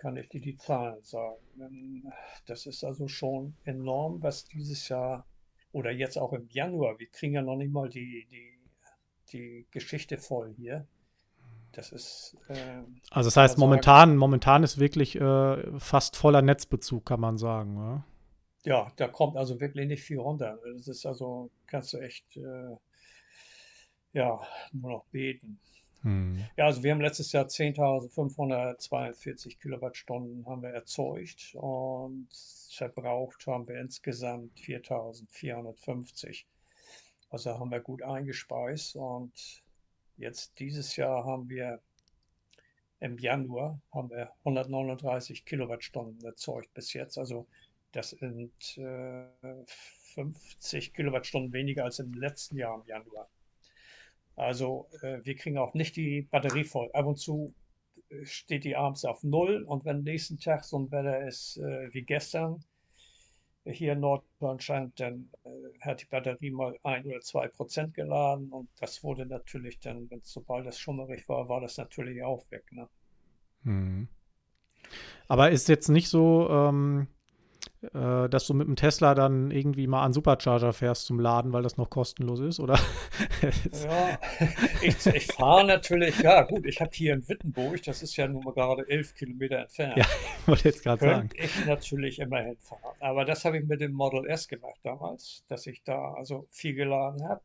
kann 0.00 0.16
ich 0.16 0.28
dir 0.30 0.40
die 0.40 0.56
Zahlen 0.56 1.02
sagen. 1.02 2.10
Das 2.46 2.66
ist 2.66 2.82
also 2.84 3.06
schon 3.06 3.54
enorm, 3.64 4.22
was 4.22 4.46
dieses 4.46 4.88
Jahr 4.88 5.26
oder 5.72 5.90
jetzt 5.90 6.16
auch 6.16 6.32
im 6.32 6.48
Januar, 6.48 6.98
wir 6.98 7.08
kriegen 7.08 7.34
ja 7.34 7.42
noch 7.42 7.56
nicht 7.56 7.70
mal 7.70 7.88
die, 7.88 8.26
die, 8.30 8.58
die 9.32 9.66
Geschichte 9.70 10.16
voll 10.16 10.54
hier. 10.56 10.86
Das 11.72 11.92
ist. 11.92 12.36
Äh, 12.48 12.82
also, 13.10 13.28
das 13.28 13.36
heißt, 13.36 13.58
momentan, 13.58 14.16
momentan 14.16 14.64
ist 14.64 14.78
wirklich 14.78 15.14
äh, 15.14 15.78
fast 15.78 16.16
voller 16.16 16.42
Netzbezug, 16.42 17.04
kann 17.06 17.20
man 17.20 17.38
sagen. 17.38 17.76
Oder? 17.76 18.04
Ja, 18.64 18.92
da 18.96 19.08
kommt 19.08 19.36
also 19.36 19.60
wirklich 19.60 19.86
nicht 19.86 20.02
viel 20.02 20.18
runter. 20.18 20.58
Das 20.76 20.88
ist 20.88 21.06
also, 21.06 21.50
kannst 21.66 21.92
du 21.92 21.98
echt, 21.98 22.36
äh, 22.36 22.76
ja, 24.12 24.40
nur 24.72 24.90
noch 24.90 25.04
beten. 25.06 25.60
Hm. 26.02 26.44
Ja, 26.56 26.66
also 26.66 26.82
wir 26.82 26.90
haben 26.92 27.00
letztes 27.00 27.32
Jahr 27.32 27.46
10.542 27.46 29.58
Kilowattstunden 29.58 30.46
haben 30.46 30.62
wir 30.62 30.70
erzeugt 30.70 31.54
und 31.54 32.28
verbraucht 32.70 33.46
haben 33.46 33.68
wir 33.68 33.78
insgesamt 33.78 34.58
4.450. 34.58 36.46
Also 37.28 37.58
haben 37.58 37.70
wir 37.70 37.80
gut 37.80 38.02
eingespeist 38.02 38.96
und 38.96 39.62
jetzt 40.16 40.58
dieses 40.58 40.96
Jahr 40.96 41.24
haben 41.24 41.50
wir 41.50 41.80
im 43.00 43.18
Januar 43.18 43.80
haben 43.92 44.10
wir 44.10 44.30
139 44.40 45.44
Kilowattstunden 45.44 46.24
erzeugt 46.24 46.72
bis 46.74 46.92
jetzt. 46.92 47.18
Also 47.18 47.46
das 47.92 48.10
sind 48.10 48.78
äh, 48.78 49.24
50 50.14 50.94
Kilowattstunden 50.94 51.52
weniger 51.52 51.84
als 51.84 51.98
im 51.98 52.12
letzten 52.14 52.56
Jahr 52.56 52.80
im 52.80 52.86
Januar. 52.86 53.28
Also 54.36 54.88
äh, 55.02 55.18
wir 55.24 55.36
kriegen 55.36 55.58
auch 55.58 55.74
nicht 55.74 55.96
die 55.96 56.22
Batterie 56.22 56.64
voll. 56.64 56.90
Ab 56.92 57.06
und 57.06 57.16
zu 57.16 57.54
äh, 58.08 58.24
steht 58.24 58.64
die 58.64 58.76
abends 58.76 59.04
auf 59.04 59.22
Null 59.22 59.64
und 59.64 59.84
wenn 59.84 60.02
nächsten 60.02 60.38
Tag 60.38 60.64
so 60.64 60.78
ein 60.78 60.90
Wetter 60.90 61.26
ist 61.26 61.58
äh, 61.58 61.92
wie 61.92 62.02
gestern 62.02 62.64
hier 63.64 63.92
in 63.92 64.00
Norddeutschland, 64.00 64.98
dann 64.98 65.30
äh, 65.44 65.78
hat 65.80 66.00
die 66.00 66.06
Batterie 66.06 66.50
mal 66.50 66.78
ein 66.82 67.04
oder 67.04 67.20
zwei 67.20 67.48
Prozent 67.48 67.94
geladen 67.94 68.50
und 68.50 68.68
das 68.80 69.04
wurde 69.04 69.26
natürlich 69.26 69.80
dann, 69.80 70.10
wenn 70.10 70.20
sobald 70.22 70.66
es 70.66 70.78
schummerig 70.78 71.28
war, 71.28 71.48
war 71.48 71.60
das 71.60 71.76
natürlich 71.76 72.22
auch 72.22 72.50
weg. 72.50 72.64
Ne? 72.72 72.88
Hm. 73.64 74.08
Aber 75.28 75.50
ist 75.50 75.68
jetzt 75.68 75.88
nicht 75.88 76.08
so, 76.08 76.48
ähm, 76.48 77.08
äh, 77.82 78.28
dass 78.28 78.46
du 78.46 78.52
mit 78.52 78.66
dem 78.66 78.76
Tesla 78.76 79.14
dann 79.14 79.50
irgendwie 79.50 79.86
mal 79.86 80.04
an 80.04 80.12
Supercharger 80.12 80.74
fährst 80.74 81.06
zum 81.06 81.18
Laden, 81.18 81.52
weil 81.54 81.62
das 81.62 81.78
noch 81.78 81.88
kostenlos 81.88 82.40
ist, 82.40 82.60
oder? 82.60 82.78
ja, 83.42 84.18
ich, 84.82 85.06
ich 85.06 85.26
fahre 85.26 85.66
natürlich, 85.66 86.18
ja 86.20 86.42
gut, 86.42 86.66
ich 86.66 86.80
habe 86.80 86.90
hier 86.92 87.14
in 87.14 87.26
Wittenburg, 87.26 87.82
das 87.82 88.02
ist 88.02 88.16
ja 88.16 88.28
nun 88.28 88.44
mal 88.44 88.52
gerade 88.52 88.86
elf 88.86 89.14
Kilometer 89.14 89.60
entfernt. 89.60 89.96
Ja, 89.96 90.04
ich 90.04 90.46
wollte 90.48 90.68
jetzt 90.68 90.82
gerade 90.82 91.00
sagen. 91.00 91.30
ich 91.34 91.64
natürlich 91.64 92.18
immerhin 92.18 92.56
fahren. 92.58 92.96
Aber 93.00 93.24
das 93.24 93.46
habe 93.46 93.58
ich 93.58 93.66
mit 93.66 93.80
dem 93.80 93.92
Model 93.92 94.26
S 94.26 94.46
gemacht 94.46 94.80
damals, 94.82 95.44
dass 95.48 95.66
ich 95.66 95.82
da 95.82 96.12
also 96.12 96.46
viel 96.50 96.74
geladen 96.74 97.26
habe. 97.26 97.40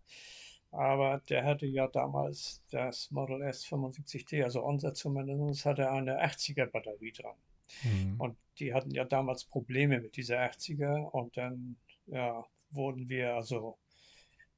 Aber 0.72 1.22
der 1.30 1.46
hatte 1.46 1.66
ja 1.66 1.88
damals 1.88 2.62
das 2.72 3.10
Model 3.10 3.42
S 3.42 3.66
75T, 3.66 4.44
also 4.44 4.62
unser 4.62 4.94
zumindest, 4.94 5.66
hatte 5.66 5.90
eine 5.90 6.22
80er 6.22 6.66
Batterie 6.66 7.14
dran. 7.14 7.36
Mhm. 7.84 8.20
Und 8.20 8.38
die 8.60 8.74
hatten 8.74 8.92
ja 8.92 9.04
damals 9.04 9.46
Probleme 9.46 10.00
mit 10.00 10.16
dieser 10.16 10.40
80er 10.40 11.10
und 11.12 11.36
dann 11.38 11.78
ja, 12.08 12.46
wurden 12.70 13.10
wir 13.10 13.36
also 13.36 13.78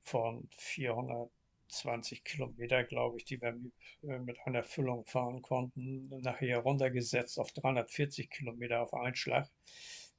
von 0.03 0.47
420 0.57 2.23
Kilometer, 2.23 2.83
glaube 2.83 3.17
ich, 3.17 3.25
die 3.25 3.41
wir 3.41 3.59
äh, 4.03 4.19
mit 4.19 4.39
einer 4.45 4.63
Füllung 4.63 5.05
fahren 5.05 5.41
konnten, 5.41 6.07
nachher 6.21 6.59
runtergesetzt 6.59 7.39
auf 7.39 7.51
340 7.51 8.29
Kilometer 8.29 8.81
auf 8.81 8.93
Einschlag, 8.93 9.49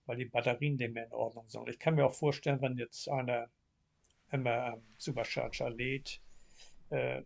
weil 0.07 0.17
die 0.17 0.27
Batterien 0.27 0.77
nicht 0.77 0.93
mehr 0.93 1.07
in 1.07 1.13
Ordnung 1.13 1.49
sind. 1.49 1.69
Ich 1.69 1.79
kann 1.79 1.95
mir 1.95 2.07
auch 2.07 2.15
vorstellen, 2.15 2.61
wenn 2.61 2.77
jetzt 2.77 3.09
einer 3.09 3.51
immer 4.31 4.81
Supercharger 4.99 5.71
lädt, 5.71 6.21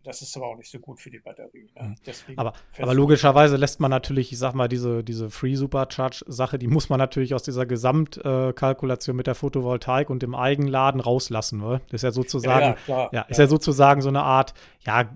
das 0.03 0.21
ist 0.21 0.35
aber 0.35 0.47
auch 0.47 0.57
nicht 0.57 0.69
so 0.69 0.79
gut 0.79 0.99
für 0.99 1.09
die 1.09 1.19
Batterie. 1.19 1.69
Ne? 1.75 1.95
Mhm. 2.27 2.37
aber, 2.37 2.53
aber 2.77 2.93
logischerweise 2.93 3.55
lässt 3.55 3.79
man 3.79 3.89
natürlich, 3.91 4.31
ich 4.31 4.37
sag 4.37 4.53
mal, 4.53 4.67
diese, 4.67 5.03
diese 5.03 5.29
Free 5.29 5.55
Supercharge-Sache, 5.55 6.59
die 6.59 6.67
muss 6.67 6.89
man 6.89 6.99
natürlich 6.99 7.33
aus 7.33 7.43
dieser 7.43 7.65
Gesamtkalkulation 7.65 9.15
mit 9.15 9.27
der 9.27 9.35
Photovoltaik 9.35 10.09
und 10.09 10.21
dem 10.21 10.35
Eigenladen 10.35 10.99
rauslassen. 10.99 11.59
Ne? 11.59 11.81
Das 11.87 11.99
ist 11.99 12.03
ja 12.03 12.11
sozusagen, 12.11 12.75
ja, 12.87 12.95
ja, 12.95 13.09
ja 13.13 13.21
ist 13.21 13.37
ja. 13.37 13.45
ja 13.45 13.49
sozusagen 13.49 14.01
so 14.01 14.09
eine 14.09 14.23
Art, 14.23 14.53
ja, 14.81 15.09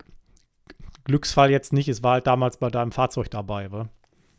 Glücksfall 1.04 1.52
jetzt 1.52 1.74
nicht, 1.74 1.89
es 1.89 2.04
war 2.04 2.14
halt 2.14 2.28
damals 2.28 2.58
bei 2.58 2.70
deinem 2.70 2.91
Fahrzeug 2.91 3.30
dabei. 3.30 3.68
Ne? 3.68 3.89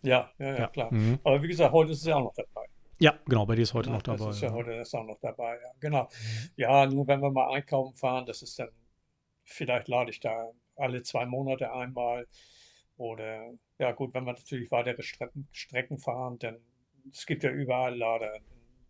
Ja, 0.02 0.30
ja, 0.38 0.58
ja, 0.58 0.66
klar. 0.68 0.92
Mhm. 0.92 1.18
Aber 1.24 1.42
wie 1.42 1.48
gesagt, 1.48 1.72
heute 1.72 1.92
ist 1.92 1.98
es 1.98 2.06
ja 2.06 2.16
auch 2.16 2.24
noch 2.24 2.34
dabei. 2.34 2.66
Ja, 3.00 3.14
genau, 3.26 3.46
bei 3.46 3.54
dir 3.54 3.62
ist 3.62 3.74
heute 3.74 3.90
ja, 3.90 3.94
noch 3.94 4.02
dabei. 4.02 4.26
Das 4.26 4.36
ist 4.36 4.42
ja, 4.42 4.52
heute 4.52 4.72
ist 4.72 4.94
auch 4.94 5.04
noch 5.04 5.18
dabei, 5.20 5.54
ja. 5.54 5.70
Genau. 5.80 6.02
Mhm. 6.04 6.50
Ja, 6.56 6.86
nur 6.86 7.06
wenn 7.06 7.20
wir 7.20 7.30
mal 7.30 7.54
einkaufen 7.54 7.94
fahren, 7.94 8.26
das 8.26 8.42
ist 8.42 8.58
dann 8.58 8.68
vielleicht 9.48 9.88
lade 9.88 10.10
ich 10.10 10.20
da 10.20 10.50
alle 10.76 11.02
zwei 11.02 11.26
Monate 11.26 11.72
einmal. 11.72 12.26
Oder 12.96 13.52
ja 13.78 13.92
gut, 13.92 14.14
wenn 14.14 14.24
wir 14.24 14.32
natürlich 14.32 14.70
weitere 14.70 15.02
Strecken, 15.02 15.48
Strecken 15.52 15.98
fahren, 15.98 16.38
dann 16.38 16.58
es 17.10 17.26
gibt 17.26 17.42
ja 17.42 17.50
überall 17.50 17.96
Lader. 17.96 18.38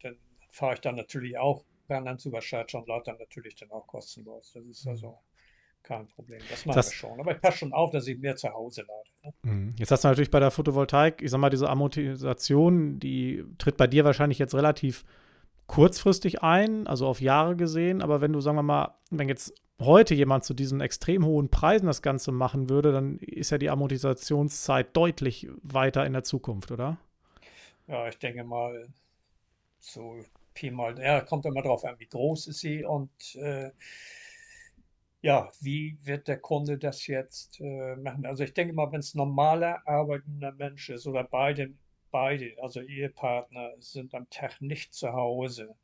Dann 0.03 0.17
fahre 0.51 0.75
ich 0.75 0.81
dann 0.81 0.97
natürlich 0.97 1.39
auch 1.39 1.65
Bernland 1.87 2.25
über 2.25 2.43
Schatz 2.43 2.75
und 2.75 2.89
lade 2.89 3.05
dann 3.07 3.19
natürlich 3.19 3.55
dann 3.57 3.71
auch 3.71 3.87
kostenlos. 3.87 4.53
Das 4.53 4.65
ist 4.65 4.85
mhm. 4.85 4.91
also 4.91 5.19
kein 5.83 6.09
Problem. 6.09 6.41
Das 6.51 6.67
machen 6.67 6.77
das, 6.77 6.91
wir 6.91 6.97
schon. 6.97 7.21
Aber 7.21 7.33
ich 7.33 7.41
passe 7.41 7.59
schon 7.59 7.73
auf, 7.73 7.91
dass 7.91 8.07
ich 8.07 8.19
mehr 8.19 8.37
zu 8.37 8.53
Hause 8.53 8.83
lade. 8.83 9.35
Ne? 9.45 9.51
Mhm. 9.51 9.75
Jetzt 9.79 9.91
hast 9.91 10.05
du 10.05 10.09
natürlich 10.09 10.31
bei 10.31 10.41
der 10.41 10.51
Photovoltaik, 10.51 11.23
ich 11.23 11.31
sag 11.31 11.39
mal, 11.39 11.51
diese 11.51 11.69
Amortisation, 11.69 12.99
die 12.99 13.45
tritt 13.59 13.77
bei 13.77 13.87
dir 13.87 14.05
wahrscheinlich 14.05 14.39
jetzt 14.39 14.55
relativ 14.55 15.05
kurzfristig 15.67 16.43
ein, 16.43 16.87
also 16.87 17.07
auf 17.07 17.21
Jahre 17.21 17.55
gesehen. 17.55 18.03
Aber 18.03 18.21
wenn 18.21 18.33
du, 18.33 18.41
sagen 18.41 18.57
wir 18.57 18.63
mal, 18.63 18.97
wenn 19.11 19.29
jetzt 19.29 19.55
heute 19.81 20.14
jemand 20.14 20.45
zu 20.45 20.55
diesen 20.55 20.81
extrem 20.81 21.24
hohen 21.24 21.51
Preisen 21.51 21.87
das 21.87 22.03
Ganze 22.03 22.33
machen 22.33 22.68
würde, 22.68 22.93
dann 22.93 23.18
ist 23.18 23.51
ja 23.51 23.59
die 23.59 23.70
Amortisationszeit 23.70 24.97
deutlich 24.97 25.49
weiter 25.62 26.05
in 26.05 26.12
der 26.12 26.24
Zukunft, 26.24 26.70
oder? 26.70 26.99
Ja, 27.87 28.09
ich 28.09 28.18
denke 28.18 28.45
mal, 28.45 28.89
so 29.79 30.16
Pi 30.55 30.70
mal, 30.70 30.99
ja, 30.99 31.20
kommt 31.20 31.47
immer 31.47 31.62
drauf 31.62 31.85
an, 31.85 31.99
wie 31.99 32.09
groß 32.09 32.49
ist 32.49 32.61
sie 32.61 32.85
und 32.85 33.11
äh, 33.37 33.70
ja, 35.20 35.51
wie 35.61 35.99
wird 36.03 36.29
der 36.29 36.39
Kunde 36.39 36.79
das 36.79 37.07
jetzt 37.07 37.61
äh, 37.61 37.97
machen? 37.97 38.26
Also 38.26 38.45
ich 38.45 38.55
denke 38.55 38.72
mal, 38.74 38.91
wenn 38.93 39.01
es 39.01 39.14
normaler 39.14 39.87
arbeitender 39.87 40.53
Mensch 40.53 40.91
ist 40.91 41.07
oder 41.07 41.24
beide, 41.24 41.72
beide, 42.11 42.57
also 42.62 42.81
Ehepartner 42.81 43.72
sind 43.79 44.14
am 44.14 44.29
Tag 44.31 44.61
nicht 44.61 44.95
zu 44.95 45.12
Hause. 45.12 45.74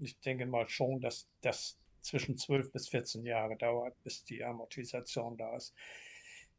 Ich 0.00 0.18
denke 0.20 0.46
mal 0.46 0.68
schon, 0.68 1.00
dass 1.00 1.28
das 1.40 1.78
zwischen 2.02 2.36
12 2.36 2.72
bis 2.72 2.88
14 2.88 3.24
Jahre 3.24 3.56
dauert, 3.56 3.94
bis 4.02 4.24
die 4.24 4.44
Amortisation 4.44 5.36
da 5.36 5.56
ist. 5.56 5.74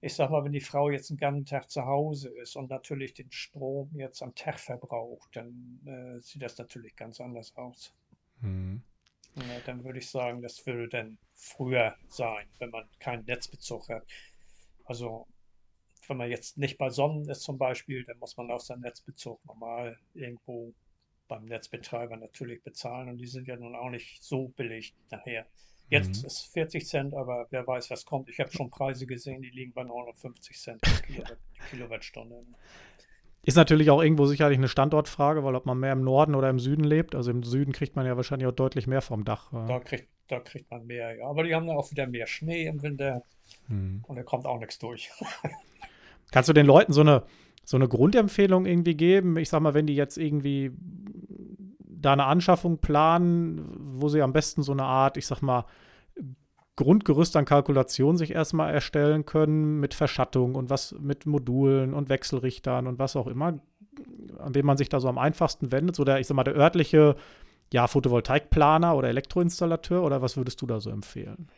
Ich 0.02 0.16
sag 0.16 0.30
mal, 0.30 0.44
wenn 0.46 0.54
die 0.54 0.62
Frau 0.62 0.90
jetzt 0.90 1.10
einen 1.10 1.20
ganzen 1.20 1.46
Tag 1.46 1.70
zu 1.70 1.86
Hause 1.86 2.30
ist 2.30 2.56
und 2.56 2.70
natürlich 2.70 3.14
den 3.14 3.32
Strom 3.32 3.90
jetzt 3.94 4.24
am 4.24 4.34
Tag 4.34 4.60
verbraucht, 4.60 5.36
dann 5.36 5.82
äh, 5.86 6.22
sieht 6.22 6.42
das 6.42 6.58
natürlich 6.58 6.96
ganz 6.96 7.20
anders 7.20 7.56
aus. 7.58 7.94
Mhm. 8.42 8.82
Ja, 9.36 9.60
dann 9.66 9.84
würde 9.84 10.00
ich 10.00 10.10
sagen, 10.10 10.42
das 10.42 10.66
würde 10.66 10.88
dann 10.88 11.18
früher 11.36 11.96
sein, 12.08 12.48
wenn 12.60 12.72
man 12.72 12.88
keinen 13.00 13.26
Netzbezug 13.26 13.90
hat. 13.90 14.06
Also 14.86 15.28
wenn 16.08 16.18
man 16.18 16.30
jetzt 16.30 16.58
nicht 16.58 16.78
bei 16.78 16.90
Sonnen 16.90 17.30
ist 17.30 17.44
zum 17.44 17.58
Beispiel, 17.58 18.04
dann 18.04 18.18
muss 18.20 18.36
man 18.36 18.50
auch 18.52 18.60
seinen 18.60 18.82
Netzbezug 18.82 19.44
normal 19.46 19.98
irgendwo 20.14 20.74
beim 21.30 21.46
Netzbetreiber 21.46 22.18
natürlich 22.18 22.62
bezahlen 22.62 23.08
und 23.08 23.18
die 23.18 23.28
sind 23.28 23.48
ja 23.48 23.56
nun 23.56 23.76
auch 23.76 23.90
nicht 23.90 24.22
so 24.22 24.50
billig 24.50 24.94
nachher. 25.10 25.46
Jetzt 25.90 26.22
mhm. 26.22 26.28
ist 26.28 26.54
40 26.54 26.86
Cent, 26.86 27.14
aber 27.14 27.48
wer 27.50 27.66
weiß, 27.66 27.90
was 27.90 28.06
kommt. 28.06 28.30
Ich 28.30 28.40
habe 28.40 28.52
schon 28.52 28.70
Preise 28.70 29.08
gesehen, 29.08 29.42
die 29.42 29.50
liegen 29.50 29.72
bei 29.74 29.84
950 29.84 30.58
Cent 30.58 30.82
pro 30.82 30.92
Kilowatt, 31.02 31.38
Kilowattstunde. 31.70 32.46
Ist 33.44 33.56
natürlich 33.56 33.90
auch 33.90 34.02
irgendwo 34.02 34.26
sicherlich 34.26 34.58
eine 34.58 34.68
Standortfrage, 34.68 35.44
weil 35.44 35.56
ob 35.56 35.66
man 35.66 35.80
mehr 35.80 35.94
im 35.94 36.04
Norden 36.04 36.36
oder 36.36 36.50
im 36.50 36.60
Süden 36.60 36.84
lebt, 36.84 37.16
also 37.16 37.32
im 37.32 37.42
Süden 37.44 37.72
kriegt 37.72 37.96
man 37.96 38.06
ja 38.06 38.18
wahrscheinlich 38.18 38.48
auch 38.48 38.54
deutlich 38.54 38.86
mehr 38.86 39.02
vom 39.02 39.24
Dach. 39.24 39.50
Da 39.52 39.80
kriegt, 39.80 40.10
da 40.28 40.40
kriegt 40.40 40.70
man 40.70 40.86
mehr, 40.86 41.16
ja. 41.16 41.28
Aber 41.28 41.44
die 41.44 41.56
haben 41.56 41.66
dann 41.66 41.78
auch 41.78 41.90
wieder 41.90 42.06
mehr 42.06 42.28
Schnee 42.28 42.66
im 42.66 42.84
Winter 42.84 43.24
mhm. 43.68 44.04
und 44.08 44.16
da 44.18 44.24
kommt 44.24 44.46
auch 44.46 44.60
nichts 44.60 44.78
durch. 44.78 45.10
Kannst 46.32 46.50
du 46.50 46.54
den 46.54 46.66
Leuten 46.66 46.94
so 46.94 47.02
eine, 47.02 47.24
so 47.70 47.78
eine 47.78 47.88
Grundempfehlung 47.88 48.66
irgendwie 48.66 48.96
geben? 48.96 49.38
Ich 49.38 49.50
sag 49.50 49.62
mal, 49.62 49.76
wenn 49.76 49.86
die 49.86 49.96
jetzt 49.96 50.18
irgendwie 50.18 50.72
da 51.86 52.14
eine 52.14 52.26
Anschaffung 52.26 52.80
planen, 52.80 53.62
wo 53.78 54.10
sie 54.10 54.24
am 54.24 54.34
besten 54.34 54.64
so 54.64 54.72
eine 54.72 54.86
Art, 54.86 55.18
ich 55.18 55.28
sag 55.28 55.44
mal, 55.44 55.66
Grundgerüst 56.78 57.36
an 57.36 57.46
Kalkulation 57.46 58.18
sich 58.18 58.32
erstmal 58.32 58.74
erstellen 58.74 59.28
können 59.28 59.80
mit 59.80 59.94
Verschattung 59.94 60.56
und 60.56 60.72
was 60.72 60.96
mit 61.00 61.28
Modulen 61.28 61.94
und 61.94 62.10
Wechselrichtern 62.10 62.88
und 62.88 62.98
was 62.98 63.16
auch 63.16 63.28
immer, 63.28 63.60
an 64.40 64.54
dem 64.54 64.66
man 64.66 64.78
sich 64.78 64.90
da 64.90 65.00
so 65.00 65.08
am 65.08 65.20
einfachsten 65.20 65.72
wendet, 65.72 65.96
so 65.96 66.04
der, 66.04 66.20
ich 66.20 66.26
sag 66.26 66.34
mal, 66.34 66.46
der 66.46 66.56
örtliche 66.56 67.18
ja, 67.72 67.86
Photovoltaikplaner 67.86 68.96
oder 68.96 69.10
Elektroinstallateur 69.10 70.02
oder 70.02 70.24
was 70.24 70.38
würdest 70.38 70.60
du 70.64 70.66
da 70.66 70.80
so 70.80 70.90
empfehlen? 70.90 71.50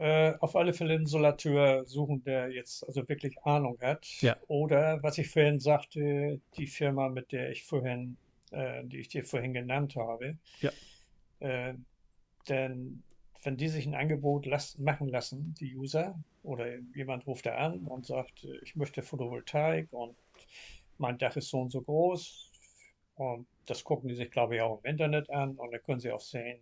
Äh, 0.00 0.32
auf 0.40 0.56
alle 0.56 0.72
Fälle 0.72 0.94
einen 0.94 1.02
Installateur 1.02 1.84
suchen, 1.84 2.24
der 2.24 2.50
jetzt 2.50 2.86
also 2.86 3.06
wirklich 3.06 3.36
Ahnung 3.44 3.78
hat. 3.82 4.06
Ja. 4.22 4.34
Oder 4.48 5.02
was 5.02 5.18
ich 5.18 5.28
vorhin 5.28 5.60
sagte, 5.60 6.40
die 6.56 6.66
Firma, 6.66 7.10
mit 7.10 7.32
der 7.32 7.50
ich 7.50 7.64
vorhin, 7.64 8.16
äh, 8.50 8.82
die 8.84 8.96
ich 8.96 9.08
dir 9.08 9.26
vorhin 9.26 9.52
genannt 9.52 9.96
habe. 9.96 10.38
Ja. 10.62 10.70
Äh, 11.40 11.74
denn 12.48 13.02
wenn 13.42 13.58
die 13.58 13.68
sich 13.68 13.84
ein 13.84 13.94
Angebot 13.94 14.46
las 14.46 14.78
machen 14.78 15.08
lassen, 15.08 15.54
die 15.60 15.76
User, 15.76 16.18
oder 16.42 16.78
jemand 16.94 17.26
ruft 17.26 17.44
da 17.44 17.56
an 17.56 17.80
und 17.80 18.06
sagt, 18.06 18.46
ich 18.62 18.76
möchte 18.76 19.02
Photovoltaik 19.02 19.92
und 19.92 20.16
mein 20.96 21.18
Dach 21.18 21.36
ist 21.36 21.50
so 21.50 21.60
und 21.60 21.72
so 21.72 21.82
groß. 21.82 22.50
Und 23.16 23.46
das 23.66 23.84
gucken 23.84 24.08
die 24.08 24.14
sich, 24.14 24.30
glaube 24.30 24.56
ich, 24.56 24.62
auch 24.62 24.82
im 24.82 24.90
Internet 24.90 25.28
an. 25.28 25.56
Und 25.56 25.72
dann 25.72 25.82
können 25.82 26.00
sie 26.00 26.10
auch 26.10 26.20
sehen, 26.20 26.58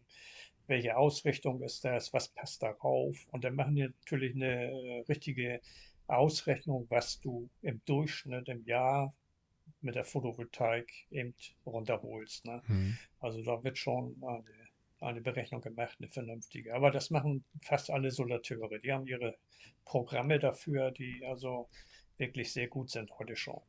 welche 0.68 0.96
Ausrichtung 0.96 1.62
ist 1.62 1.84
das, 1.84 2.12
was 2.12 2.28
passt 2.28 2.62
darauf. 2.62 3.26
Und 3.32 3.44
dann 3.44 3.56
machen 3.56 3.74
die 3.74 3.82
natürlich 3.82 4.34
eine 4.34 4.70
äh, 4.70 5.00
richtige 5.08 5.60
Ausrechnung, 6.06 6.86
was 6.88 7.20
du 7.20 7.50
im 7.62 7.80
Durchschnitt 7.84 8.48
im 8.48 8.64
Jahr 8.64 9.12
mit 9.80 9.96
der 9.96 10.04
Photovoltaik 10.04 10.90
eben 11.10 11.34
runterholst. 11.66 12.46
Ne? 12.46 12.62
Mhm. 12.66 12.98
Also 13.20 13.42
da 13.42 13.62
wird 13.62 13.76
schon 13.76 14.16
eine 14.22 14.68
eine 15.00 15.20
Berechnung 15.20 15.60
gemacht, 15.60 15.96
eine 15.98 16.08
vernünftige. 16.08 16.74
Aber 16.74 16.90
das 16.90 17.10
machen 17.10 17.44
fast 17.62 17.90
alle 17.90 18.10
Solateure. 18.10 18.78
Die 18.78 18.92
haben 18.92 19.06
ihre 19.06 19.36
Programme 19.84 20.38
dafür, 20.38 20.90
die 20.90 21.22
also 21.26 21.68
wirklich 22.16 22.52
sehr 22.52 22.68
gut 22.68 22.90
sind 22.90 23.10
heute 23.18 23.36
schon. 23.36 23.60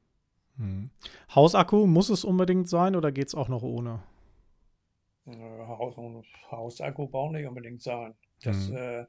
Hm. 0.57 0.89
Hausakku, 1.33 1.85
muss 1.85 2.09
es 2.09 2.23
unbedingt 2.23 2.67
sein 2.67 2.95
oder 2.95 3.11
geht 3.11 3.27
es 3.27 3.35
auch 3.35 3.47
noch 3.47 3.63
ohne? 3.63 4.01
Haus, 5.37 5.95
Hausakku 6.51 7.07
braucht 7.07 7.33
nicht 7.33 7.47
unbedingt 7.47 7.81
sein. 7.81 8.13
Das, 8.41 8.67
hm. 8.67 8.75
äh, 8.75 9.05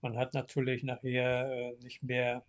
man 0.00 0.16
hat 0.16 0.34
natürlich 0.34 0.82
nachher 0.82 1.50
äh, 1.50 1.76
nicht 1.82 2.02
mehr 2.02 2.44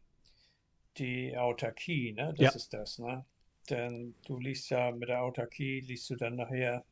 die 0.98 1.38
Autarkie, 1.38 2.14
ne? 2.14 2.34
Das 2.38 2.40
ja. 2.40 2.52
ist 2.52 2.74
das, 2.74 3.00
ne? 3.00 3.26
Denn 3.70 4.16
du 4.26 4.40
liest 4.40 4.70
ja 4.70 4.92
mit 4.92 5.10
der 5.10 5.22
Autarkie, 5.22 5.82
liest 5.82 6.10
du 6.10 6.16
dann 6.16 6.36
nachher 6.36 6.84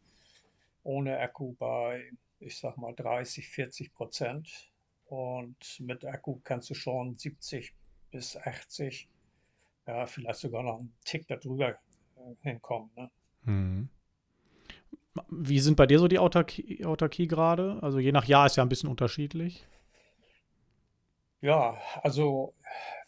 ohne 0.84 1.19
Akku 1.19 1.53
bei, 1.53 2.11
ich 2.39 2.57
sag 2.57 2.78
mal, 2.78 2.93
30, 2.93 3.47
40 3.47 3.93
Prozent. 3.93 4.71
Und 5.05 5.80
mit 5.80 6.05
Akku 6.05 6.39
kannst 6.43 6.69
du 6.69 6.73
schon 6.73 7.17
70 7.17 7.73
bis 8.11 8.38
80, 8.38 9.09
ja, 9.88 10.05
vielleicht 10.05 10.39
sogar 10.39 10.63
noch 10.63 10.80
einen 10.80 10.93
Tick 11.05 11.28
darüber 11.28 11.69
äh, 11.69 12.36
hinkommen. 12.41 12.89
Ne? 12.95 13.11
Hm. 13.45 13.89
Wie 15.30 15.59
sind 15.59 15.76
bei 15.76 15.86
dir 15.86 15.99
so 15.99 16.07
die 16.07 16.20
Autarkie, 16.20 16.86
Autarkie 16.86 17.28
gerade? 17.28 17.80
Also 17.82 17.99
je 17.99 18.11
nach 18.11 18.26
Jahr 18.26 18.45
ist 18.45 18.57
ja 18.57 18.63
ein 18.63 18.70
bisschen 18.70 18.89
unterschiedlich. 18.89 19.65
Ja, 21.41 21.78
also 22.03 22.53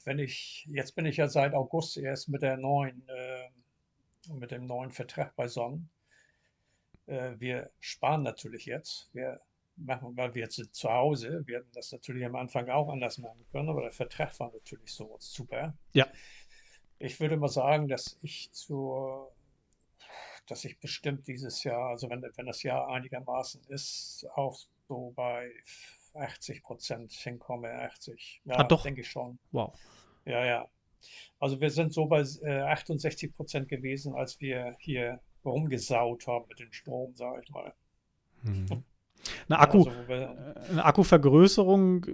wenn 0.06 0.20
ich, 0.20 0.68
jetzt 0.72 0.96
bin 0.96 1.06
ich 1.06 1.18
ja 1.18 1.28
seit 1.28 1.54
August 1.54 1.98
erst 1.98 2.30
mit 2.30 2.42
der 2.42 2.58
neuen, 2.58 3.08
äh, 3.08 4.34
mit 4.34 4.52
dem 4.52 4.66
neuen 4.68 4.92
Vertrag 4.92 5.36
bei 5.36 5.48
Sonnen. 5.48 5.90
Äh, 7.08 7.34
wir 7.40 7.72
sparen 7.80 8.24
natürlich 8.24 8.66
jetzt. 8.66 9.10
Wir 9.14 9.42
machen, 9.76 10.16
weil 10.16 10.34
wir 10.36 10.44
jetzt 10.44 10.56
sind 10.56 10.74
zu 10.74 10.90
Hause. 10.90 11.44
Wir 11.46 11.60
hätten 11.60 11.72
das 11.74 11.92
natürlich 11.92 12.26
am 12.26 12.36
Anfang 12.36 12.70
auch 12.70 12.90
anders 12.90 13.18
machen 13.18 13.46
können, 13.52 13.70
aber 13.70 13.82
der 13.82 13.92
Vertrag 13.92 14.38
war 14.40 14.52
natürlich 14.52 14.94
so 14.94 15.16
super. 15.20 15.74
Ja. 15.94 16.08
Ich 17.00 17.20
würde 17.20 17.38
mal 17.38 17.48
sagen, 17.48 17.88
dass 17.88 18.20
ich 18.22 18.52
zur, 18.52 19.32
dass 20.50 20.66
ich 20.66 20.80
bestimmt 20.80 21.28
dieses 21.28 21.64
Jahr, 21.64 21.90
also 21.90 22.10
wenn, 22.10 22.24
wenn 22.36 22.46
das 22.46 22.64
Jahr 22.64 22.88
einigermaßen 22.90 23.62
ist, 23.70 24.26
auch 24.36 24.60
so 24.88 25.14
bei 25.16 25.52
80 26.16 26.64
Prozent 26.64 27.12
hinkomme, 27.12 27.70
80. 27.70 28.42
Ja, 28.46 28.56
ah, 28.58 28.64
doch. 28.64 28.84
denke 28.84 29.02
ich 29.02 29.10
schon. 29.10 29.40
Wow. 29.52 29.74
Ja, 30.26 30.46
ja. 30.46 30.68
Also 31.40 31.62
wir 31.62 31.70
sind 31.70 31.94
so 31.94 32.06
bei 32.08 32.24
äh, 32.42 32.62
68 32.62 33.34
Prozent 33.36 33.70
gewesen, 33.70 34.16
als 34.16 34.40
wir 34.42 34.76
hier 34.80 35.22
rumgesaut 35.46 36.28
haben 36.28 36.46
mit 36.50 36.60
dem 36.60 36.74
Strom, 36.74 37.16
sage 37.16 37.42
ich 37.44 37.50
mal. 37.52 37.74
Mhm. 38.44 38.84
Eine, 39.50 39.60
Akku, 39.60 39.86
also, 39.86 40.00
eine 40.70 40.86
Akkuvergrößerung, 40.86 42.06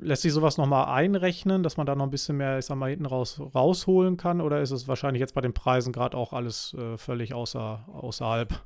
lässt 0.00 0.22
sich 0.22 0.32
sowas 0.32 0.56
nochmal 0.58 0.86
einrechnen, 0.86 1.62
dass 1.62 1.76
man 1.76 1.86
da 1.86 1.94
noch 1.94 2.04
ein 2.04 2.10
bisschen 2.10 2.36
mehr, 2.36 2.58
ich 2.58 2.66
sag 2.66 2.76
mal, 2.76 2.90
hinten 2.90 3.06
raus 3.06 3.40
rausholen 3.54 4.16
kann? 4.16 4.40
Oder 4.40 4.60
ist 4.60 4.70
es 4.70 4.88
wahrscheinlich 4.88 5.20
jetzt 5.20 5.34
bei 5.34 5.40
den 5.40 5.54
Preisen 5.54 5.92
gerade 5.92 6.16
auch 6.16 6.32
alles 6.32 6.74
äh, 6.74 6.96
völlig 6.96 7.34
außer, 7.34 7.86
außerhalb? 7.92 8.62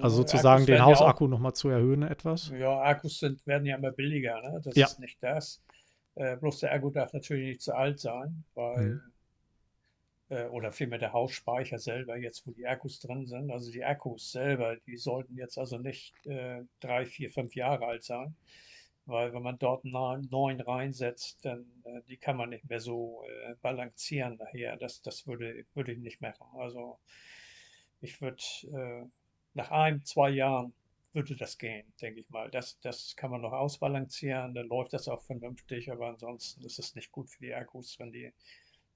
Also 0.00 0.16
sozusagen 0.16 0.62
Akkus 0.62 0.66
den 0.66 0.84
Hausakku 0.84 1.24
ja 1.24 1.30
nochmal 1.30 1.52
zu 1.54 1.68
erhöhen 1.68 2.02
etwas? 2.02 2.50
Ja, 2.50 2.80
Akkus 2.82 3.20
sind, 3.20 3.46
werden 3.46 3.66
ja 3.66 3.76
immer 3.76 3.92
billiger, 3.92 4.40
ne? 4.42 4.60
das 4.64 4.74
ja. 4.74 4.86
ist 4.86 4.98
nicht 4.98 5.22
das. 5.22 5.62
Äh, 6.16 6.36
bloß 6.36 6.60
der 6.60 6.72
Akku 6.72 6.90
darf 6.90 7.12
natürlich 7.12 7.46
nicht 7.46 7.62
zu 7.62 7.74
alt 7.74 8.00
sein, 8.00 8.44
weil 8.54 8.80
mhm 8.80 9.00
äh, 10.28 10.46
oder 10.46 10.72
vielmehr 10.72 10.98
der 10.98 11.12
Hausspeicher 11.12 11.78
selber, 11.78 12.16
jetzt 12.16 12.46
wo 12.46 12.52
die 12.52 12.66
Akkus 12.66 13.00
drin 13.00 13.26
sind. 13.26 13.50
Also 13.50 13.70
die 13.70 13.84
Akkus 13.84 14.32
selber, 14.32 14.76
die 14.86 14.96
sollten 14.96 15.36
jetzt 15.36 15.58
also 15.58 15.78
nicht 15.78 16.14
äh, 16.26 16.62
drei, 16.80 17.06
vier, 17.06 17.30
fünf 17.30 17.54
Jahre 17.54 17.86
alt 17.86 18.04
sein, 18.04 18.34
weil 19.06 19.32
wenn 19.32 19.42
man 19.42 19.58
dort 19.58 19.84
neuen 19.84 20.60
reinsetzt, 20.60 21.44
dann 21.44 21.64
äh, 21.84 22.02
die 22.08 22.16
kann 22.16 22.36
man 22.36 22.50
nicht 22.50 22.68
mehr 22.68 22.80
so 22.80 23.24
äh, 23.24 23.54
balancieren 23.62 24.36
nachher. 24.36 24.76
Das, 24.76 25.00
das 25.00 25.26
würde, 25.26 25.64
würde 25.74 25.92
ich 25.92 25.98
nicht 25.98 26.20
machen. 26.20 26.46
Also 26.58 26.98
ich 28.00 28.20
würde 28.20 28.42
äh, 28.72 29.06
nach 29.54 29.70
ein, 29.70 30.04
zwei 30.04 30.30
Jahren 30.30 30.74
würde 31.12 31.36
das 31.36 31.56
gehen, 31.56 31.90
denke 32.00 32.20
ich 32.20 32.28
mal. 32.28 32.50
Das, 32.50 32.78
das 32.80 33.16
kann 33.16 33.30
man 33.30 33.40
noch 33.40 33.52
ausbalancieren, 33.52 34.54
dann 34.54 34.66
läuft 34.66 34.92
das 34.92 35.08
auch 35.08 35.22
vernünftig, 35.22 35.90
aber 35.90 36.08
ansonsten 36.08 36.64
ist 36.64 36.78
es 36.78 36.94
nicht 36.94 37.10
gut 37.10 37.30
für 37.30 37.40
die 37.40 37.54
Akkus, 37.54 37.98
wenn 37.98 38.12
die 38.12 38.32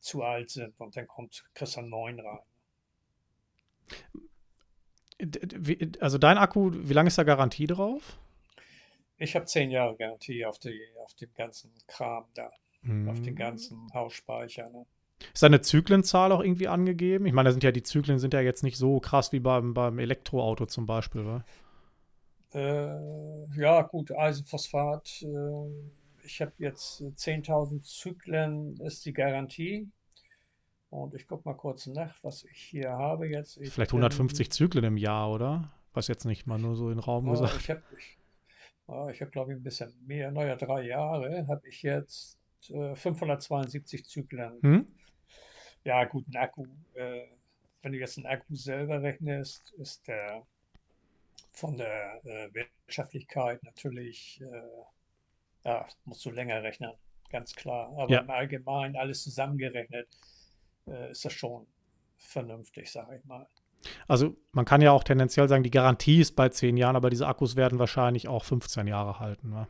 zu 0.01 0.23
alt 0.23 0.51
sind 0.51 0.79
und 0.81 0.97
dann 0.97 1.07
kommt 1.07 1.45
Christian 1.55 1.89
9 1.89 2.21
rein. 2.21 2.39
Also 6.01 6.19
dein 6.19 6.39
Akku, 6.39 6.71
wie 6.73 6.93
lange 6.93 7.09
ist 7.09 7.19
da 7.19 7.23
Garantie 7.23 7.67
drauf? 7.67 8.19
Ich 9.21 9.37
habe 9.37 9.45
zehn 9.45 9.71
Jahre 9.71 9.97
Garantie 9.97 10.45
auf, 10.45 10.59
die, 10.59 10.81
auf 11.05 11.15
dem 11.15 11.33
ganzen 11.37 11.71
Kram 11.87 12.25
da, 12.35 12.51
hm. 12.83 13.09
auf 13.09 13.21
den 13.21 13.37
ganzen 13.37 13.87
Hausspeicher. 13.95 14.69
Ne? 14.71 14.87
Ist 15.33 15.45
eine 15.45 15.61
Zyklenzahl 15.61 16.33
auch 16.33 16.41
irgendwie 16.41 16.69
angegeben? 16.69 17.27
Ich 17.27 17.33
meine, 17.33 17.49
da 17.49 17.53
sind 17.53 17.63
ja 17.63 17.71
die 17.71 17.83
Zyklen 17.83 18.19
sind 18.19 18.35
ja 18.35 18.41
jetzt 18.41 18.65
nicht 18.65 18.77
so 18.77 18.99
krass 18.99 19.31
wie 19.33 19.41
beim, 19.41 19.75
beim 19.75 19.99
Elektroauto 19.99 20.67
zum 20.67 20.87
Beispiel, 20.87 21.25
wa? 21.25 21.45
Äh, 22.53 23.61
ja, 23.61 23.83
gut, 23.83 24.11
Eisenphosphat 24.11 25.23
äh, 25.23 25.91
ich 26.25 26.41
habe 26.41 26.53
jetzt 26.59 27.03
10.000 27.03 27.83
Zyklen 27.83 28.77
ist 28.81 29.05
die 29.05 29.13
Garantie. 29.13 29.89
Und 30.91 31.15
ich 31.15 31.29
gucke 31.29 31.49
mal 31.49 31.55
kurz 31.55 31.87
nach, 31.87 32.15
was 32.23 32.45
ich 32.45 32.59
hier 32.59 32.91
habe 32.91 33.29
jetzt. 33.29 33.59
Ich 33.59 33.71
Vielleicht 33.71 33.93
150 33.93 34.49
bin, 34.49 34.53
Zyklen 34.53 34.85
im 34.85 34.97
Jahr, 34.97 35.31
oder? 35.31 35.73
Was 35.93 36.09
jetzt 36.09 36.25
nicht 36.25 36.47
mal 36.47 36.59
nur 36.59 36.75
so 36.75 36.89
in 36.89 36.97
den 36.97 37.01
Raum 37.01 37.29
oh, 37.29 37.33
gesagt. 37.33 37.57
Ich 37.61 37.71
habe, 37.71 37.83
oh, 37.93 37.97
ich 39.11 39.21
hab, 39.21 39.33
glaube 39.33 39.53
ich, 39.53 39.59
ein 39.59 39.63
bisschen 39.63 39.93
mehr. 40.07 40.31
Naja, 40.31 40.57
drei 40.57 40.83
Jahre 40.83 41.47
habe 41.49 41.69
ich 41.69 41.83
jetzt 41.83 42.39
äh, 42.69 42.95
572 42.95 44.05
Zyklen. 44.05 44.61
Hm? 44.63 44.87
Ja, 45.85 46.05
gut, 46.05 46.27
ein 46.29 46.37
Akku. 46.37 46.67
Äh, 46.95 47.27
wenn 47.83 47.93
du 47.93 47.99
jetzt 47.99 48.19
einen 48.19 48.27
Akku 48.27 48.55
selber 48.55 49.03
rechnest, 49.03 49.73
ist 49.79 50.07
der 50.07 50.47
von 51.53 51.77
der 51.77 52.21
äh, 52.25 52.49
Wirtschaftlichkeit 52.55 53.63
natürlich 53.65 54.41
äh, 54.41 54.83
ja, 55.65 55.87
musst 56.05 56.25
du 56.25 56.31
länger 56.31 56.63
rechnen, 56.63 56.93
ganz 57.31 57.55
klar. 57.55 57.93
Aber 57.97 58.11
ja. 58.11 58.21
im 58.21 58.31
Allgemeinen 58.31 58.97
alles 58.97 59.23
zusammengerechnet 59.23 60.09
äh, 60.87 61.11
ist 61.11 61.25
das 61.25 61.33
schon 61.33 61.67
vernünftig, 62.17 62.91
sage 62.91 63.17
ich 63.19 63.25
mal. 63.25 63.47
Also 64.09 64.37
man 64.53 64.65
kann 64.65 64.83
ja 64.83 64.93
auch 64.93 65.05
tendenziell 65.05 65.49
sagen, 65.49 65.63
die 65.63 65.71
Garantie 65.71 66.21
ist 66.21 66.37
bei 66.37 66.49
10 66.49 66.77
Jahren, 66.77 66.97
aber 66.97 67.11
diese 67.11 67.27
Akkus 67.27 67.57
werden 67.57 67.79
wahrscheinlich 67.79 68.29
auch 68.29 68.45
15 68.45 68.87
Jahre 68.87 69.21
halten. 69.21 69.51
Ne? 69.51 69.67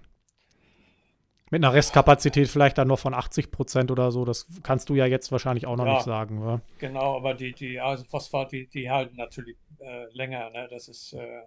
Mit 1.50 1.64
einer 1.64 1.74
Restkapazität 1.74 2.48
vielleicht 2.48 2.78
dann 2.78 2.88
noch 2.88 2.98
von 2.98 3.12
80 3.12 3.50
Prozent 3.50 3.90
oder 3.90 4.12
so, 4.12 4.24
das 4.24 4.46
kannst 4.62 4.88
du 4.88 4.94
ja 4.94 5.06
jetzt 5.06 5.32
wahrscheinlich 5.32 5.66
auch 5.66 5.76
noch 5.76 5.86
ja, 5.86 5.94
nicht 5.94 6.04
sagen. 6.04 6.38
Ne? 6.38 6.60
Genau, 6.78 7.16
aber 7.16 7.34
die, 7.34 7.52
die 7.52 7.80
Eisenphosphat, 7.80 8.52
die, 8.52 8.68
die 8.68 8.90
halten 8.90 9.16
natürlich 9.16 9.56
äh, 9.80 10.06
länger. 10.12 10.50
Ne? 10.50 10.68
Das 10.70 10.88
ist, 10.88 11.12
äh, 11.12 11.42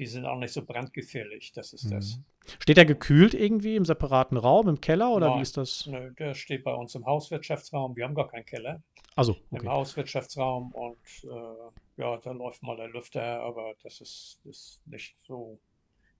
die 0.00 0.06
sind 0.06 0.24
auch 0.24 0.38
nicht 0.38 0.54
so 0.54 0.64
brandgefährlich, 0.64 1.52
das 1.52 1.74
ist 1.74 1.92
das. 1.92 2.16
Mhm. 2.16 2.24
Steht 2.58 2.78
der 2.78 2.86
gekühlt 2.86 3.34
irgendwie 3.34 3.76
im 3.76 3.84
separaten 3.84 4.38
Raum, 4.38 4.66
im 4.66 4.80
Keller 4.80 5.10
oder 5.10 5.28
Nein, 5.28 5.38
wie 5.38 5.42
ist 5.42 5.58
das? 5.58 5.86
nö, 5.86 6.10
der 6.14 6.32
steht 6.32 6.64
bei 6.64 6.72
uns 6.72 6.94
im 6.94 7.04
Hauswirtschaftsraum. 7.04 7.94
Wir 7.96 8.04
haben 8.04 8.14
gar 8.14 8.28
keinen 8.28 8.46
Keller. 8.46 8.82
Also, 9.14 9.36
Im 9.50 9.58
okay. 9.58 9.68
Hauswirtschaftsraum 9.68 10.72
und 10.72 10.96
äh, 11.24 12.00
ja, 12.00 12.16
da 12.16 12.32
läuft 12.32 12.62
mal 12.62 12.76
der 12.76 12.88
Lüfter, 12.88 13.40
aber 13.42 13.74
das 13.82 14.00
ist, 14.00 14.40
ist 14.44 14.80
nicht 14.86 15.16
so 15.26 15.60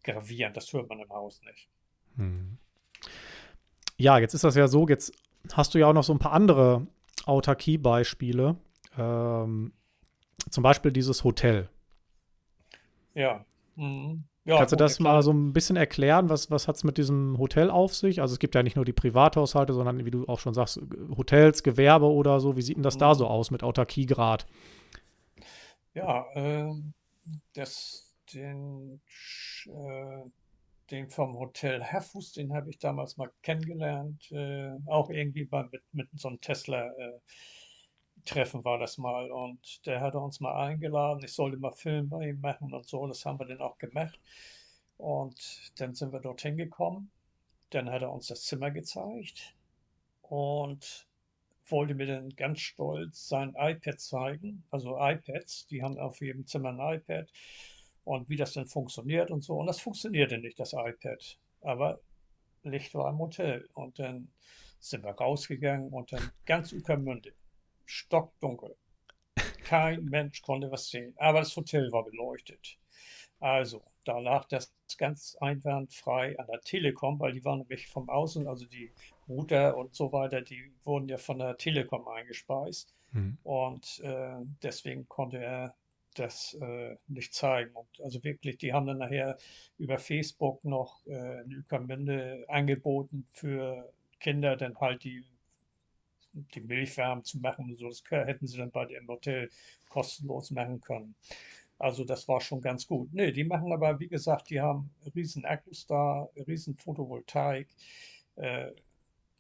gravierend. 0.05 0.59
Das 0.59 0.71
hört 0.75 0.91
man 0.91 1.01
im 1.01 1.09
Haus 1.09 1.41
nicht. 1.47 1.71
Hm. 2.17 2.59
Ja, 3.97 4.19
jetzt 4.19 4.35
ist 4.35 4.45
das 4.45 4.57
ja 4.57 4.69
so, 4.69 4.87
jetzt 4.89 5.11
hast 5.55 5.73
du 5.73 5.79
ja 5.79 5.87
auch 5.87 5.95
noch 5.95 6.05
so 6.05 6.13
ein 6.13 6.19
paar 6.19 6.33
andere 6.33 6.87
Autarkie-Beispiele. 7.25 8.57
Ähm, 8.99 9.73
zum 10.51 10.63
Beispiel 10.63 10.93
dieses 10.93 11.25
Hotel. 11.25 11.71
Ja. 13.15 13.47
Mhm. 13.77 14.25
Ja, 14.45 14.67
Kannst 14.67 14.73
du 14.73 14.77
das 14.77 14.99
klar. 14.99 14.99
mal 15.01 15.23
so 15.23 15.33
ein 15.33 15.53
bisschen 15.53 15.77
erklären? 15.77 16.29
Was, 16.29 16.51
was 16.51 16.67
hat 16.69 16.77
es 16.77 16.85
mit 16.85 16.99
diesem 16.99 17.39
Hotel 17.39 17.71
auf 17.71 17.95
sich? 17.95 18.21
Also 18.21 18.33
es 18.35 18.39
gibt 18.41 18.55
ja 18.55 18.63
nicht 18.63 18.75
nur 18.77 18.85
die 18.85 18.93
Privathaushalte, 18.93 19.73
sondern 19.73 20.05
wie 20.05 20.11
du 20.11 20.27
auch 20.27 20.41
schon 20.41 20.55
sagst, 20.55 20.81
Hotels, 21.17 21.63
Gewerbe 21.63 22.07
oder 22.07 22.41
so. 22.41 22.57
Wie 22.57 22.63
sieht 22.63 22.77
denn 22.77 22.83
das 22.83 22.99
da 22.99 23.15
Mhm. 23.15 23.17
so 23.17 23.27
aus 23.29 23.51
mit 23.53 23.63
Autarkiegrad? 23.63 24.47
Ja, 25.95 26.27
ähm, 26.35 26.95
das, 27.55 28.15
den, 28.35 29.01
äh, 29.67 30.23
den 30.91 31.11
vom 31.11 31.39
Hotel 31.39 31.83
Herfuß, 31.85 32.33
den 32.35 32.55
habe 32.55 32.71
ich 32.71 32.79
damals 32.79 33.17
mal 33.17 33.31
kennengelernt. 33.43 34.31
Äh, 34.33 34.73
auch 34.87 35.11
irgendwie 35.11 35.45
bei, 35.45 35.65
mit, 35.73 35.83
mit 35.93 36.09
so 36.17 36.29
einem 36.29 36.41
Tesla-Treffen 38.25 38.65
war 38.65 38.79
das 38.79 38.99
mal. 38.99 39.31
Und 39.31 39.85
der 39.87 40.01
hatte 40.01 40.19
uns 40.19 40.41
mal 40.41 40.55
eingeladen. 40.55 41.23
Ich 41.25 41.33
sollte 41.33 41.57
mal 41.57 41.73
Film 41.73 42.09
bei 42.09 42.31
ihm 42.31 42.41
machen 42.41 42.73
und 42.73 42.87
so. 42.87 43.07
Das 43.07 43.25
haben 43.25 43.39
wir 43.39 43.47
dann 43.47 43.61
auch 43.61 43.79
gemacht. 43.79 44.19
Und 44.99 45.73
dann 45.79 45.95
sind 45.95 46.13
wir 46.13 46.21
dorthin 46.21 46.57
gekommen. 46.57 47.11
Dann 47.71 47.91
hat 47.91 48.03
er 48.03 48.13
uns 48.13 48.27
das 48.27 48.43
Zimmer 48.43 48.71
gezeigt 48.71 49.55
und 50.23 51.07
wollte 51.69 51.95
mir 51.95 52.07
dann 52.07 52.31
ganz 52.31 52.61
stolz 52.61 53.29
sein 53.29 53.55
iPad 53.57 54.01
zeigen. 54.01 54.65
Also 54.71 54.97
iPads, 54.99 55.67
die 55.69 55.83
haben 55.83 55.99
auf 55.99 56.21
jedem 56.21 56.47
Zimmer 56.47 56.71
ein 56.71 56.99
iPad 56.99 57.31
und 58.05 58.29
wie 58.29 58.37
das 58.37 58.55
denn 58.55 58.67
funktioniert 58.67 59.31
und 59.31 59.43
so. 59.43 59.57
Und 59.57 59.67
das 59.67 59.81
funktionierte 59.81 60.39
nicht, 60.39 60.59
das 60.59 60.73
iPad. 60.73 61.39
Aber 61.63 62.01
Licht 62.65 62.95
war 62.95 63.11
im 63.11 63.19
Hotel. 63.19 63.69
Und 63.75 63.99
dann 63.99 64.29
sind 64.81 65.05
wir 65.05 65.13
rausgegangen 65.13 65.91
und 65.91 66.13
dann 66.13 66.33
ganz 66.47 66.73
Ueckermünde, 66.73 67.33
stockdunkel. 67.91 68.77
Kein 69.65 70.05
Mensch 70.05 70.43
konnte 70.43 70.71
was 70.71 70.89
sehen, 70.89 71.15
aber 71.17 71.41
das 71.41 71.55
Hotel 71.57 71.91
war 71.93 72.05
beleuchtet. 72.05 72.79
Also, 73.39 73.83
da 74.05 74.19
lag 74.19 74.47
das 74.49 74.73
ganz 74.99 75.37
einwandfrei 75.41 76.39
an 76.39 76.47
der 76.47 76.61
Telekom, 76.61 77.19
weil 77.21 77.33
die 77.33 77.45
waren 77.45 77.59
nämlich 77.61 77.89
vom 77.89 78.09
Außen, 78.09 78.47
also 78.47 78.67
die 78.67 78.93
Router 79.29 79.77
und 79.77 79.95
so 79.95 80.13
weiter, 80.13 80.43
die 80.43 80.73
wurden 80.85 81.09
ja 81.09 81.17
von 81.17 81.39
der 81.39 81.57
Telekom 81.57 82.07
eingespeist. 82.09 82.95
Hm. 83.13 83.39
Und 83.43 84.01
äh, 84.05 84.37
deswegen 84.63 85.09
konnte 85.09 85.39
er 85.39 85.75
das 86.15 86.55
äh, 86.55 86.97
nicht 87.09 87.35
zeigen. 87.35 87.75
Und 87.75 88.01
also 88.03 88.23
wirklich, 88.25 88.59
die 88.59 88.73
haben 88.73 88.87
dann 88.87 88.99
nachher 88.99 89.39
über 89.79 89.99
Facebook 89.99 90.65
noch 90.65 91.07
äh, 91.07 91.43
in 91.43 91.57
Ueckermünde 91.59 92.45
angeboten 92.49 93.27
für 93.33 93.93
Kinder 94.19 94.57
dann 94.57 94.77
halt 94.79 95.05
die, 95.05 95.25
die 96.33 96.61
Milch 96.61 96.95
zu 97.23 97.39
machen 97.39 97.71
und 97.71 97.79
so. 97.79 97.89
Das 97.89 98.03
hätten 98.11 98.47
sie 98.47 98.59
dann 98.59 98.71
bei 98.71 98.87
dem 98.87 99.09
Hotel 99.09 99.51
kostenlos 99.89 100.51
machen 100.51 100.81
können. 100.81 101.15
Also 101.79 102.05
das 102.05 102.29
war 102.29 102.41
schon 102.41 102.61
ganz 102.61 102.87
gut. 102.87 103.09
Nee, 103.13 103.33
die 103.33 103.45
machen 103.45 103.73
aber, 103.73 103.99
wie 104.01 104.09
gesagt, 104.09 104.51
die 104.51 104.61
haben 104.61 104.91
riesen 105.15 105.45
Akkus 105.47 105.87
da, 105.87 106.29
riesen 106.47 106.77
Photovoltaik. 106.77 107.69
Äh, 108.37 108.73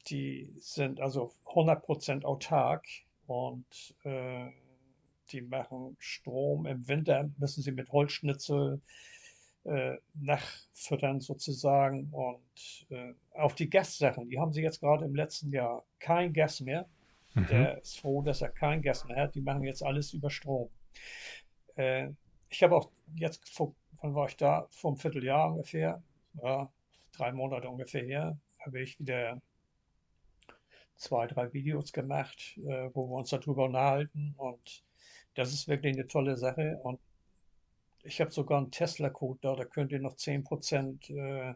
die 0.06 0.50
sind 0.58 1.00
also 1.00 1.32
100% 1.44 2.24
autark 2.24 2.86
und 3.26 3.94
äh, 4.04 4.48
die 5.30 5.42
machen 5.42 5.96
Strom. 5.98 6.66
Im 6.66 6.88
Winter 6.88 7.30
müssen 7.38 7.62
sie 7.62 7.72
mit 7.72 7.92
Holzschnitzel 7.92 8.80
äh, 9.64 9.96
nachfüttern 10.14 11.20
sozusagen. 11.20 12.08
Und 12.12 12.86
äh, 12.90 13.14
auch 13.34 13.52
die 13.52 13.68
Gassachen, 13.68 14.28
die 14.28 14.38
haben 14.38 14.52
sie 14.52 14.62
jetzt 14.62 14.80
gerade 14.80 15.04
im 15.04 15.14
letzten 15.14 15.52
Jahr 15.52 15.84
kein 15.98 16.32
Gas 16.32 16.60
mehr. 16.60 16.88
Mhm. 17.34 17.46
Der 17.46 17.80
ist 17.80 18.00
froh, 18.00 18.22
dass 18.22 18.42
er 18.42 18.48
kein 18.48 18.82
Gas 18.82 19.04
mehr 19.06 19.16
hat. 19.16 19.34
Die 19.34 19.40
machen 19.40 19.62
jetzt 19.64 19.82
alles 19.82 20.12
über 20.12 20.30
Strom. 20.30 20.70
Äh, 21.76 22.08
ich 22.48 22.62
habe 22.62 22.76
auch 22.76 22.90
jetzt, 23.14 23.48
vor, 23.48 23.74
wann 24.00 24.14
war 24.14 24.28
ich 24.28 24.36
da? 24.36 24.66
Vor 24.70 24.90
einem 24.90 24.98
Vierteljahr 24.98 25.52
ungefähr, 25.52 26.02
ja, 26.42 26.70
drei 27.12 27.32
Monate 27.32 27.68
ungefähr 27.68 28.04
her, 28.04 28.38
habe 28.58 28.80
ich 28.80 28.98
wieder 28.98 29.40
zwei, 30.96 31.26
drei 31.26 31.52
Videos 31.52 31.92
gemacht, 31.92 32.58
äh, 32.58 32.90
wo 32.94 33.08
wir 33.08 33.16
uns 33.16 33.30
darüber 33.30 33.64
unterhalten. 33.64 34.34
Und 34.36 34.84
das 35.34 35.52
ist 35.52 35.68
wirklich 35.68 35.94
eine 35.94 36.06
tolle 36.06 36.36
Sache. 36.36 36.78
Und 36.82 37.00
ich 38.02 38.20
habe 38.20 38.30
sogar 38.30 38.58
einen 38.58 38.70
Tesla-Code 38.70 39.38
da, 39.42 39.56
da 39.56 39.64
könnt 39.64 39.92
ihr 39.92 40.00
noch 40.00 40.14
10% 40.14 41.10
äh, 41.14 41.54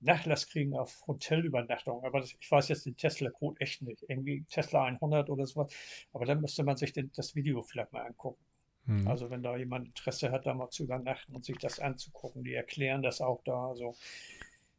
Nachlass 0.00 0.48
kriegen 0.48 0.76
auf 0.76 1.02
Hotelübernachtung. 1.06 2.04
Aber 2.04 2.20
das, 2.20 2.34
ich 2.38 2.50
weiß 2.50 2.68
jetzt 2.68 2.86
den 2.86 2.96
Tesla-Code 2.96 3.60
echt 3.60 3.82
nicht. 3.82 4.04
Irgendwie 4.08 4.44
Tesla 4.48 4.84
100 4.84 5.28
oder 5.28 5.46
sowas. 5.46 5.72
Aber 6.12 6.24
dann 6.24 6.40
müsste 6.40 6.62
man 6.62 6.76
sich 6.76 6.92
den, 6.92 7.10
das 7.16 7.34
Video 7.34 7.62
vielleicht 7.62 7.92
mal 7.92 8.06
angucken. 8.06 8.42
Hm. 8.86 9.06
Also 9.08 9.30
wenn 9.30 9.42
da 9.42 9.56
jemand 9.56 9.88
Interesse 9.88 10.30
hat, 10.30 10.46
da 10.46 10.54
mal 10.54 10.70
zu 10.70 10.84
übernachten 10.84 11.34
und 11.34 11.44
sich 11.44 11.58
das 11.58 11.80
anzugucken, 11.80 12.44
die 12.44 12.54
erklären 12.54 13.02
das 13.02 13.20
auch 13.20 13.42
da. 13.44 13.68
Also 13.68 13.94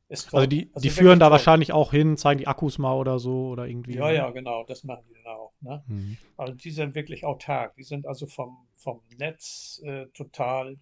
Also 0.10 0.48
die, 0.48 0.70
Also 0.74 0.84
die 0.84 0.90
führen 0.90 1.20
da 1.20 1.28
toll. 1.28 1.34
wahrscheinlich 1.34 1.74
auch 1.74 1.92
hin, 1.92 2.18
zeigen 2.18 2.40
die 2.40 2.48
Akkus 2.48 2.78
mal 2.78 2.96
oder 2.96 3.20
so 3.20 3.50
oder 3.50 3.68
irgendwie. 3.68 3.96
Ja, 3.96 4.08
ne? 4.08 4.16
ja, 4.16 4.30
genau, 4.32 4.64
das 4.64 4.84
machen 4.84 5.04
die 5.10 5.14
dann 5.22 5.34
auch. 5.34 5.54
Ne? 5.62 5.84
Hm. 5.88 6.18
Also 6.38 6.54
die 6.54 6.72
sind 6.72 6.96
wirklich 6.96 7.26
autark. 7.26 7.76
Die 7.76 7.84
sind 7.84 8.08
also 8.08 8.26
vom, 8.26 8.68
vom 8.76 9.02
Netz 9.18 9.82
äh, 9.84 10.08
total 10.08 10.78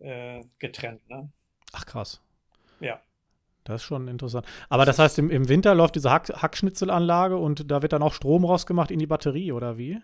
äh, 0.00 0.42
getrennt. 0.58 1.08
Ne? 1.08 1.30
Ach 1.72 1.86
krass. 1.86 2.20
Ja. 2.80 3.00
Das 3.64 3.82
ist 3.82 3.86
schon 3.86 4.08
interessant. 4.08 4.46
Aber 4.70 4.86
das 4.86 4.98
heißt, 4.98 5.18
im, 5.18 5.30
im 5.30 5.48
Winter 5.48 5.74
läuft 5.74 5.94
diese 5.94 6.10
Hack, 6.10 6.30
Hackschnitzelanlage 6.30 7.36
und 7.36 7.70
da 7.70 7.82
wird 7.82 7.92
dann 7.92 8.02
auch 8.02 8.14
Strom 8.14 8.44
rausgemacht 8.44 8.90
in 8.90 8.98
die 8.98 9.06
Batterie, 9.06 9.52
oder 9.52 9.76
wie? 9.76 10.00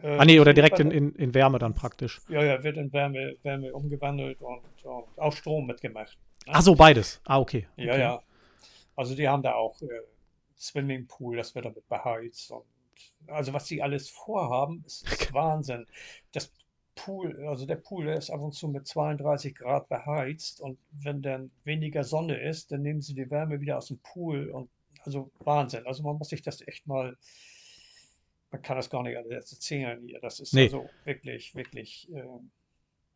Äh, 0.00 0.18
Ah 0.18 0.24
nee, 0.24 0.38
oder 0.38 0.54
direkt 0.54 0.78
in, 0.78 0.90
in, 0.90 1.12
in 1.16 1.34
Wärme 1.34 1.58
dann 1.58 1.74
praktisch. 1.74 2.20
Ja, 2.28 2.44
ja, 2.44 2.62
wird 2.62 2.76
in 2.76 2.92
Wärme, 2.92 3.36
Wärme 3.42 3.72
umgewandelt 3.72 4.40
und, 4.40 4.62
und 4.84 5.18
auch 5.18 5.32
Strom 5.32 5.66
mitgemacht. 5.66 6.16
ne? 6.46 6.52
Ach 6.54 6.62
so, 6.62 6.74
beides. 6.74 7.20
Ah, 7.24 7.38
okay. 7.38 7.66
Ja, 7.76 7.92
okay. 7.92 8.00
ja. 8.00 8.20
Also 8.96 9.16
die 9.16 9.28
haben 9.28 9.42
da 9.42 9.54
auch 9.54 9.80
äh, 9.82 9.86
Swimmingpool, 10.56 11.36
das 11.36 11.54
wird 11.54 11.64
damit 11.64 11.88
beheizt. 11.88 12.52
Und 12.52 12.62
also 13.26 13.52
was 13.52 13.64
die 13.64 13.82
alles 13.82 14.08
vorhaben, 14.08 14.84
ist, 14.86 15.10
ist 15.10 15.32
Wahnsinn. 15.34 15.86
Das 16.32 16.52
Pool, 16.96 17.44
also 17.48 17.66
der 17.66 17.76
Pool 17.76 18.06
der 18.06 18.16
ist 18.16 18.30
ab 18.30 18.40
und 18.40 18.52
zu 18.52 18.68
mit 18.68 18.86
32 18.86 19.54
Grad 19.54 19.88
beheizt 19.88 20.60
und 20.60 20.78
wenn 20.92 21.22
dann 21.22 21.50
weniger 21.64 22.04
Sonne 22.04 22.36
ist, 22.40 22.70
dann 22.72 22.82
nehmen 22.82 23.00
sie 23.00 23.14
die 23.14 23.30
Wärme 23.30 23.60
wieder 23.60 23.78
aus 23.78 23.88
dem 23.88 23.98
Pool 23.98 24.48
und 24.50 24.70
also 25.04 25.30
Wahnsinn. 25.40 25.86
Also 25.86 26.02
man 26.02 26.16
muss 26.16 26.28
sich 26.28 26.42
das 26.42 26.66
echt 26.66 26.86
mal, 26.86 27.16
man 28.50 28.62
kann 28.62 28.76
das 28.76 28.88
gar 28.90 29.02
nicht 29.02 29.16
alles 29.16 29.52
erzählen 29.52 30.00
hier. 30.06 30.20
Das 30.20 30.40
ist 30.40 30.54
Nee. 30.54 30.64
also 30.64 30.88
wirklich, 31.04 31.54
wirklich, 31.54 32.08
äh, 32.12 32.22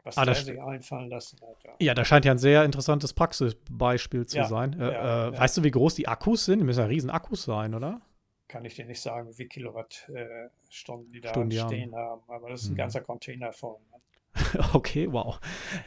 was 0.04 0.18
Ah, 0.18 0.24
das 0.24 0.44
sich 0.44 0.60
einfallen 0.60 1.08
lassen 1.08 1.38
hat. 1.40 1.62
Ja. 1.64 1.74
Ja, 1.80 1.94
das 1.94 2.08
scheint 2.08 2.24
ja 2.24 2.32
ein 2.32 2.38
sehr 2.38 2.64
interessantes 2.64 3.12
Praxisbeispiel 3.12 4.26
zu 4.26 4.38
Ja, 4.38 4.44
sein. 4.48 4.78
Äh, 4.78 4.92
ja, 4.92 5.28
äh. 5.28 5.38
Weißt 5.38 5.56
du, 5.56 5.62
wie 5.62 5.70
groß 5.70 5.94
die 5.94 6.08
Akkus 6.08 6.44
sind? 6.44 6.58
Die 6.60 6.64
müssen 6.64 6.80
ja 6.80 6.86
riesen 6.86 7.10
Akkus 7.10 7.44
sein, 7.44 7.74
oder? 7.74 8.00
Kann 8.48 8.64
ich 8.64 8.74
dir 8.74 8.86
nicht 8.86 9.00
sagen, 9.00 9.36
wie 9.36 9.46
Kilowattstunden 9.46 11.12
die 11.12 11.20
da 11.20 11.28
Stunden, 11.30 11.50
ja. 11.50 11.66
stehen 11.66 11.94
haben, 11.94 12.22
aber 12.28 12.50
das 12.50 12.62
ist 12.62 12.68
ein 12.68 12.72
Mhm. 12.72 12.76
ganzer 12.78 13.00
Container 13.02 13.52
voll. 13.52 13.76
ne? 13.92 13.98
okay, 14.74 15.10
wow. 15.12 15.38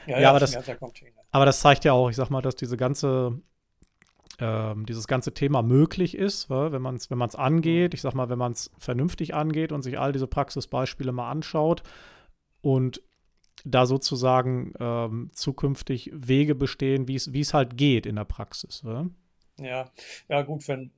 Ja, 0.08 0.20
Ja, 0.20 0.30
aber 0.30 0.40
das 0.40 0.52
ist 0.52 0.56
das- 0.56 0.64
ein 0.64 0.68
ganzer 0.74 0.80
Container. 0.80 1.22
Aber 1.32 1.46
das 1.46 1.60
zeigt 1.62 1.86
ja 1.86 1.94
auch, 1.94 2.10
ich 2.10 2.16
sag 2.16 2.30
mal, 2.30 2.42
dass 2.42 2.56
diese 2.56 2.78
ganze, 2.78 3.40
ähm, 4.40 4.86
dieses 4.86 5.08
ganze 5.08 5.34
Thema 5.34 5.62
möglich 5.62 6.16
ist, 6.16 6.50
wenn 6.50 6.82
man 6.82 6.96
es 6.96 7.10
wenn 7.10 7.18
man's 7.18 7.36
angeht. 7.36 7.94
Ich 7.94 8.02
sag 8.02 8.14
mal, 8.16 8.30
wenn 8.30 8.40
man 8.40 8.52
es 8.54 8.72
vernünftig 8.78 9.34
angeht 9.34 9.72
und 9.72 9.82
sich 9.84 10.00
all 10.00 10.12
diese 10.12 10.28
Praxisbeispiele 10.28 11.12
mal 11.12 11.30
anschaut 11.32 11.84
und 12.62 13.02
da 13.64 13.86
sozusagen 13.86 14.74
ähm, 14.80 15.30
zukünftig 15.34 16.10
Wege 16.14 16.56
bestehen, 16.56 17.08
wie 17.08 17.16
es 17.16 17.54
halt 17.54 17.78
geht 17.78 18.06
in 18.08 18.16
der 18.16 18.26
Praxis. 18.26 18.84
Ja, 19.60 19.92
ja 20.28 20.42
gut, 20.42 20.68
wenn 20.68 20.80
ein 20.82 20.92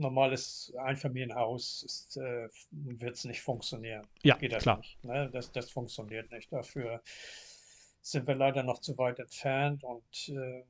normales 0.00 0.72
Einfamilienhaus 0.78 1.82
ist, 1.84 2.16
äh, 2.16 2.48
wird 2.70 3.16
es 3.16 3.24
nicht 3.24 3.40
funktionieren. 3.40 4.06
Ja, 4.22 4.36
Geht 4.36 4.52
das 4.52 4.62
klar. 4.62 4.78
nicht. 4.78 5.04
Ne? 5.04 5.30
Das, 5.32 5.52
das 5.52 5.70
funktioniert 5.70 6.30
nicht. 6.32 6.52
Dafür 6.52 7.02
sind 8.02 8.26
wir 8.26 8.34
leider 8.34 8.62
noch 8.62 8.80
zu 8.80 8.96
weit 8.98 9.18
entfernt 9.18 9.84
und 9.84 10.28
äh, 10.30 10.62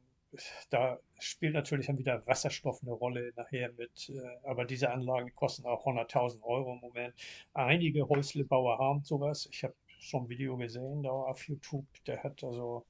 da 0.71 0.99
spielt 1.19 1.55
natürlich 1.55 1.87
dann 1.87 1.99
wieder 1.99 2.25
Wasserstoff 2.27 2.83
eine 2.83 2.93
Rolle 2.93 3.33
nachher 3.37 3.73
mit. 3.73 4.11
Äh, 4.11 4.47
aber 4.47 4.65
diese 4.65 4.91
Anlagen 4.91 5.35
kosten 5.35 5.67
auch 5.67 5.87
100.000 5.87 6.43
Euro 6.43 6.75
im 6.75 6.81
Moment. 6.81 7.15
Einige 7.55 8.09
Häuslebauer 8.09 8.79
haben 8.79 9.03
sowas. 9.03 9.49
Ich 9.51 9.65
habe 9.65 9.75
schon 9.99 10.25
ein 10.25 10.29
Video 10.29 10.57
gesehen 10.57 11.03
da 11.03 11.11
auf 11.11 11.47
YouTube. 11.49 11.87
Der 12.07 12.23
hat 12.23 12.43
also 12.45 12.85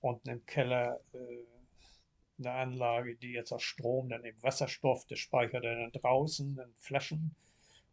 unten 0.00 0.30
im 0.30 0.46
Keller 0.46 1.00
äh, 1.12 1.18
eine 2.40 2.52
Anlage, 2.52 3.14
die 3.14 3.32
jetzt 3.32 3.52
aus 3.52 3.62
Strom, 3.62 4.08
dann 4.08 4.24
eben 4.24 4.42
Wasserstoff, 4.42 5.06
der 5.06 5.16
speichert 5.16 5.64
er 5.64 5.76
dann 5.76 5.92
draußen 5.92 6.58
in 6.58 6.74
Flaschen. 6.78 7.34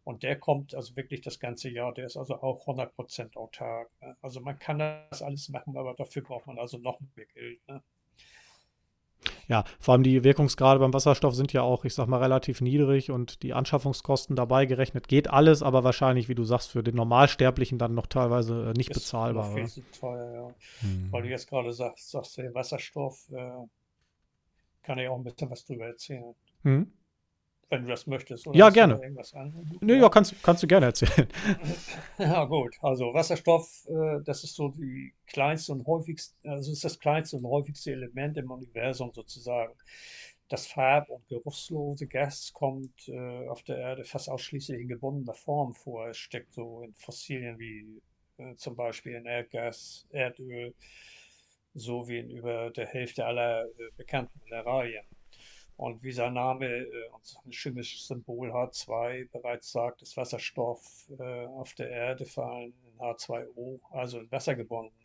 Und 0.03 0.23
der 0.23 0.39
kommt 0.39 0.73
also 0.73 0.95
wirklich 0.95 1.21
das 1.21 1.39
ganze 1.39 1.69
Jahr, 1.69 1.93
der 1.93 2.05
ist 2.05 2.15
also 2.15 2.35
auch 2.41 2.65
100% 2.65 3.35
autark. 3.35 3.89
Ne? 4.01 4.15
Also 4.21 4.39
man 4.39 4.57
kann 4.57 4.79
das 4.79 5.21
alles 5.21 5.49
machen, 5.49 5.75
aber 5.75 5.93
dafür 5.95 6.21
braucht 6.21 6.47
man 6.47 6.57
also 6.57 6.77
noch 6.77 6.99
mehr 7.15 7.25
Geld. 7.25 7.59
Ne? 7.67 7.83
Ja, 9.47 9.63
vor 9.79 9.93
allem 9.93 10.03
die 10.03 10.23
Wirkungsgrade 10.23 10.79
beim 10.79 10.93
Wasserstoff 10.93 11.35
sind 11.35 11.53
ja 11.53 11.61
auch, 11.61 11.85
ich 11.85 11.93
sag 11.93 12.07
mal, 12.07 12.21
relativ 12.21 12.61
niedrig 12.61 13.11
und 13.11 13.43
die 13.43 13.53
Anschaffungskosten 13.53 14.35
dabei 14.35 14.65
gerechnet 14.65 15.07
geht 15.07 15.29
alles, 15.29 15.63
aber 15.63 15.83
wahrscheinlich, 15.83 16.29
wie 16.29 16.35
du 16.35 16.43
sagst, 16.43 16.71
für 16.71 16.83
den 16.83 16.95
Normalsterblichen 16.95 17.77
dann 17.77 17.93
noch 17.93 18.07
teilweise 18.07 18.69
äh, 18.69 18.73
nicht 18.73 18.91
ist 18.91 18.99
bezahlbar. 18.99 19.53
Viel 19.53 19.67
zu 19.67 19.81
teuer, 19.91 20.33
ja. 20.33 20.87
Hm. 20.87 21.11
Weil 21.11 21.23
du 21.23 21.29
jetzt 21.29 21.49
gerade 21.49 21.71
sagst, 21.71 22.11
sagst 22.11 22.37
du, 22.37 22.53
Wasserstoff, 22.53 23.29
äh, 23.31 23.51
kann 24.87 24.99
ich 24.99 25.09
auch 25.09 25.17
ein 25.17 25.23
bisschen 25.25 25.49
was 25.49 25.65
drüber 25.65 25.87
erzählen. 25.87 26.33
Hm. 26.63 26.89
Wenn 27.69 27.81
du 27.81 27.89
das 27.89 28.07
möchtest. 28.07 28.47
Oder 28.47 28.57
ja, 28.57 28.69
gerne. 28.69 29.01
Nö, 29.81 29.95
ja, 29.95 30.03
ja 30.03 30.09
kannst, 30.09 30.41
kannst 30.41 30.63
du 30.63 30.67
gerne 30.67 30.85
erzählen. 30.85 31.27
ja, 32.17 32.45
gut. 32.45 32.73
Also 32.81 33.13
Wasserstoff, 33.13 33.85
äh, 33.89 34.23
das 34.23 34.45
ist 34.45 34.55
so 34.55 34.69
die 34.69 35.13
kleinste 35.27 35.73
und 35.73 35.85
häufigste, 35.85 36.33
also 36.49 36.71
ist 36.71 36.85
das 36.85 36.97
kleinste 36.97 37.35
und 37.35 37.45
häufigste 37.45 37.91
Element 37.91 38.37
im 38.37 38.49
Universum 38.49 39.11
sozusagen. 39.13 39.73
Das 40.47 40.65
farb- 40.65 41.09
und 41.09 41.27
geruchslose 41.27 42.07
Gas 42.07 42.53
kommt 42.53 43.09
äh, 43.09 43.49
auf 43.49 43.63
der 43.63 43.79
Erde 43.79 44.05
fast 44.05 44.29
ausschließlich 44.29 44.79
in 44.79 44.87
gebundener 44.87 45.33
Form 45.33 45.73
vor. 45.73 46.07
Es 46.07 46.17
steckt 46.17 46.53
so 46.53 46.81
in 46.83 46.93
Fossilien 46.93 47.59
wie 47.59 48.01
äh, 48.37 48.55
zum 48.55 48.77
Beispiel 48.77 49.15
in 49.15 49.25
Erdgas, 49.25 50.07
Erdöl, 50.11 50.73
so 51.77 52.07
wie 52.07 52.19
in 52.19 52.29
über 52.29 52.71
der 52.71 52.87
Hälfte 52.87 53.25
aller 53.25 53.65
äh, 53.65 53.89
bekannten 53.95 54.39
Mineralien. 54.43 55.05
Und 55.77 56.01
wie 56.01 56.11
sein 56.11 56.33
Name 56.33 56.65
äh, 56.65 57.09
und 57.13 57.23
sein 57.23 57.51
chemisches 57.51 58.07
Symbol 58.07 58.51
H2 58.51 59.29
bereits 59.31 59.71
sagt, 59.71 60.01
ist 60.01 60.17
Wasserstoff 60.17 61.07
äh, 61.19 61.45
auf 61.45 61.73
der 61.75 61.89
Erde 61.89 62.25
vor 62.25 62.51
allem 62.51 62.73
in 62.83 62.99
H2O, 62.99 63.79
also 63.91 64.19
in 64.19 64.31
Wasser 64.31 64.55
gebunden. 64.55 64.95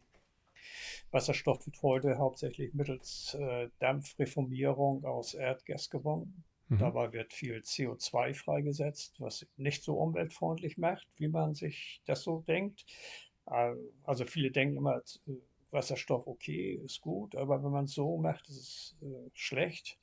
Wasserstoff 1.11 1.67
wird 1.67 1.83
heute 1.83 2.17
hauptsächlich 2.17 2.73
mittels 2.73 3.37
äh, 3.39 3.69
Dampfreformierung 3.81 5.05
aus 5.05 5.35
Erdgas 5.35 5.91
gewonnen. 5.91 6.43
Mhm. 6.69 6.79
Dabei 6.79 7.13
wird 7.13 7.35
viel 7.35 7.59
CO2 7.59 8.33
freigesetzt, 8.33 9.21
was 9.21 9.47
nicht 9.59 9.85
so 9.85 9.99
umweltfreundlich 9.99 10.79
macht, 10.79 11.07
wie 11.17 11.29
man 11.29 11.55
sich 11.55 12.01
das 12.07 12.23
so 12.23 12.41
denkt. 12.41 12.87
Äh, 13.51 13.75
also 14.05 14.25
viele 14.25 14.51
denken 14.51 14.79
immer, 14.79 15.03
äh, 15.27 15.33
Wasserstoff 15.73 16.27
okay, 16.27 16.81
ist 16.85 17.01
gut, 17.01 17.35
aber 17.35 17.63
wenn 17.63 17.71
man 17.71 17.85
es 17.85 17.95
so 17.95 18.19
macht, 18.19 18.49
ist 18.49 18.59
es 18.59 18.97
äh, 19.03 19.31
schlecht. 19.35 19.99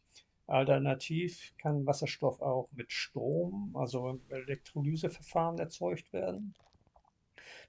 Alternativ 0.47 1.53
kann 1.57 1.86
Wasserstoff 1.86 2.41
auch 2.41 2.70
mit 2.72 2.91
Strom, 2.91 3.76
also 3.76 4.09
im 4.09 4.22
Elektrolyseverfahren 4.30 5.59
erzeugt 5.59 6.11
werden. 6.11 6.55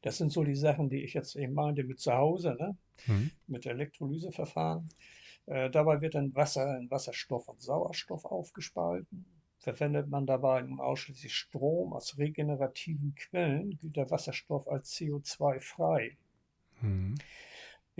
Das 0.02 0.16
sind 0.16 0.32
so 0.32 0.44
die 0.44 0.54
Sachen, 0.54 0.88
die 0.88 1.04
ich 1.04 1.12
jetzt 1.12 1.36
eben 1.36 1.52
meinte 1.52 1.84
mit 1.84 2.00
zu 2.00 2.12
Hause, 2.12 2.56
ne? 2.58 2.76
Mhm. 3.06 3.30
mit 3.46 3.66
Elektrolyseverfahren. 3.66 4.88
Äh, 5.46 5.70
dabei 5.70 6.00
wird 6.00 6.14
dann 6.14 6.34
Wasser 6.34 6.78
in 6.78 6.90
Wasserstoff 6.90 7.48
und 7.48 7.60
Sauerstoff 7.60 8.24
aufgespalten. 8.24 9.24
Verwendet 9.58 10.08
man 10.08 10.26
dabei 10.26 10.62
nun 10.62 10.80
ausschließlich 10.80 11.34
Strom 11.34 11.92
aus 11.92 12.16
regenerativen 12.16 13.14
Quellen, 13.14 13.76
gilt 13.78 13.96
der 13.96 14.10
Wasserstoff 14.10 14.66
als 14.68 14.94
CO2 14.96 15.60
frei. 15.60 16.16
Mhm. 16.80 17.16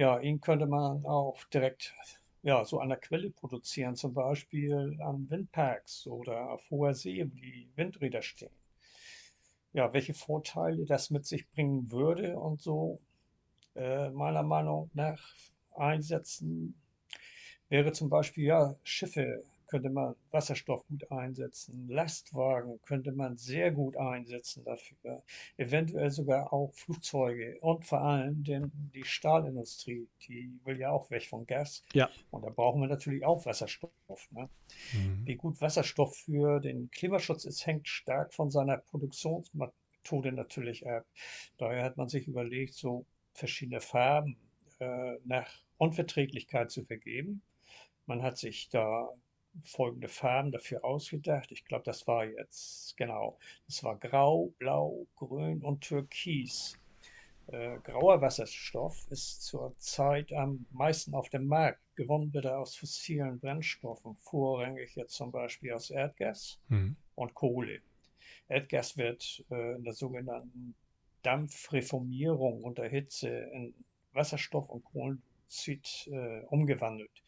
Ja, 0.00 0.18
ihn 0.18 0.40
könnte 0.40 0.64
man 0.66 1.04
auch 1.04 1.44
direkt 1.52 1.94
ja, 2.42 2.64
so 2.64 2.80
an 2.80 2.88
der 2.88 2.96
Quelle 2.96 3.28
produzieren, 3.28 3.96
zum 3.96 4.14
Beispiel 4.14 4.96
an 5.02 5.28
Windparks 5.28 6.06
oder 6.06 6.52
auf 6.52 6.62
hoher 6.70 6.94
See, 6.94 7.22
wo 7.30 7.36
die 7.36 7.68
Windräder 7.76 8.22
stehen. 8.22 8.48
Ja, 9.74 9.92
welche 9.92 10.14
Vorteile 10.14 10.86
das 10.86 11.10
mit 11.10 11.26
sich 11.26 11.46
bringen 11.50 11.92
würde 11.92 12.38
und 12.38 12.62
so, 12.62 12.98
äh, 13.76 14.08
meiner 14.08 14.42
Meinung 14.42 14.90
nach 14.94 15.22
einsetzen, 15.76 16.80
wäre 17.68 17.92
zum 17.92 18.08
Beispiel, 18.08 18.44
ja, 18.44 18.76
Schiffe 18.82 19.44
könnte 19.70 19.88
man 19.88 20.16
Wasserstoff 20.32 20.84
gut 20.88 21.10
einsetzen. 21.12 21.88
Lastwagen 21.88 22.80
könnte 22.82 23.12
man 23.12 23.36
sehr 23.36 23.70
gut 23.70 23.96
einsetzen 23.96 24.64
dafür. 24.64 25.22
Eventuell 25.56 26.10
sogar 26.10 26.52
auch 26.52 26.74
Flugzeuge 26.74 27.56
und 27.60 27.86
vor 27.86 28.00
allem 28.00 28.42
den, 28.42 28.72
die 28.92 29.04
Stahlindustrie, 29.04 30.08
die 30.26 30.50
will 30.64 30.80
ja 30.80 30.90
auch 30.90 31.08
weg 31.10 31.24
von 31.24 31.46
Gas. 31.46 31.84
Ja. 31.92 32.10
Und 32.32 32.44
da 32.44 32.50
brauchen 32.50 32.80
wir 32.80 32.88
natürlich 32.88 33.24
auch 33.24 33.46
Wasserstoff. 33.46 33.92
Ne? 34.32 34.48
Mhm. 34.92 35.22
Wie 35.24 35.36
gut 35.36 35.60
Wasserstoff 35.60 36.16
für 36.16 36.58
den 36.58 36.90
Klimaschutz 36.90 37.44
ist, 37.44 37.64
hängt 37.64 37.86
stark 37.86 38.34
von 38.34 38.50
seiner 38.50 38.78
Produktionsmethode 38.78 40.32
natürlich 40.32 40.84
ab. 40.88 41.06
Daher 41.58 41.84
hat 41.84 41.96
man 41.96 42.08
sich 42.08 42.26
überlegt, 42.26 42.74
so 42.74 43.06
verschiedene 43.34 43.80
Farben 43.80 44.36
äh, 44.80 45.16
nach 45.24 45.48
Unverträglichkeit 45.78 46.72
zu 46.72 46.84
vergeben. 46.84 47.42
Man 48.06 48.22
hat 48.22 48.36
sich 48.36 48.68
da 48.68 49.08
folgende 49.64 50.08
Farben 50.08 50.52
dafür 50.52 50.84
ausgedacht. 50.84 51.50
Ich 51.52 51.64
glaube, 51.64 51.84
das 51.84 52.06
war 52.06 52.24
jetzt, 52.24 52.96
genau, 52.96 53.38
das 53.66 53.82
war 53.84 53.96
Grau, 53.96 54.52
Blau, 54.58 55.06
Grün 55.16 55.62
und 55.62 55.82
Türkis. 55.82 56.78
Äh, 57.48 57.78
grauer 57.82 58.20
Wasserstoff 58.20 59.06
ist 59.10 59.42
zurzeit 59.42 60.32
am 60.32 60.66
meisten 60.70 61.14
auf 61.14 61.28
dem 61.30 61.46
Markt. 61.46 61.80
Gewonnen 61.96 62.32
wird 62.32 62.44
er 62.44 62.60
aus 62.60 62.76
fossilen 62.76 63.40
Brennstoffen, 63.40 64.14
vorrangig 64.16 64.94
jetzt 64.94 65.14
zum 65.14 65.32
Beispiel 65.32 65.72
aus 65.72 65.90
Erdgas 65.90 66.60
mhm. 66.68 66.96
und 67.16 67.34
Kohle. 67.34 67.80
Erdgas 68.48 68.96
wird 68.96 69.44
äh, 69.50 69.74
in 69.74 69.84
der 69.84 69.94
sogenannten 69.94 70.74
Dampfreformierung 71.22 72.62
unter 72.62 72.86
Hitze 72.86 73.28
in 73.28 73.74
Wasserstoff 74.12 74.68
und 74.68 74.84
Kohlendioxid 74.84 76.08
äh, 76.12 76.40
umgewandelt 76.46 77.22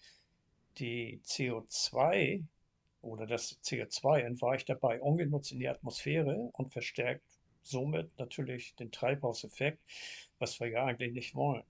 die 0.78 1.20
CO2 1.24 2.42
oder 3.00 3.26
das 3.26 3.58
CO2 3.62 4.20
entweicht 4.20 4.68
dabei 4.68 5.00
ungenutzt 5.00 5.52
in 5.52 5.58
die 5.58 5.68
Atmosphäre 5.68 6.50
und 6.52 6.72
verstärkt 6.72 7.24
somit 7.62 8.10
natürlich 8.18 8.74
den 8.76 8.90
Treibhauseffekt, 8.90 9.78
was 10.38 10.60
wir 10.60 10.68
ja 10.68 10.84
eigentlich 10.84 11.12
nicht 11.12 11.34
wollen. 11.34 11.64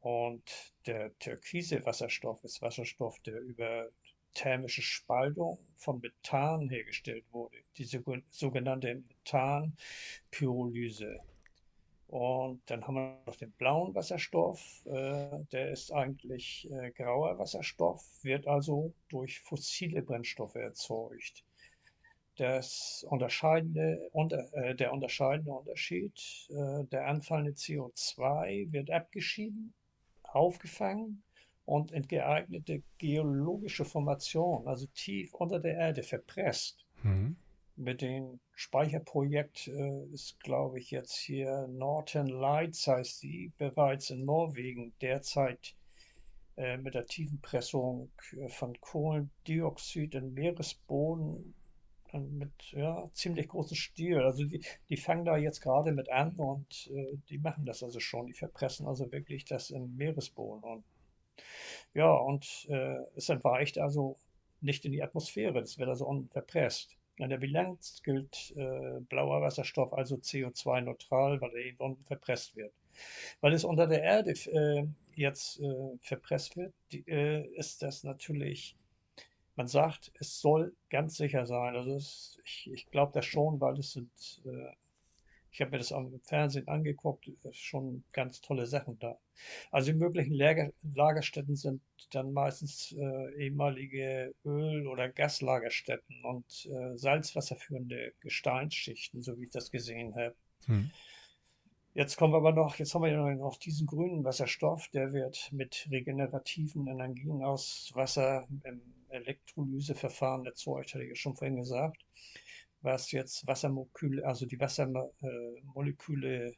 Und 0.00 0.42
der 0.86 1.16
türkise 1.18 1.84
Wasserstoff 1.84 2.42
ist 2.44 2.62
Wasserstoff, 2.62 3.18
der 3.20 3.40
über 3.40 3.88
thermische 4.34 4.82
Spaltung 4.82 5.58
von 5.76 6.00
Methan 6.00 6.68
hergestellt 6.68 7.24
wurde, 7.32 7.56
die 7.76 7.84
sogenannte 8.30 9.02
Methanpyrolyse. 9.08 11.20
Und 12.08 12.62
dann 12.70 12.86
haben 12.86 12.94
wir 12.94 13.18
noch 13.26 13.36
den 13.36 13.52
blauen 13.52 13.94
Wasserstoff. 13.94 14.82
Äh, 14.86 15.44
der 15.52 15.70
ist 15.70 15.92
eigentlich 15.92 16.66
äh, 16.72 16.90
grauer 16.90 17.38
Wasserstoff, 17.38 18.02
wird 18.22 18.46
also 18.46 18.94
durch 19.10 19.40
fossile 19.40 20.00
Brennstoffe 20.00 20.54
erzeugt. 20.54 21.44
Das 22.36 23.04
unterscheidende, 23.10 24.08
unter, 24.12 24.50
äh, 24.54 24.74
der 24.74 24.92
unterscheidende 24.92 25.52
Unterschied, 25.52 26.18
der 26.48 27.08
anfallende 27.08 27.52
CO2 27.52 28.72
wird 28.72 28.90
abgeschieden, 28.90 29.74
aufgefangen 30.22 31.22
und 31.66 31.92
in 31.92 32.08
geeignete 32.08 32.82
geologische 32.96 33.84
Formationen, 33.84 34.66
also 34.66 34.86
tief 34.94 35.34
unter 35.34 35.60
der 35.60 35.74
Erde, 35.74 36.02
verpresst. 36.02 36.86
Mhm 37.02 37.36
mit 37.78 38.02
dem 38.02 38.40
Speicherprojekt 38.54 39.68
äh, 39.68 40.04
ist, 40.12 40.40
glaube 40.40 40.80
ich, 40.80 40.90
jetzt 40.90 41.16
hier 41.16 41.68
Northern 41.68 42.26
Lights 42.26 42.86
heißt 42.86 43.20
sie, 43.20 43.52
bereits 43.56 44.10
in 44.10 44.24
Norwegen 44.24 44.92
derzeit 45.00 45.74
äh, 46.56 46.76
mit 46.76 46.94
der 46.94 47.06
Tiefenpressung 47.06 48.10
äh, 48.32 48.48
von 48.48 48.78
Kohlendioxid 48.80 50.14
in 50.16 50.34
Meeresboden 50.34 51.54
mit 52.12 52.72
ja, 52.72 53.08
ziemlich 53.12 53.48
großem 53.48 53.76
Stil. 53.76 54.22
Also 54.22 54.44
die, 54.44 54.64
die 54.88 54.96
fangen 54.96 55.24
da 55.24 55.36
jetzt 55.36 55.60
gerade 55.60 55.92
mit 55.92 56.10
an 56.10 56.34
und 56.36 56.90
äh, 56.92 57.16
die 57.28 57.38
machen 57.38 57.64
das 57.64 57.82
also 57.82 58.00
schon. 58.00 58.26
Die 58.26 58.32
verpressen 58.32 58.86
also 58.86 59.12
wirklich 59.12 59.44
das 59.44 59.70
im 59.70 59.94
Meeresboden. 59.96 60.64
Und 60.64 60.84
ja, 61.94 62.12
und 62.12 62.66
äh, 62.70 62.96
es 63.14 63.28
entweicht 63.28 63.78
also 63.78 64.16
nicht 64.60 64.84
in 64.84 64.92
die 64.92 65.02
Atmosphäre. 65.02 65.60
Das 65.60 65.78
wird 65.78 65.88
also 65.88 66.06
unverpresst. 66.06 66.97
In 67.18 67.30
der 67.30 67.38
Bilanz 67.38 68.00
gilt 68.04 68.54
äh, 68.56 69.00
blauer 69.00 69.42
Wasserstoff 69.42 69.92
also 69.92 70.16
CO2-neutral, 70.16 71.40
weil 71.40 71.50
er 71.50 71.64
eben 71.64 71.96
verpresst 72.06 72.54
wird. 72.54 72.72
Weil 73.40 73.52
es 73.52 73.64
unter 73.64 73.86
der 73.86 74.02
Erde 74.02 74.30
äh, 74.30 74.86
jetzt 75.14 75.60
äh, 75.60 75.98
verpresst 76.00 76.56
wird, 76.56 76.72
die, 76.92 77.06
äh, 77.08 77.46
ist 77.56 77.82
das 77.82 78.04
natürlich, 78.04 78.76
man 79.56 79.66
sagt, 79.66 80.12
es 80.20 80.40
soll 80.40 80.74
ganz 80.90 81.16
sicher 81.16 81.44
sein. 81.46 81.74
Also 81.74 81.96
es, 81.96 82.38
ich, 82.44 82.70
ich 82.72 82.90
glaube 82.90 83.12
das 83.12 83.26
schon, 83.26 83.60
weil 83.60 83.78
es 83.78 83.92
sind 83.92 84.10
äh, 84.44 84.72
Ich 85.50 85.60
habe 85.60 85.72
mir 85.72 85.78
das 85.78 85.92
am 85.92 86.20
Fernsehen 86.24 86.68
angeguckt, 86.68 87.30
schon 87.52 88.04
ganz 88.12 88.40
tolle 88.40 88.66
Sachen 88.66 88.98
da. 88.98 89.18
Also 89.70 89.92
die 89.92 89.98
möglichen 89.98 90.34
Lager, 90.34 90.70
Lagerstätten 90.94 91.56
sind 91.56 91.80
dann 92.10 92.32
meistens 92.32 92.92
äh, 92.92 93.44
ehemalige 93.44 94.34
Öl- 94.44 94.86
oder 94.86 95.08
Gaslagerstätten 95.08 96.24
und 96.24 96.66
äh, 96.66 96.96
salzwasserführende 96.96 98.12
Gesteinsschichten, 98.20 99.22
so 99.22 99.38
wie 99.38 99.44
ich 99.44 99.50
das 99.50 99.70
gesehen 99.70 100.14
habe. 100.14 100.34
Hm. 100.66 100.90
Jetzt 101.94 102.16
kommen 102.16 102.32
wir 102.32 102.38
aber 102.38 102.52
noch, 102.52 102.76
jetzt 102.76 102.94
haben 102.94 103.02
wir 103.02 103.10
ja 103.10 103.34
noch 103.34 103.56
diesen 103.56 103.86
grünen 103.86 104.22
Wasserstoff, 104.24 104.88
der 104.88 105.12
wird 105.12 105.50
mit 105.52 105.88
regenerativen 105.90 106.86
Energien 106.86 107.42
aus 107.42 107.90
Wasser 107.94 108.46
im 108.62 108.80
Elektrolyseverfahren 109.08 110.46
erzeugt, 110.46 110.94
hatte 110.94 111.02
ich 111.02 111.10
ja 111.10 111.16
schon 111.16 111.34
vorhin 111.34 111.56
gesagt 111.56 112.04
was 112.82 113.10
jetzt 113.12 113.46
Wassermoleküle, 113.46 114.24
also 114.26 114.46
die 114.46 114.60
Wassermoleküle 114.60 116.54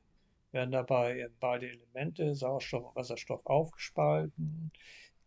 werden 0.52 0.72
dabei 0.72 1.20
in 1.20 1.34
beide 1.38 1.70
Elemente, 1.70 2.34
Sauerstoff 2.34 2.86
und 2.86 2.96
Wasserstoff, 2.96 3.44
aufgespalten, 3.46 4.70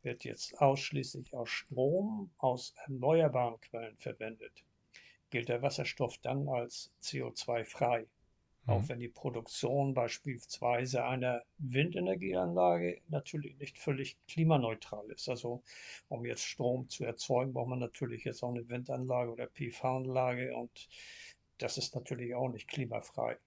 wird 0.02 0.26
jetzt 0.26 0.60
ausschließlich 0.60 1.34
aus 1.34 1.50
Strom 1.50 2.30
aus 2.38 2.74
erneuerbaren 2.86 3.60
Quellen 3.62 3.98
verwendet. 3.98 4.64
Gilt 5.30 5.50
der 5.50 5.62
Wasserstoff 5.62 6.18
dann 6.20 6.48
als 6.48 6.91
CO2-frei. 7.02 8.06
Auch 8.66 8.82
mhm. 8.82 8.89
wenn 8.89 8.99
die 8.99 9.09
Produktion 9.09 9.93
beispielsweise 9.93 11.03
einer 11.05 11.43
Windenergieanlage 11.57 13.01
natürlich 13.09 13.57
nicht 13.57 13.78
völlig 13.78 14.18
klimaneutral 14.28 15.05
ist. 15.11 15.28
Also 15.28 15.64
um 16.07 16.26
jetzt 16.26 16.43
Strom 16.43 16.88
zu 16.88 17.03
erzeugen, 17.03 17.53
braucht 17.53 17.70
man 17.70 17.80
natürlich 17.80 18.24
jetzt 18.24 18.41
auch 18.41 18.53
eine 18.53 18.68
Windanlage 18.70 19.32
oder 19.32 19.47
PV-Anlage 19.47 20.55
und 20.55 20.88
das 21.57 21.78
ist 21.78 21.93
natürlich 21.95 22.36
auch 22.36 22.49
nicht 22.49 22.70
klimafrei. 22.70 23.38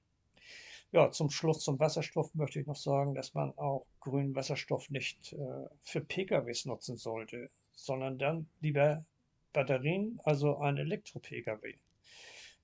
Ja, 0.93 1.11
zum 1.11 1.31
Schluss 1.31 1.61
zum 1.61 1.79
Wasserstoff 1.81 2.35
möchte 2.35 2.61
ich 2.61 2.67
noch 2.67 2.77
sagen, 2.77 3.15
dass 3.15 3.35
man 3.35 3.57
auch 3.59 3.87
grünen 4.01 4.35
Wasserstoff 4.35 4.89
nicht 4.91 5.33
äh, 5.33 5.67
für 5.83 6.01
PKWs 6.01 6.67
nutzen 6.67 6.97
sollte, 6.97 7.51
sondern 7.75 8.19
dann 8.19 8.49
lieber 8.61 9.05
Batterien, 9.53 10.21
also 10.25 10.59
ein 10.59 10.77
Elektro-PKW. 10.77 11.75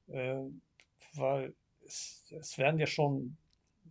Äh, 0.09 0.43
weil 1.15 1.55
es, 1.87 2.25
es 2.31 2.59
werden 2.59 2.79
ja 2.79 2.87
schon 2.87 3.37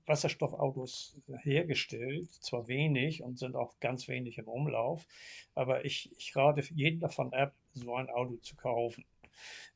Wasserstoffautos 0.06 1.18
hergestellt, 1.44 2.32
zwar 2.32 2.68
wenig 2.68 3.24
und 3.24 3.38
sind 3.38 3.56
auch 3.56 3.80
ganz 3.80 4.08
wenig 4.08 4.38
im 4.38 4.48
Umlauf, 4.48 5.06
aber 5.54 5.86
ich, 5.86 6.12
ich 6.18 6.36
rate 6.36 6.62
jeden 6.74 7.00
davon 7.00 7.34
ab, 7.34 7.54
so 7.74 7.96
ein 7.96 8.10
Auto 8.10 8.36
zu 8.38 8.56
kaufen. 8.56 9.06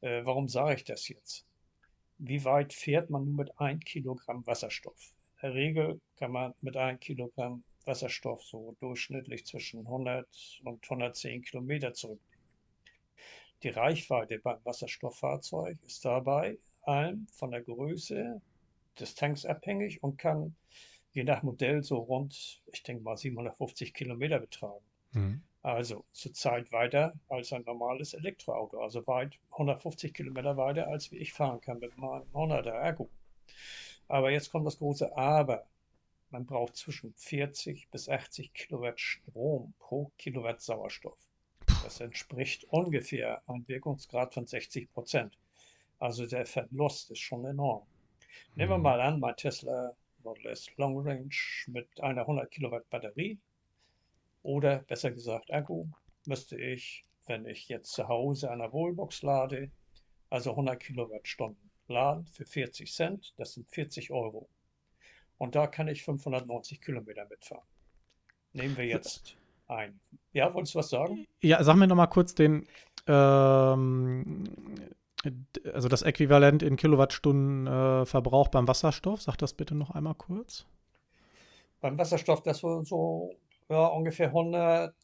Äh, 0.01 0.26
warum 0.26 0.47
sage 0.47 0.76
ich 0.76 0.84
das 0.84 1.07
jetzt? 1.07 1.45
Wie 2.18 2.43
weit 2.43 2.74
fährt 2.74 3.09
man 3.09 3.26
nun 3.26 3.36
mit 3.36 3.59
1 3.59 3.84
Kilogramm 3.86 4.45
Wasserstoff? 4.47 5.13
In 5.41 5.49
der 5.49 5.53
Regel 5.53 6.01
kann 6.16 6.32
man 6.32 6.53
mit 6.61 6.76
1 6.76 6.99
Kilogramm 7.01 7.63
Wasserstoff 7.86 8.41
so 8.43 8.76
durchschnittlich 8.80 9.45
zwischen 9.45 9.82
100 9.82 10.28
und 10.63 10.84
110 10.84 11.43
Kilometer 11.43 11.93
zurücklegen. 11.93 12.36
Die 13.63 13.70
Reichweite 13.70 14.39
beim 14.39 14.59
Wasserstofffahrzeug 14.63 15.78
ist 15.84 16.03
dabei 16.03 16.57
allem 16.88 17.27
von 17.31 17.51
der 17.51 17.61
Größe 17.61 18.41
des 18.99 19.15
Tanks 19.15 19.45
abhängig 19.45 20.03
und 20.03 20.17
kann 20.17 20.55
je 21.11 21.23
nach 21.23 21.43
Modell 21.43 21.83
so 21.83 21.97
rund, 21.97 22.61
ich 22.71 22.83
denke 22.83 23.03
mal, 23.03 23.17
750 23.17 23.93
Kilometer 23.93 24.39
betragen. 24.39 24.83
Mhm. 25.13 25.41
Also 25.61 26.05
zurzeit 26.11 26.71
weiter 26.71 27.13
als 27.27 27.51
ein 27.51 27.63
normales 27.63 28.13
Elektroauto, 28.13 28.79
also 28.81 29.07
weit 29.07 29.39
150 29.51 30.13
Kilometer 30.13 30.57
weiter, 30.57 30.88
als 30.88 31.11
wie 31.11 31.17
ich 31.17 31.33
fahren 31.33 31.59
kann 31.61 31.79
mit 31.79 31.97
meinem 31.97 32.27
100er 32.33 32.83
Akku. 32.83 33.07
Aber 34.07 34.29
jetzt 34.29 34.51
kommt 34.51 34.67
das 34.67 34.77
große 34.77 35.17
Aber. 35.17 35.65
Man 36.29 36.45
braucht 36.45 36.75
zwischen 36.75 37.13
40 37.13 37.89
bis 37.89 38.09
80 38.09 38.53
Kilowatt 38.53 38.99
Strom 38.99 39.73
pro 39.79 40.11
Kilowatt 40.17 40.61
Sauerstoff. 40.61 41.17
Das 41.83 41.99
entspricht 41.99 42.65
ungefähr 42.65 43.41
einem 43.47 43.67
Wirkungsgrad 43.67 44.33
von 44.33 44.45
60 44.45 44.91
Prozent. 44.91 45.38
Also 46.00 46.26
der 46.26 46.46
Verlust 46.46 47.12
ist 47.12 47.20
schon 47.20 47.46
enorm. 47.46 47.86
Nehmen 48.56 48.72
wir 48.72 48.78
mhm. 48.78 48.84
mal 48.84 49.02
an, 49.02 49.20
mein 49.20 49.36
Tesla 49.36 49.96
Model 50.24 50.48
S 50.48 50.68
Long 50.78 50.98
Range 51.00 51.30
mit 51.68 52.02
einer 52.02 52.22
100 52.22 52.50
Kilowatt 52.52 52.89
Batterie 52.89 53.39
oder 54.43 54.80
besser 54.80 55.12
gesagt 55.12 55.52
Akku, 55.52 55.88
müsste 56.26 56.60
ich, 56.60 57.06
wenn 57.28 57.46
ich 57.46 57.70
jetzt 57.70 57.93
zu 57.93 58.08
Hause 58.08 58.52
an 58.52 58.60
der 58.60 58.74
Wallbox 58.74 59.22
lade, 59.22 59.72
also 60.30 60.52
100 60.52 60.80
Kilowattstunden 60.80 61.72
laden 61.88 62.26
für 62.26 62.46
40 62.46 62.91
Cent, 62.91 63.34
das 63.38 63.54
sind 63.54 63.70
40 63.70 64.12
Euro. 64.12 64.50
Und 65.38 65.56
da 65.56 65.68
kann 65.68 65.88
ich 65.88 66.04
590 66.04 66.82
Kilometer 66.82 67.26
mitfahren. 67.28 67.68
Nehmen 68.54 68.78
wir 68.78 68.86
jetzt 68.86 69.36
ein. 69.68 70.00
Ja, 70.34 70.54
wolltest 70.54 70.76
du 70.76 70.80
was 70.80 70.89
sagen? 70.89 71.28
Ja, 71.41 71.64
sag 71.64 71.76
mir 71.76 71.88
nochmal 71.88 72.10
kurz 72.10 72.34
den, 72.34 72.68
ähm, 73.08 74.43
also 75.73 75.88
das 75.88 76.01
Äquivalent 76.01 76.63
in 76.63 76.76
Kilowattstunden 76.76 77.67
äh, 77.67 78.05
Verbrauch 78.05 78.49
beim 78.49 78.67
Wasserstoff. 78.67 79.21
Sag 79.21 79.38
das 79.38 79.53
bitte 79.53 79.76
noch 79.76 79.91
einmal 79.91 80.15
kurz. 80.15 80.65
Beim 81.82 81.97
Wasserstoff, 81.97 82.41
das 82.43 82.59
so, 82.59 82.84
so 82.84 83.36
ja, 83.69 83.88
ungefähr 83.88 84.28
100, 84.28 84.95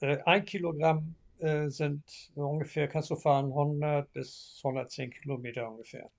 äh, 0.00 0.18
ein 0.24 0.44
Kilogramm 0.44 1.14
äh, 1.38 1.68
sind 1.68 2.02
ungefähr, 2.34 2.88
kannst 2.88 3.10
du 3.10 3.16
fahren 3.16 3.46
100 3.46 4.12
bis 4.12 4.60
110 4.64 5.10
Kilometer 5.10 5.70
ungefähr. 5.70 6.10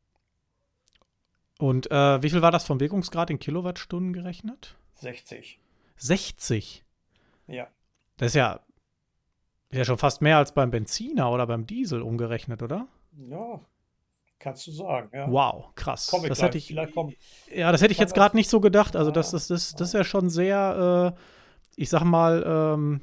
Und 1.59 1.91
äh, 1.91 2.23
wie 2.23 2.29
viel 2.29 2.41
war 2.41 2.51
das 2.51 2.65
vom 2.65 2.79
Wirkungsgrad 2.79 3.29
in 3.29 3.37
Kilowattstunden 3.37 4.13
gerechnet? 4.13 4.75
60. 4.95 5.59
60? 5.97 6.83
Ja. 7.47 7.67
Das 8.17 8.29
ist 8.29 8.35
ja, 8.35 8.61
ist 9.69 9.77
ja 9.77 9.85
schon 9.85 9.97
fast 9.97 10.21
mehr 10.21 10.37
als 10.37 10.53
beim 10.53 10.71
Benziner 10.71 11.31
oder 11.31 11.45
beim 11.45 11.67
Diesel 11.67 12.01
umgerechnet, 12.01 12.63
oder? 12.63 12.87
Ja, 13.17 13.59
kannst 14.39 14.67
du 14.67 14.71
sagen. 14.71 15.09
Ja. 15.13 15.31
Wow, 15.31 15.73
krass. 15.75 16.07
Komm 16.09 16.27
das 16.27 16.41
hätte 16.41 16.57
ich, 16.57 16.69
ja, 16.69 17.71
das 17.71 17.81
hätte 17.81 17.91
ich 17.91 17.99
jetzt 17.99 18.13
gerade 18.13 18.35
nicht 18.35 18.49
so 18.49 18.59
gedacht. 18.59 18.95
Also 18.95 19.11
das, 19.11 19.31
das, 19.31 19.47
das, 19.47 19.75
das 19.75 19.89
ist 19.89 19.93
ja 19.93 20.03
schon 20.03 20.29
sehr, 20.29 21.15
äh, 21.15 21.21
ich 21.75 21.89
sag 21.89 22.03
mal, 22.03 22.43
ähm, 22.45 23.01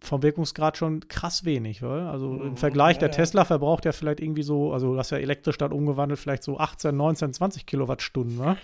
vom 0.00 0.22
Wirkungsgrad 0.22 0.76
schon 0.76 1.06
krass 1.08 1.44
wenig, 1.44 1.82
weil? 1.82 2.02
Also 2.02 2.30
mhm, 2.30 2.48
im 2.48 2.56
Vergleich, 2.56 2.96
ja, 2.96 3.00
der 3.00 3.12
Tesla 3.12 3.44
verbraucht 3.44 3.84
ja 3.84 3.92
vielleicht 3.92 4.20
irgendwie 4.20 4.42
so, 4.42 4.72
also 4.72 4.96
das 4.96 5.06
ist 5.06 5.10
ja 5.12 5.18
elektrisch 5.18 5.58
dann 5.58 5.72
umgewandelt, 5.72 6.18
vielleicht 6.18 6.42
so 6.42 6.58
18, 6.58 6.96
19, 6.96 7.32
20 7.32 7.66
Kilowattstunden, 7.66 8.36
ne? 8.36 8.58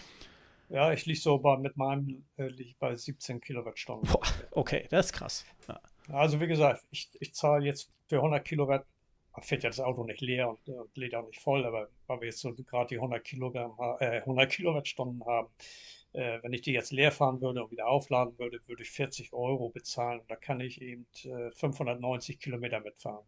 Ja, 0.68 0.92
ich 0.92 1.06
liege 1.06 1.18
so 1.18 1.38
bei, 1.38 1.56
mit 1.56 1.76
meinem 1.78 2.24
äh, 2.36 2.48
lieg 2.48 2.76
bei 2.78 2.94
17 2.94 3.40
Kilowattstunden. 3.40 4.10
Boah, 4.10 4.20
okay, 4.50 4.86
das 4.90 5.06
ist 5.06 5.12
krass. 5.12 5.46
Ja. 5.66 5.80
Also 6.10 6.40
wie 6.40 6.46
gesagt, 6.46 6.84
ich, 6.90 7.08
ich 7.20 7.34
zahle 7.34 7.64
jetzt 7.64 7.90
für 8.06 8.16
100 8.16 8.44
Kilowatt 8.44 8.84
fährt 9.42 9.62
ja 9.62 9.70
das 9.70 9.80
Auto 9.80 10.04
nicht 10.04 10.20
leer 10.20 10.48
und, 10.48 10.68
und 10.68 10.96
lädt 10.96 11.14
auch 11.14 11.26
nicht 11.26 11.40
voll, 11.40 11.64
aber 11.64 11.88
weil 12.06 12.20
wir 12.20 12.26
jetzt 12.28 12.40
so 12.40 12.54
gerade 12.54 12.88
die 12.88 12.96
100, 12.96 13.24
Kilogramm, 13.24 13.72
äh, 14.00 14.20
100 14.20 14.50
Kilowattstunden 14.50 15.24
haben, 15.24 15.48
äh, 16.12 16.38
wenn 16.42 16.52
ich 16.52 16.62
die 16.62 16.72
jetzt 16.72 16.92
leer 16.92 17.12
fahren 17.12 17.40
würde 17.40 17.62
und 17.62 17.70
wieder 17.70 17.86
aufladen 17.88 18.38
würde, 18.38 18.60
würde 18.66 18.82
ich 18.82 18.90
40 18.90 19.32
Euro 19.32 19.68
bezahlen. 19.68 20.20
Da 20.28 20.36
kann 20.36 20.60
ich 20.60 20.80
eben 20.80 21.06
äh, 21.24 21.50
590 21.50 22.38
Kilometer 22.38 22.80
mitfahren. 22.80 23.24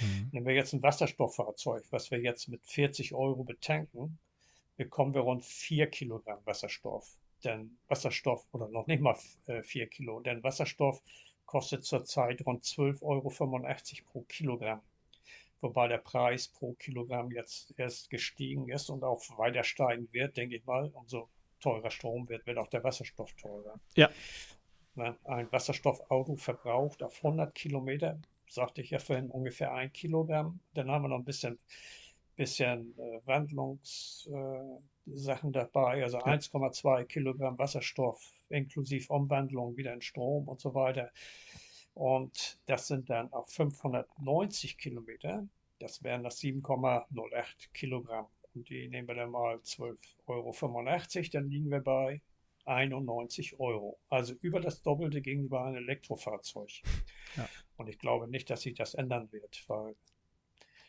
Mhm. 0.00 0.28
Nehmen 0.32 0.46
wir 0.46 0.54
jetzt 0.54 0.72
ein 0.72 0.82
Wasserstofffahrzeug, 0.82 1.84
was 1.90 2.10
wir 2.10 2.20
jetzt 2.20 2.48
mit 2.48 2.64
40 2.64 3.14
Euro 3.14 3.44
betanken, 3.44 4.18
bekommen 4.76 5.14
wir 5.14 5.22
rund 5.22 5.44
4 5.44 5.88
Kilogramm 5.88 6.38
Wasserstoff. 6.44 7.16
Denn 7.44 7.76
Wasserstoff, 7.88 8.46
oder 8.52 8.68
noch 8.68 8.86
nicht 8.86 9.00
mal 9.00 9.16
4 9.62 9.82
äh, 9.82 9.86
Kilo, 9.86 10.20
denn 10.20 10.42
Wasserstoff 10.42 11.02
kostet 11.46 11.84
zurzeit 11.84 12.44
rund 12.46 12.64
12,85 12.64 13.02
Euro 13.02 13.30
pro 14.12 14.20
Kilogramm 14.22 14.80
wobei 15.60 15.88
der 15.88 15.98
Preis 15.98 16.48
pro 16.48 16.74
Kilogramm 16.74 17.30
jetzt 17.30 17.74
erst 17.76 18.10
gestiegen 18.10 18.68
ist 18.68 18.90
und 18.90 19.04
auch 19.04 19.22
weiter 19.38 19.64
steigen 19.64 20.08
wird, 20.12 20.36
denke 20.36 20.56
ich 20.56 20.64
mal. 20.64 20.90
Umso 20.94 21.28
teurer 21.60 21.90
Strom 21.90 22.28
wird, 22.28 22.46
wird 22.46 22.58
auch 22.58 22.68
der 22.68 22.82
Wasserstoff 22.84 23.32
teurer. 23.34 23.78
Ja. 23.94 24.10
Ein 24.96 25.50
Wasserstoffauto 25.52 26.36
verbraucht 26.36 27.02
auf 27.02 27.16
100 27.24 27.54
Kilometer, 27.54 28.20
sagte 28.48 28.82
ich 28.82 28.90
ja 28.90 28.98
vorhin, 28.98 29.30
ungefähr 29.30 29.72
ein 29.72 29.92
Kilogramm. 29.92 30.60
Dann 30.74 30.90
haben 30.90 31.02
wir 31.02 31.08
noch 31.08 31.18
ein 31.18 31.24
bisschen, 31.24 31.58
bisschen 32.36 32.98
äh, 32.98 33.20
Wandlungssachen 33.24 34.80
äh, 35.48 35.52
dabei, 35.52 36.02
also 36.02 36.18
ja. 36.18 36.24
1,2 36.24 37.04
Kilogramm 37.04 37.58
Wasserstoff 37.58 38.20
inklusive 38.50 39.12
Umwandlung 39.12 39.76
wieder 39.76 39.94
in 39.94 40.02
Strom 40.02 40.48
und 40.48 40.60
so 40.60 40.74
weiter. 40.74 41.10
Und 42.00 42.58
das 42.64 42.88
sind 42.88 43.10
dann 43.10 43.30
auf 43.30 43.50
590 43.50 44.78
Kilometer. 44.78 45.46
Das 45.80 46.02
wären 46.02 46.22
das 46.22 46.40
7,08 46.40 47.72
Kilogramm. 47.74 48.26
Und 48.54 48.70
die 48.70 48.88
nehmen 48.88 49.06
wir 49.06 49.16
dann 49.16 49.30
mal 49.30 49.56
12,85 49.56 50.26
Euro. 50.26 51.30
Dann 51.30 51.50
liegen 51.50 51.70
wir 51.70 51.80
bei 51.80 52.22
91 52.64 53.60
Euro. 53.60 54.00
Also 54.08 54.32
über 54.40 54.60
das 54.60 54.80
Doppelte 54.80 55.20
gegenüber 55.20 55.62
einem 55.62 55.76
Elektrofahrzeug. 55.76 56.70
Ja. 57.36 57.46
Und 57.76 57.90
ich 57.90 57.98
glaube 57.98 58.28
nicht, 58.28 58.48
dass 58.48 58.62
sich 58.62 58.72
das 58.72 58.94
ändern 58.94 59.30
wird, 59.30 59.62
weil 59.68 59.94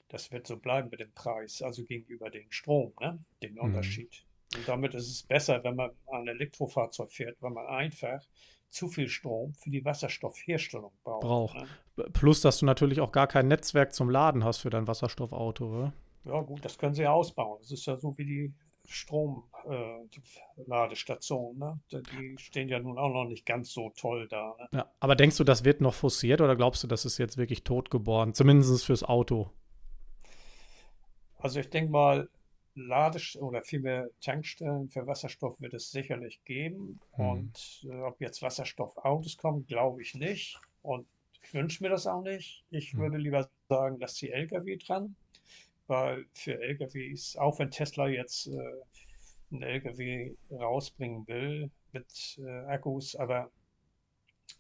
das 0.08 0.32
wird 0.32 0.48
so 0.48 0.56
bleiben 0.56 0.88
mit 0.92 1.02
dem 1.02 1.12
Preis, 1.12 1.62
also 1.62 1.84
gegenüber 1.84 2.30
dem 2.30 2.50
Strom, 2.54 2.94
ne? 3.02 3.22
den 3.44 3.56
mhm. 3.56 3.64
Unterschied. 3.64 4.26
Und 4.56 4.66
damit 4.66 4.94
ist 4.94 5.10
es 5.10 5.24
besser, 5.24 5.62
wenn 5.66 5.76
man 5.76 5.92
ein 6.08 6.30
Elektrofahrzeug 6.30 7.12
fährt, 7.12 7.42
weil 7.42 7.52
man 7.52 7.68
einfach 7.68 8.26
zu 8.72 8.88
viel 8.88 9.08
Strom 9.08 9.54
für 9.54 9.70
die 9.70 9.86
Wasserstoffherstellung 9.86 10.92
braucht. 11.04 11.22
Braucht. 11.22 11.58
Ne? 11.58 11.68
Plus, 12.14 12.42
dass 12.42 12.60
du 12.60 12.66
natürlich 12.66 13.02
auch 13.02 13.12
gar 13.12 13.28
kein 13.28 13.48
Netzwerk 13.48 13.94
zum 13.94 14.10
Laden 14.10 14.44
hast 14.44 14.60
für 14.60 14.70
dein 14.70 14.88
Wasserstoffauto, 14.88 15.66
oder? 15.66 15.94
Ja, 16.24 16.40
gut, 16.42 16.66
das 16.66 16.78
können 16.78 16.94
sie 16.94 17.02
ja 17.04 17.12
ausbauen. 17.12 17.60
Das 17.62 17.72
ist 17.72 17.86
ja 17.86 17.98
so 17.98 18.18
wie 18.18 18.26
die 18.26 18.54
Stromladestationen. 18.88 21.62
Äh, 21.62 21.96
ne? 21.96 22.04
Die 22.12 22.36
stehen 22.38 22.70
ja 22.70 22.80
nun 22.80 22.98
auch 22.98 23.10
noch 23.10 23.26
nicht 23.26 23.46
ganz 23.46 23.72
so 23.72 23.92
toll 23.96 24.28
da. 24.30 24.56
Ne? 24.60 24.70
Ja, 24.74 24.90
aber 25.00 25.16
denkst 25.16 25.38
du, 25.38 25.44
das 25.44 25.66
wird 25.66 25.82
noch 25.82 25.94
forciert 25.94 26.42
oder 26.42 26.56
glaubst 26.56 26.84
du, 26.84 26.88
das 26.88 27.06
ist 27.06 27.18
jetzt 27.18 27.38
wirklich 27.38 27.64
totgeboren? 27.64 28.34
Zumindest 28.34 28.86
fürs 28.86 29.04
Auto. 29.04 29.52
Also 31.40 31.60
ich 31.60 31.70
denke 31.70 31.92
mal, 31.92 32.30
Ladest 32.76 33.36
oder 33.38 33.62
vielmehr 33.64 34.10
Tankstellen 34.22 34.90
für 34.90 35.06
Wasserstoff 35.06 35.60
wird 35.60 35.74
es 35.74 35.92
sicherlich 35.92 36.44
geben. 36.46 37.00
Hm. 37.14 37.30
Und 37.30 37.88
äh, 37.90 38.02
ob 38.02 38.20
jetzt 38.22 38.42
Wasserstoffautos 38.42 39.38
kommen, 39.38 39.66
glaube 39.68 40.02
ich 40.02 40.16
nicht. 40.16 40.60
Und 40.82 41.06
ich 41.44 41.54
wünsche 41.54 41.84
mir 41.84 41.90
das 41.90 42.08
auch 42.08 42.22
nicht. 42.22 42.64
Ich 42.70 42.94
hm. 42.94 43.00
würde 43.00 43.18
lieber 43.18 43.50
sagen, 43.70 44.00
dass 44.00 44.16
die 44.16 44.32
Lkw 44.32 44.78
dran, 44.78 45.16
weil 45.88 46.26
für 46.34 46.62
Lkws, 46.62 47.36
auch 47.38 47.60
wenn 47.60 47.72
Tesla 47.72 48.08
jetzt 48.08 48.48
äh, 48.48 49.52
einen 49.52 49.64
Lkw 49.64 50.36
rausbringen 50.52 51.28
will 51.28 51.70
mit 51.92 52.40
äh, 52.40 52.66
Akkus, 52.68 53.16
aber 53.16 53.52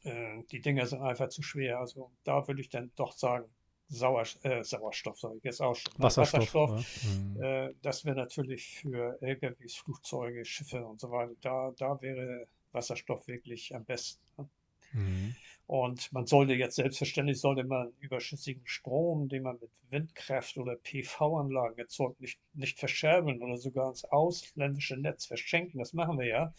äh, 0.03 0.43
die 0.51 0.59
Dinger 0.59 0.85
sind 0.85 1.01
einfach 1.01 1.29
zu 1.29 1.41
schwer. 1.41 1.79
Also 1.79 2.11
da 2.23 2.47
würde 2.47 2.61
ich 2.61 2.69
dann 2.69 2.91
doch 2.95 3.13
sagen, 3.13 3.45
Sauer, 3.91 4.23
äh, 4.43 4.63
Sauerstoff, 4.63 5.19
sage 5.19 5.35
ich 5.37 5.43
jetzt 5.43 5.61
auch 5.61 5.75
schon. 5.75 5.93
Wasserstoff. 5.97 6.53
Wasserstoff 6.55 7.35
ja. 7.35 7.65
äh, 7.67 7.75
das 7.81 8.05
wäre 8.05 8.15
natürlich 8.15 8.79
für 8.79 9.17
LKWs, 9.21 9.75
Flugzeuge, 9.75 10.45
Schiffe 10.45 10.85
und 10.85 10.99
so 11.01 11.11
weiter. 11.11 11.33
Da, 11.41 11.73
da 11.77 12.01
wäre 12.01 12.47
Wasserstoff 12.71 13.27
wirklich 13.27 13.75
am 13.75 13.83
besten. 13.83 14.23
Ne? 14.37 14.49
Mhm. 14.93 15.35
Und 15.67 16.11
man 16.13 16.25
sollte 16.25 16.53
jetzt 16.53 16.75
selbstverständlich 16.75 17.39
sollte 17.39 17.65
man 17.65 17.91
überschüssigen 17.99 18.65
Strom, 18.65 19.27
den 19.27 19.43
man 19.43 19.57
mit 19.59 19.69
Windkraft 19.89 20.57
oder 20.57 20.75
PV-Anlagen 20.75 21.77
erzeugt, 21.77 22.19
nicht, 22.21 22.39
nicht 22.53 22.79
verscherbeln 22.79 23.41
oder 23.41 23.57
sogar 23.57 23.89
ins 23.89 24.05
ausländische 24.05 24.97
Netz 24.97 25.25
verschenken. 25.25 25.79
Das 25.79 25.93
machen 25.93 26.17
wir 26.17 26.27
ja, 26.27 26.53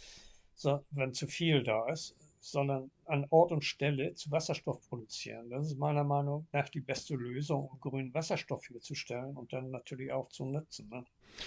so, 0.54 0.84
wenn 0.90 1.14
zu 1.14 1.26
viel 1.26 1.62
da 1.62 1.88
ist 1.88 2.14
sondern 2.42 2.90
an 3.06 3.24
Ort 3.30 3.52
und 3.52 3.64
Stelle 3.64 4.14
zu 4.14 4.30
Wasserstoff 4.32 4.80
produzieren. 4.88 5.48
Das 5.48 5.66
ist 5.66 5.78
meiner 5.78 6.02
Meinung 6.02 6.48
nach 6.52 6.68
die 6.68 6.80
beste 6.80 7.14
Lösung, 7.14 7.68
um 7.68 7.80
grünen 7.80 8.12
Wasserstoff 8.12 8.68
herzustellen 8.68 9.36
und 9.36 9.52
dann 9.52 9.70
natürlich 9.70 10.12
auch 10.12 10.28
zu 10.28 10.44
nutzen. 10.44 10.88
Ne? 10.88 11.04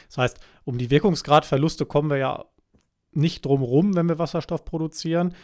Das 0.07 0.17
heißt, 0.17 0.39
um 0.63 0.77
die 0.77 0.89
Wirkungsgradverluste 0.89 1.85
kommen 1.85 2.09
wir 2.09 2.17
ja 2.17 2.45
nicht 3.11 3.43
drum 3.45 3.61
rum, 3.61 3.95
wenn 3.95 4.07
wir 4.07 4.19
Wasserstoff 4.19 4.63
produzieren, 4.63 5.35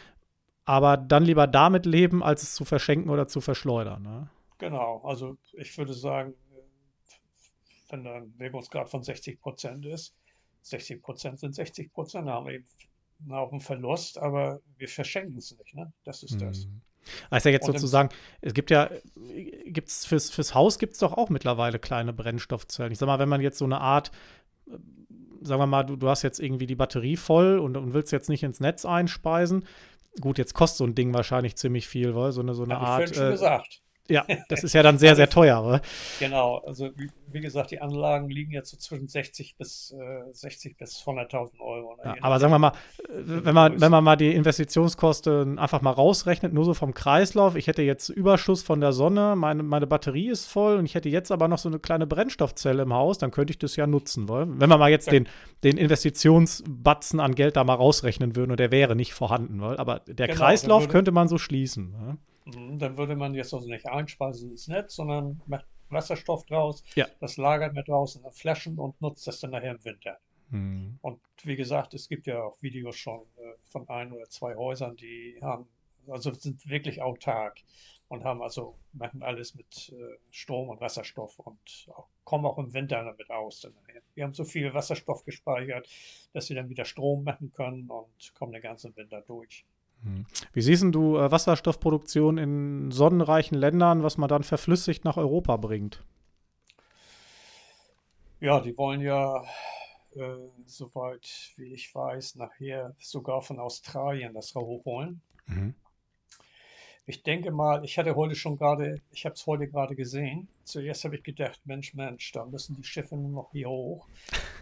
aber 0.64 0.96
dann 0.96 1.24
lieber 1.24 1.46
damit 1.46 1.84
leben, 1.84 2.22
als 2.22 2.42
es 2.42 2.54
zu 2.54 2.64
verschenken 2.64 3.10
oder 3.10 3.28
zu 3.28 3.42
verschleudern. 3.42 4.02
Ne? 4.02 4.30
Genau, 4.56 5.02
also 5.04 5.36
ich 5.52 5.76
würde 5.76 5.92
sagen, 5.92 6.34
wenn 7.90 8.04
da 8.04 8.14
ein 8.14 8.32
Wirkungsgrad 8.38 8.88
von 8.88 9.02
60 9.02 9.38
Prozent 9.38 9.84
ist, 9.84 10.14
60 10.62 11.02
Prozent 11.02 11.40
sind 11.40 11.54
60 11.54 11.92
Prozent, 11.92 12.28
haben 12.28 12.46
wir 12.46 12.54
eben 12.54 12.66
auch 13.30 13.52
ein 13.52 13.60
Verlust, 13.60 14.18
aber 14.18 14.60
wir 14.76 14.88
verschenken 14.88 15.38
es 15.38 15.56
nicht. 15.56 15.74
Ne? 15.74 15.92
Das 16.04 16.22
ist 16.22 16.40
das. 16.40 16.66
Mhm. 16.66 16.80
Also 17.30 17.48
jetzt 17.48 17.66
Und 17.66 17.74
sozusagen, 17.74 18.10
es 18.40 18.54
gibt 18.54 18.70
ja, 18.70 18.90
gibt's 19.66 20.06
fürs, 20.06 20.30
fürs 20.30 20.54
Haus 20.54 20.78
gibt 20.78 20.94
es 20.94 20.98
doch 21.00 21.12
auch 21.12 21.30
mittlerweile 21.30 21.78
kleine 21.78 22.12
Brennstoffzellen. 22.12 22.92
Ich 22.92 22.98
sag 22.98 23.06
mal, 23.06 23.18
wenn 23.18 23.28
man 23.28 23.40
jetzt 23.40 23.58
so 23.58 23.64
eine 23.64 23.80
Art, 23.80 24.10
äh, 24.68 24.72
sagen 25.40 25.60
wir 25.60 25.66
mal, 25.66 25.82
du, 25.82 25.96
du 25.96 26.08
hast 26.08 26.22
jetzt 26.22 26.38
irgendwie 26.38 26.66
die 26.66 26.76
Batterie 26.76 27.16
voll 27.16 27.58
und, 27.58 27.76
und 27.76 27.92
willst 27.92 28.12
jetzt 28.12 28.28
nicht 28.28 28.42
ins 28.42 28.60
Netz 28.60 28.84
einspeisen. 28.84 29.66
Gut, 30.20 30.38
jetzt 30.38 30.54
kostet 30.54 30.78
so 30.78 30.84
ein 30.84 30.94
Ding 30.94 31.14
wahrscheinlich 31.14 31.56
ziemlich 31.56 31.88
viel, 31.88 32.14
weil 32.14 32.32
so 32.32 32.42
eine, 32.42 32.54
so 32.54 32.64
eine 32.64 32.74
Hab 32.74 32.88
Art. 32.88 33.10
Ich 33.10 33.16
schon 33.16 33.28
äh, 33.28 33.30
gesagt. 33.32 33.81
Ja, 34.08 34.26
das 34.48 34.64
ist 34.64 34.72
ja 34.72 34.82
dann 34.82 34.98
sehr, 34.98 35.14
sehr 35.14 35.30
teuer. 35.30 35.64
Oder? 35.64 35.80
Genau, 36.18 36.58
also 36.66 36.90
wie, 36.96 37.08
wie, 37.28 37.40
gesagt, 37.40 37.70
die 37.70 37.80
Anlagen 37.80 38.28
liegen 38.28 38.50
jetzt 38.50 38.70
so 38.70 38.76
zwischen 38.76 39.06
60 39.06 39.56
bis 39.56 39.94
äh, 39.96 40.32
60 40.32 40.76
bis 40.76 41.04
100.000 41.06 41.60
Euro. 41.60 41.96
Ja, 42.04 42.16
aber 42.20 42.40
sagen 42.40 42.52
wir 42.52 42.58
mal, 42.58 42.72
wenn 43.08 43.54
man, 43.54 43.80
wenn 43.80 43.90
man 43.92 44.02
mal 44.02 44.16
die 44.16 44.34
Investitionskosten 44.34 45.58
einfach 45.58 45.82
mal 45.82 45.92
rausrechnet, 45.92 46.52
nur 46.52 46.64
so 46.64 46.74
vom 46.74 46.94
Kreislauf, 46.94 47.54
ich 47.54 47.68
hätte 47.68 47.82
jetzt 47.82 48.08
Überschuss 48.08 48.64
von 48.64 48.80
der 48.80 48.92
Sonne, 48.92 49.36
meine, 49.36 49.62
meine 49.62 49.86
Batterie 49.86 50.30
ist 50.30 50.46
voll 50.46 50.78
und 50.78 50.84
ich 50.84 50.96
hätte 50.96 51.08
jetzt 51.08 51.30
aber 51.30 51.46
noch 51.46 51.58
so 51.58 51.68
eine 51.68 51.78
kleine 51.78 52.06
Brennstoffzelle 52.06 52.82
im 52.82 52.92
Haus, 52.92 53.18
dann 53.18 53.30
könnte 53.30 53.52
ich 53.52 53.58
das 53.58 53.76
ja 53.76 53.86
nutzen. 53.86 54.28
Weil, 54.28 54.46
wenn 54.48 54.68
wir 54.68 54.78
mal 54.78 54.90
jetzt 54.90 55.06
ja. 55.06 55.12
den, 55.12 55.28
den 55.62 55.76
Investitionsbatzen 55.78 57.20
an 57.20 57.36
Geld 57.36 57.56
da 57.56 57.62
mal 57.62 57.74
rausrechnen 57.74 58.34
würden 58.34 58.50
und 58.50 58.58
der 58.58 58.72
wäre 58.72 58.96
nicht 58.96 59.14
vorhanden. 59.14 59.60
Weil, 59.60 59.76
aber 59.76 60.00
der 60.00 60.26
genau, 60.26 60.38
Kreislauf 60.38 60.88
könnte 60.88 61.12
man 61.12 61.28
so 61.28 61.38
schließen. 61.38 61.94
Ja? 61.98 62.16
Dann 62.46 62.96
würde 62.96 63.16
man 63.16 63.34
jetzt 63.34 63.54
also 63.54 63.68
nicht 63.68 63.86
einspeisen 63.86 64.50
ins 64.50 64.68
Netz, 64.68 64.96
sondern 64.96 65.40
macht 65.46 65.66
Wasserstoff 65.92 66.46
draus, 66.46 66.82
ja. 66.94 67.06
das 67.20 67.36
lagert 67.36 67.74
man 67.74 67.84
draußen 67.84 68.24
in 68.24 68.32
Flaschen 68.32 68.78
und 68.78 69.00
nutzt 69.00 69.26
das 69.26 69.40
dann 69.40 69.50
nachher 69.50 69.72
im 69.72 69.84
Winter. 69.84 70.18
Mhm. 70.50 70.98
Und 71.02 71.20
wie 71.44 71.56
gesagt, 71.56 71.94
es 71.94 72.08
gibt 72.08 72.26
ja 72.26 72.42
auch 72.42 72.56
Videos 72.60 72.96
schon 72.96 73.20
äh, 73.36 73.52
von 73.64 73.88
ein 73.88 74.12
oder 74.12 74.24
zwei 74.28 74.54
Häusern, 74.54 74.96
die 74.96 75.38
haben, 75.42 75.66
also 76.08 76.32
sind 76.32 76.68
wirklich 76.68 77.00
autark 77.02 77.60
und 78.08 78.24
haben 78.24 78.42
also, 78.42 78.78
machen 78.92 79.22
alles 79.22 79.54
mit 79.54 79.88
äh, 79.88 80.18
Strom 80.30 80.68
und 80.68 80.82
Wasserstoff 80.82 81.38
und 81.38 81.88
auch, 81.94 82.08
kommen 82.24 82.44
auch 82.44 82.58
im 82.58 82.74
Winter 82.74 83.02
damit 83.02 83.30
aus. 83.30 83.62
Dann 83.62 83.72
nachher. 83.72 84.02
Wir 84.14 84.24
haben 84.24 84.34
so 84.34 84.44
viel 84.44 84.74
Wasserstoff 84.74 85.24
gespeichert, 85.24 85.88
dass 86.34 86.46
sie 86.46 86.54
dann 86.54 86.68
wieder 86.68 86.84
Strom 86.84 87.24
machen 87.24 87.52
können 87.54 87.88
und 87.88 88.34
kommen 88.34 88.52
den 88.52 88.60
ganzen 88.60 88.94
Winter 88.96 89.22
durch. 89.22 89.64
Wie 90.52 90.62
siehst 90.62 90.84
du 90.90 91.16
äh, 91.16 91.30
Wasserstoffproduktion 91.30 92.38
in 92.38 92.90
sonnenreichen 92.90 93.56
Ländern, 93.56 94.02
was 94.02 94.18
man 94.18 94.28
dann 94.28 94.42
verflüssigt 94.42 95.04
nach 95.04 95.16
Europa 95.16 95.56
bringt? 95.56 96.04
Ja, 98.40 98.60
die 98.60 98.76
wollen 98.76 99.00
ja, 99.00 99.44
äh, 100.16 100.36
soweit 100.66 101.52
wie 101.56 101.72
ich 101.72 101.94
weiß, 101.94 102.34
nachher 102.34 102.94
sogar 102.98 103.42
von 103.42 103.60
Australien 103.60 104.34
das 104.34 104.54
hochholen. 104.54 105.20
Mhm. 105.46 105.74
Ich 107.06 107.22
denke 107.22 107.50
mal, 107.50 107.84
ich 107.84 107.98
hatte 107.98 108.14
heute 108.14 108.34
schon 108.34 108.56
gerade, 108.56 109.00
ich 109.10 109.24
habe 109.24 109.34
es 109.34 109.46
heute 109.46 109.68
gerade 109.68 109.96
gesehen. 109.96 110.48
Zuerst 110.64 111.04
habe 111.04 111.16
ich 111.16 111.24
gedacht, 111.24 111.60
Mensch, 111.64 111.94
Mensch, 111.94 112.30
da 112.32 112.44
müssen 112.44 112.76
die 112.76 112.84
Schiffe 112.84 113.16
nur 113.16 113.30
noch 113.30 113.52
hier 113.52 113.68
hoch. 113.68 114.06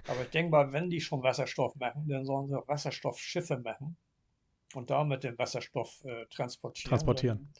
Aber 0.08 0.22
ich 0.22 0.30
denke 0.30 0.50
mal, 0.50 0.72
wenn 0.72 0.88
die 0.88 1.00
schon 1.00 1.22
Wasserstoff 1.22 1.76
machen, 1.76 2.06
dann 2.08 2.24
sollen 2.24 2.48
sie 2.48 2.56
Wasserstoffschiffe 2.66 3.58
machen 3.58 3.96
und 4.74 4.90
damit 4.90 5.24
den 5.24 5.38
Wasserstoff 5.38 6.04
äh, 6.04 6.26
transportieren, 6.26 6.88
transportieren. 6.88 7.52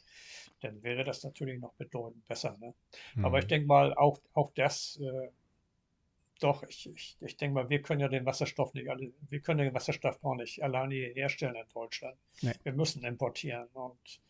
Dann, 0.61 0.75
dann, 0.75 0.83
wäre 0.83 1.03
das 1.03 1.23
natürlich 1.23 1.59
noch 1.59 1.73
bedeutend 1.73 2.25
besser. 2.25 2.57
Ne? 2.59 2.73
Mhm. 3.15 3.25
Aber 3.25 3.39
ich 3.39 3.47
denke 3.47 3.67
mal, 3.67 3.93
auch, 3.95 4.19
auch 4.33 4.51
das, 4.55 4.99
äh, 5.01 5.29
doch, 6.39 6.63
ich, 6.63 6.89
ich, 6.89 7.17
ich 7.21 7.37
denke 7.37 7.55
mal, 7.55 7.69
wir 7.69 7.81
können 7.81 8.01
ja 8.01 8.07
den 8.07 8.25
Wasserstoff 8.25 8.73
nicht, 8.73 8.89
alle, 8.89 9.11
wir 9.29 9.39
können 9.41 9.59
den 9.59 9.73
Wasserstoff 9.73 10.23
auch 10.23 10.35
nicht 10.35 10.63
alleine 10.63 10.95
herstellen 10.95 11.55
in 11.55 11.67
Deutschland. 11.73 12.17
Nee. 12.41 12.53
Wir 12.63 12.73
müssen 12.73 13.03
importieren 13.03 13.67
und 13.73 14.21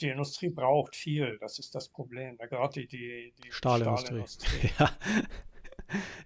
die 0.00 0.08
Industrie 0.08 0.48
braucht 0.48 0.96
viel, 0.96 1.36
das 1.38 1.58
ist 1.58 1.74
das 1.74 1.88
Problem. 1.88 2.38
Gerade 2.38 2.80
die, 2.80 2.86
die, 2.86 3.34
die 3.44 3.52
Stahlindustrie. 3.52 4.26
Stahlindustrie. 4.26 4.70
ja 4.78 4.96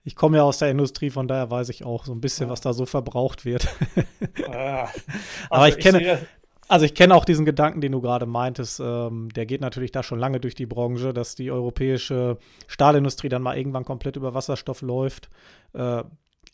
ich 0.05 0.17
komme 0.17 0.39
ja 0.39 0.43
aus 0.45 0.59
der 0.59 0.71
Industrie, 0.71 1.11
von 1.11 1.29
daher 1.29 1.51
weiß 1.51 1.69
ich 1.69 1.85
auch 1.85 2.05
so 2.05 2.13
ein 2.13 2.21
bisschen, 2.21 2.47
ja. 2.47 2.53
was 2.53 2.61
da 2.61 2.73
so 2.73 2.87
verbraucht 2.87 3.45
wird. 3.45 3.69
Ja. 4.39 4.85
Also 4.85 5.03
Aber 5.51 5.69
ich 5.69 5.79
kenne, 5.79 6.01
ich 6.01 6.19
also 6.69 6.85
ich 6.85 6.95
kenne 6.95 7.15
auch 7.15 7.25
diesen 7.25 7.45
Gedanken, 7.45 7.81
den 7.81 7.93
du 7.93 8.01
gerade 8.01 8.27
meintest. 8.27 8.81
Ähm, 8.81 9.29
der 9.35 9.47
geht 9.47 9.61
natürlich 9.61 9.93
da 9.93 10.03
schon 10.03 10.19
lange 10.19 10.41
durch 10.41 10.55
die 10.55 10.67
Branche, 10.67 11.15
dass 11.15 11.35
die 11.35 11.51
europäische 11.51 12.39
Stahlindustrie 12.67 13.29
dann 13.29 13.43
mal 13.43 13.57
irgendwann 13.57 13.85
komplett 13.85 14.17
über 14.17 14.35
Wasserstoff 14.35 14.83
läuft. 14.83 15.29
Äh, 15.75 16.03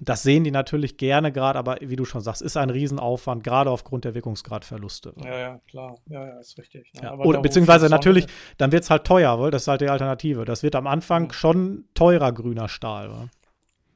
das 0.05 0.25
sehen 0.25 0.43
die 0.43 0.51
natürlich 0.51 0.97
gerne 0.97 1.31
gerade, 1.31 1.59
aber 1.59 1.79
wie 1.81 1.95
du 1.95 2.05
schon 2.05 2.23
sagst, 2.23 2.43
ist 2.43 2.57
ein 2.57 2.71
Riesenaufwand, 2.71 3.45
gerade 3.45 3.71
aufgrund 3.71 4.05
der 4.05 4.15
Wirkungsgradverluste. 4.15 5.15
Ja, 5.23 5.39
ja, 5.39 5.61
klar. 5.69 5.95
Ja, 6.07 6.27
ja, 6.27 6.41
ist 6.41 6.59
richtig. 6.59 6.91
Ja. 7.01 7.15
Oder, 7.15 7.41
beziehungsweise 7.41 7.89
natürlich, 7.89 8.27
dann 8.59 8.73
wird 8.73 8.83
es 8.83 8.91
halt 8.91 9.05
teuer, 9.05 9.39
weil 9.39 9.53
das 9.53 9.63
ist 9.63 9.69
halt 9.69 9.81
die 9.81 9.89
Alternative. 9.89 10.45
Das 10.45 10.65
wird 10.65 10.75
am 10.75 10.89
Anfang 10.89 11.25
mhm. 11.25 11.33
schon 11.33 11.85
teurer 11.95 12.33
grüner 12.33 12.69
Stahl. 12.69 13.11
Wa? 13.11 13.29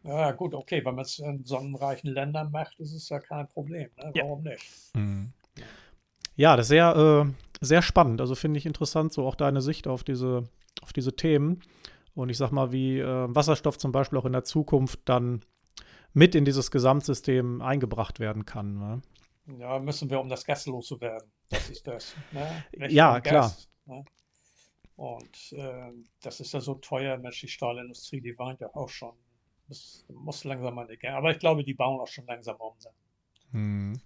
Ja, 0.04 0.30
gut, 0.30 0.54
okay. 0.54 0.80
Wenn 0.84 0.94
man 0.94 1.04
es 1.04 1.18
in 1.18 1.44
sonnenreichen 1.44 2.10
Ländern 2.10 2.52
macht, 2.52 2.78
ist 2.78 2.92
es 2.92 3.08
ja 3.08 3.18
kein 3.18 3.48
Problem. 3.48 3.88
Ne? 3.96 4.12
Warum 4.14 4.44
ja. 4.44 4.52
nicht? 4.52 4.94
Mhm. 4.94 5.32
Ja, 6.36 6.54
das 6.56 6.66
ist 6.66 6.70
sehr, 6.70 6.94
äh, 6.94 7.64
sehr 7.64 7.82
spannend. 7.82 8.20
Also 8.20 8.36
finde 8.36 8.58
ich 8.58 8.66
interessant, 8.66 9.12
so 9.12 9.26
auch 9.26 9.34
deine 9.34 9.60
Sicht 9.60 9.88
auf 9.88 10.04
diese, 10.04 10.44
auf 10.82 10.92
diese 10.92 11.16
Themen. 11.16 11.62
Und 12.14 12.28
ich 12.28 12.36
sag 12.36 12.52
mal, 12.52 12.70
wie 12.70 13.00
äh, 13.00 13.34
Wasserstoff 13.34 13.76
zum 13.76 13.90
Beispiel 13.90 14.18
auch 14.18 14.24
in 14.24 14.32
der 14.32 14.44
Zukunft 14.44 15.00
dann 15.06 15.40
mit 16.16 16.34
in 16.34 16.46
dieses 16.46 16.70
Gesamtsystem 16.70 17.60
eingebracht 17.60 18.20
werden 18.20 18.46
kann. 18.46 18.78
Ne? 18.78 19.02
Ja, 19.58 19.78
müssen 19.78 20.08
wir, 20.08 20.18
um 20.18 20.30
das 20.30 20.46
Gas 20.46 20.64
loszuwerden. 20.64 21.30
Das 21.50 21.68
ist 21.68 21.86
das. 21.86 22.16
Ne? 22.32 22.64
ja, 22.88 23.20
klar. 23.20 23.54
ne? 23.84 24.02
Und 24.96 25.52
äh, 25.52 25.92
das 26.22 26.40
ist 26.40 26.54
ja 26.54 26.60
so 26.60 26.76
teuer, 26.76 27.18
Mensch, 27.18 27.42
die 27.42 27.48
Stahlindustrie, 27.48 28.22
die 28.22 28.36
weint 28.38 28.60
ja 28.60 28.74
auch 28.74 28.88
schon. 28.88 29.12
Das 29.68 30.06
muss 30.08 30.42
langsam 30.44 30.74
mal 30.74 30.86
nicht 30.86 31.02
gehen. 31.02 31.12
Aber 31.12 31.30
ich 31.32 31.38
glaube, 31.38 31.62
die 31.62 31.74
bauen 31.74 32.00
auch 32.00 32.08
schon 32.08 32.24
langsam 32.26 32.56
um. 32.56 32.72
Hm. 33.52 34.00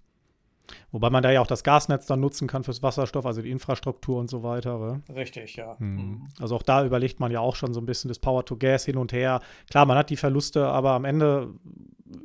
Wobei 0.91 1.09
man 1.09 1.23
da 1.23 1.31
ja 1.31 1.39
auch 1.39 1.47
das 1.47 1.63
Gasnetz 1.63 2.07
dann 2.07 2.19
nutzen 2.19 2.47
kann 2.47 2.65
fürs 2.65 2.83
Wasserstoff, 2.83 3.25
also 3.25 3.41
die 3.41 3.51
Infrastruktur 3.51 4.19
und 4.19 4.29
so 4.29 4.43
weiter. 4.43 4.79
Oder? 4.79 5.01
Richtig, 5.15 5.55
ja. 5.55 5.79
Hm. 5.79 6.27
Also 6.41 6.57
auch 6.57 6.63
da 6.63 6.85
überlegt 6.85 7.21
man 7.21 7.31
ja 7.31 7.39
auch 7.39 7.55
schon 7.55 7.73
so 7.73 7.79
ein 7.79 7.85
bisschen 7.85 8.09
das 8.09 8.19
Power 8.19 8.43
to 8.43 8.57
Gas 8.57 8.83
hin 8.83 8.97
und 8.97 9.13
her. 9.13 9.39
Klar, 9.69 9.85
man 9.85 9.97
hat 9.97 10.09
die 10.09 10.17
Verluste, 10.17 10.67
aber 10.67 10.91
am 10.91 11.05
Ende 11.05 11.53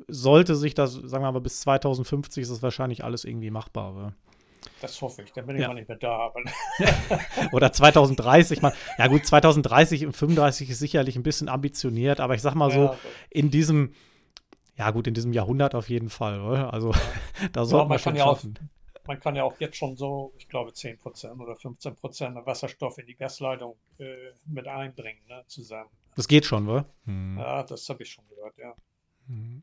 sollte 0.08 0.56
sich 0.56 0.74
das, 0.74 0.92
sagen 0.92 1.24
wir 1.24 1.32
mal, 1.32 1.40
bis 1.40 1.60
2050 1.60 2.42
ist 2.42 2.50
das 2.50 2.62
wahrscheinlich 2.62 3.04
alles 3.04 3.24
irgendwie 3.24 3.50
machbar. 3.50 3.94
Oder? 3.94 4.14
Das 4.80 5.00
hoffe 5.00 5.22
ich, 5.22 5.32
dann 5.32 5.46
bin 5.46 5.56
ich 5.56 5.62
ja. 5.62 5.68
mal 5.68 5.74
nicht 5.74 5.88
mehr 5.88 5.98
da. 5.98 6.32
Oder 7.52 7.72
2030, 7.72 8.62
man, 8.62 8.72
ja 8.98 9.06
gut, 9.06 9.26
2030 9.26 10.06
und 10.06 10.12
35 10.12 10.70
ist 10.70 10.78
sicherlich 10.78 11.16
ein 11.16 11.22
bisschen 11.22 11.48
ambitioniert, 11.48 12.20
aber 12.20 12.34
ich 12.34 12.42
sag 12.42 12.54
mal 12.54 12.70
so, 12.70 12.84
ja, 12.84 12.98
in 13.30 13.50
diesem, 13.50 13.94
ja 14.76 14.90
gut, 14.90 15.06
in 15.06 15.14
diesem 15.14 15.32
Jahrhundert 15.32 15.74
auf 15.74 15.88
jeden 15.88 16.10
Fall, 16.10 16.40
oder? 16.40 16.72
Also 16.72 16.92
da 17.52 17.64
sollte 17.64 17.76
ja, 17.76 17.78
man, 17.84 17.88
man 17.88 17.98
schon 17.98 18.16
schaffen. 18.16 18.58
Auch, 18.58 19.06
man 19.06 19.20
kann 19.20 19.36
ja 19.36 19.44
auch 19.44 19.58
jetzt 19.60 19.76
schon 19.76 19.96
so, 19.96 20.32
ich 20.36 20.48
glaube, 20.48 20.70
10% 20.70 21.40
oder 21.40 21.54
15% 21.54 22.44
Wasserstoff 22.44 22.98
in 22.98 23.06
die 23.06 23.14
Gasleitung 23.14 23.76
äh, 23.98 24.14
mit 24.46 24.66
einbringen, 24.66 25.20
ne, 25.28 25.44
zusammen. 25.46 25.90
Das 26.16 26.28
geht 26.28 26.44
schon, 26.44 26.68
oder? 26.68 26.86
Hm. 27.04 27.38
Ja, 27.38 27.62
das 27.62 27.88
habe 27.88 28.02
ich 28.02 28.10
schon 28.10 28.26
gehört, 28.28 28.56
ja. 28.58 28.74
Hm. 29.28 29.62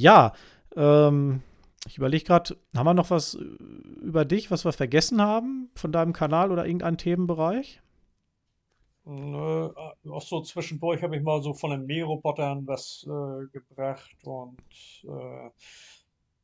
Ja, 0.00 0.32
ähm, 0.76 1.42
ich 1.86 1.98
überlege 1.98 2.24
gerade, 2.24 2.56
haben 2.74 2.86
wir 2.86 2.94
noch 2.94 3.10
was 3.10 3.34
über 3.34 4.24
dich, 4.24 4.50
was 4.50 4.64
wir 4.64 4.72
vergessen 4.72 5.20
haben 5.20 5.70
von 5.74 5.92
deinem 5.92 6.14
Kanal 6.14 6.50
oder 6.50 6.64
irgendeinem 6.64 6.96
Themenbereich? 6.96 7.82
Nö, 9.04 9.66
äh, 9.66 10.08
auch 10.08 10.22
so 10.22 10.40
zwischendurch 10.40 11.02
habe 11.02 11.18
ich 11.18 11.22
mal 11.22 11.42
so 11.42 11.52
von 11.52 11.72
den 11.72 11.84
Mährobotern 11.84 12.66
was 12.66 13.06
äh, 13.06 13.46
gebracht 13.52 14.16
und 14.24 14.58
äh, 15.04 15.50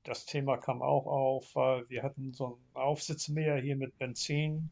das 0.03 0.27
Thema 0.27 0.59
kam 0.59 0.83
auch 0.83 1.07
auf, 1.07 1.55
weil 1.55 1.89
wir 1.89 2.03
hatten 2.03 2.35
so 2.35 2.59
ein 2.75 2.77
Aufsitzmäher 2.83 3.57
hier 3.57 3.77
mit 3.77 3.97
Benzin 3.97 4.69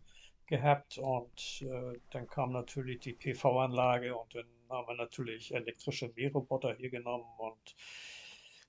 gehabt 0.46 0.98
und 0.98 1.62
äh, 1.62 1.98
dann 2.10 2.26
kam 2.26 2.52
natürlich 2.52 3.00
die 3.00 3.14
PV-Anlage 3.14 4.14
und 4.14 4.34
dann 4.34 4.44
haben 4.68 4.88
wir 4.88 4.96
natürlich 4.96 5.54
elektrische 5.54 6.12
Mähroboter 6.14 6.74
hier 6.74 6.90
genommen 6.90 7.24
und 7.38 7.74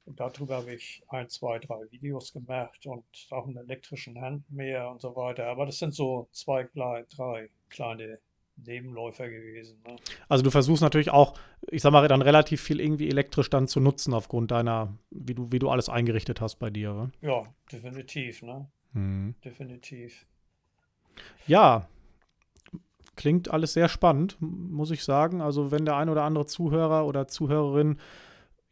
und 0.06 0.20
darüber 0.20 0.58
habe 0.58 0.74
ich 0.74 1.03
ein, 1.10 1.30
zwei, 1.30 1.60
drei 1.60 1.80
Videos 1.89 2.32
gemacht 2.32 2.86
und 2.86 3.03
auch 3.32 3.47
einen 3.47 3.58
elektrischen 3.58 4.20
Handmäher 4.22 4.89
und 4.89 5.01
so 5.01 5.16
weiter. 5.16 5.47
Aber 5.47 5.66
das 5.66 5.80
sind 5.80 5.93
so 5.93 6.28
zwei, 6.32 6.68
drei 6.74 7.49
kleine 7.70 8.20
Nebenläufer 8.58 9.30
gewesen. 9.30 9.82
Ne? 9.86 9.95
Also 10.30 10.43
du 10.43 10.51
versuchst 10.51 10.82
natürlich 10.82 11.10
auch, 11.10 11.38
ich 11.70 11.82
sag 11.82 11.91
mal, 11.91 12.08
dann 12.08 12.22
relativ 12.22 12.62
viel 12.62 12.80
irgendwie 12.80 13.10
elektrisch 13.10 13.49
dann 13.49 13.68
zu 13.68 13.80
nutzen 13.80 14.14
aufgrund 14.14 14.51
deiner, 14.51 14.95
wie 15.10 15.34
du, 15.34 15.51
wie 15.51 15.60
du 15.60 15.70
alles 15.70 15.89
eingerichtet 15.89 16.39
hast 16.39 16.56
bei 16.58 16.70
dir. 16.70 16.93
Oder? 16.93 17.12
Ja, 17.22 17.43
definitiv, 17.72 18.43
ne? 18.43 18.70
Hm. 18.93 19.36
Definitiv. 19.43 20.26
Ja, 21.47 21.88
klingt 23.16 23.51
alles 23.51 23.74
sehr 23.74 23.89
spannend, 23.89 24.38
muss 24.39 24.91
ich 24.91 25.03
sagen. 25.03 25.41
Also 25.41 25.72
wenn 25.72 25.86
der 25.86 25.97
ein 25.97 26.10
oder 26.10 26.24
andere 26.24 26.45
Zuhörer 26.45 27.06
oder 27.06 27.28
Zuhörerin 27.28 27.97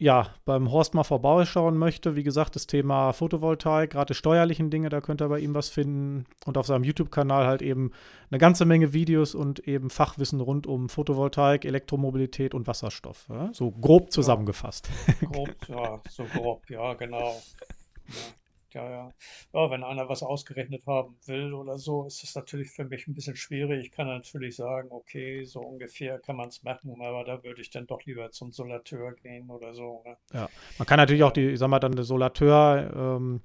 ja, 0.03 0.27
beim 0.43 0.69
Horst 0.69 0.95
mal 0.95 1.05
vorbeischauen 1.05 1.77
möchte, 1.77 2.17
wie 2.17 2.23
gesagt, 2.23 2.57
das 2.57 2.67
Thema 2.67 3.13
Photovoltaik, 3.13 3.91
gerade 3.91 4.13
die 4.13 4.17
steuerlichen 4.17 4.69
Dinge, 4.69 4.89
da 4.89 4.99
könnt 4.99 5.21
ihr 5.21 5.29
bei 5.29 5.39
ihm 5.39 5.55
was 5.55 5.69
finden. 5.69 6.25
Und 6.45 6.57
auf 6.57 6.67
seinem 6.67 6.83
YouTube-Kanal 6.83 7.47
halt 7.47 7.61
eben 7.61 7.91
eine 8.29 8.37
ganze 8.37 8.65
Menge 8.65 8.91
Videos 8.91 9.33
und 9.33 9.65
eben 9.65 9.89
Fachwissen 9.89 10.41
rund 10.41 10.67
um 10.67 10.89
Photovoltaik, 10.89 11.63
Elektromobilität 11.63 12.53
und 12.53 12.67
Wasserstoff. 12.67 13.27
Ja? 13.29 13.51
So 13.53 13.71
grob 13.71 14.11
zusammengefasst. 14.11 14.89
Ja, 15.07 15.27
grob, 15.29 15.55
ja, 15.69 16.01
so 16.09 16.25
grob, 16.25 16.69
ja, 16.69 16.95
genau. 16.95 17.41
Ja 18.05 18.42
ja, 18.73 18.89
ja. 18.89 19.13
Ja, 19.53 19.71
wenn 19.71 19.83
einer 19.83 20.09
was 20.09 20.23
ausgerechnet 20.23 20.85
haben 20.85 21.15
will 21.25 21.53
oder 21.53 21.77
so, 21.77 22.05
ist 22.05 22.23
es 22.23 22.35
natürlich 22.35 22.71
für 22.71 22.85
mich 22.85 23.07
ein 23.07 23.13
bisschen 23.13 23.35
schwierig. 23.35 23.85
Ich 23.85 23.91
kann 23.91 24.07
natürlich 24.07 24.55
sagen, 24.55 24.89
okay, 24.91 25.43
so 25.43 25.61
ungefähr 25.61 26.19
kann 26.19 26.35
man 26.35 26.49
es 26.49 26.63
machen, 26.63 27.01
aber 27.01 27.23
da 27.23 27.43
würde 27.43 27.61
ich 27.61 27.69
dann 27.69 27.87
doch 27.87 28.03
lieber 28.05 28.31
zum 28.31 28.51
Solateur 28.51 29.13
gehen 29.13 29.49
oder 29.49 29.73
so. 29.73 30.01
Ne? 30.05 30.17
Ja, 30.33 30.49
man 30.77 30.85
kann 30.85 30.97
natürlich 30.97 31.23
auch 31.23 31.31
die, 31.31 31.49
ich 31.49 31.59
sag 31.59 31.67
mal, 31.67 31.79
dann 31.79 31.95
der 31.95 32.05
Solateur 32.05 32.91
ähm, 32.95 33.41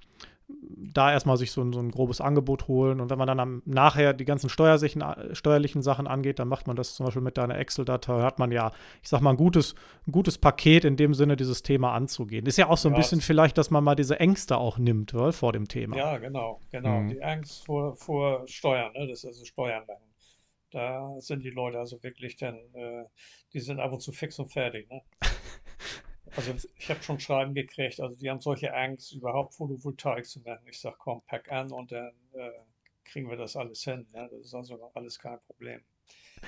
da 0.50 1.12
erstmal 1.12 1.36
sich 1.36 1.52
so, 1.52 1.70
so, 1.72 1.80
ein 1.80 1.90
grobes 1.90 2.20
Angebot 2.20 2.68
holen. 2.68 3.00
Und 3.00 3.10
wenn 3.10 3.18
man 3.18 3.26
dann 3.26 3.40
am, 3.40 3.62
nachher 3.66 4.14
die 4.14 4.24
ganzen 4.24 4.48
steuerlichen, 4.48 5.04
steuerlichen 5.32 5.82
Sachen 5.82 6.06
angeht, 6.06 6.38
dann 6.38 6.48
macht 6.48 6.66
man 6.66 6.76
das 6.76 6.94
zum 6.94 7.06
Beispiel 7.06 7.22
mit 7.22 7.36
deiner 7.36 7.58
Excel-Datei. 7.58 8.22
Hat 8.22 8.38
man 8.38 8.50
ja, 8.50 8.72
ich 9.02 9.08
sag 9.08 9.20
mal, 9.20 9.30
ein 9.30 9.36
gutes, 9.36 9.74
ein 10.06 10.12
gutes 10.12 10.38
Paket 10.38 10.84
in 10.84 10.96
dem 10.96 11.14
Sinne, 11.14 11.36
dieses 11.36 11.62
Thema 11.62 11.92
anzugehen. 11.92 12.46
Ist 12.46 12.58
ja 12.58 12.68
auch 12.68 12.78
so 12.78 12.88
ein 12.88 12.92
ja, 12.92 12.98
bisschen 12.98 13.20
vielleicht, 13.20 13.58
dass 13.58 13.70
man 13.70 13.84
mal 13.84 13.94
diese 13.94 14.18
Ängste 14.20 14.56
auch 14.56 14.78
nimmt 14.78 15.14
weil, 15.14 15.32
vor 15.32 15.52
dem 15.52 15.68
Thema. 15.68 15.96
Ja, 15.96 16.18
genau, 16.18 16.60
genau. 16.70 17.00
Mhm. 17.00 17.08
Die 17.08 17.22
Angst 17.22 17.66
vor, 17.66 17.96
vor 17.96 18.46
Steuern, 18.48 18.92
ne? 18.92 19.06
das 19.06 19.20
ist 19.20 19.26
also 19.26 19.44
Steuern 19.44 19.84
machen. 19.86 20.04
Da 20.70 21.14
sind 21.20 21.44
die 21.44 21.50
Leute 21.50 21.78
also 21.78 22.02
wirklich 22.02 22.36
dann, 22.36 22.56
äh, 22.74 23.04
die 23.52 23.60
sind 23.60 23.80
ab 23.80 23.92
und 23.92 24.00
zu 24.00 24.12
fix 24.12 24.38
und 24.38 24.52
fertig. 24.52 24.88
Ne? 24.90 25.00
Also 26.36 26.54
ich 26.76 26.90
habe 26.90 27.02
schon 27.02 27.20
Schreiben 27.20 27.54
gekriegt, 27.54 28.00
also 28.00 28.14
die 28.16 28.30
haben 28.30 28.40
solche 28.40 28.74
Angst, 28.74 29.12
überhaupt 29.12 29.54
Photovoltaik 29.54 30.26
zu 30.26 30.40
machen. 30.40 30.66
Ich 30.66 30.80
sage, 30.80 30.96
komm, 30.98 31.22
pack 31.26 31.50
an 31.50 31.72
und 31.72 31.92
dann 31.92 32.12
äh, 32.34 32.50
kriegen 33.04 33.28
wir 33.28 33.36
das 33.36 33.56
alles 33.56 33.82
hin. 33.82 34.06
Ja? 34.12 34.28
Das 34.28 34.40
ist 34.40 34.54
also 34.54 34.90
alles 34.94 35.18
kein 35.18 35.38
Problem. 35.46 35.80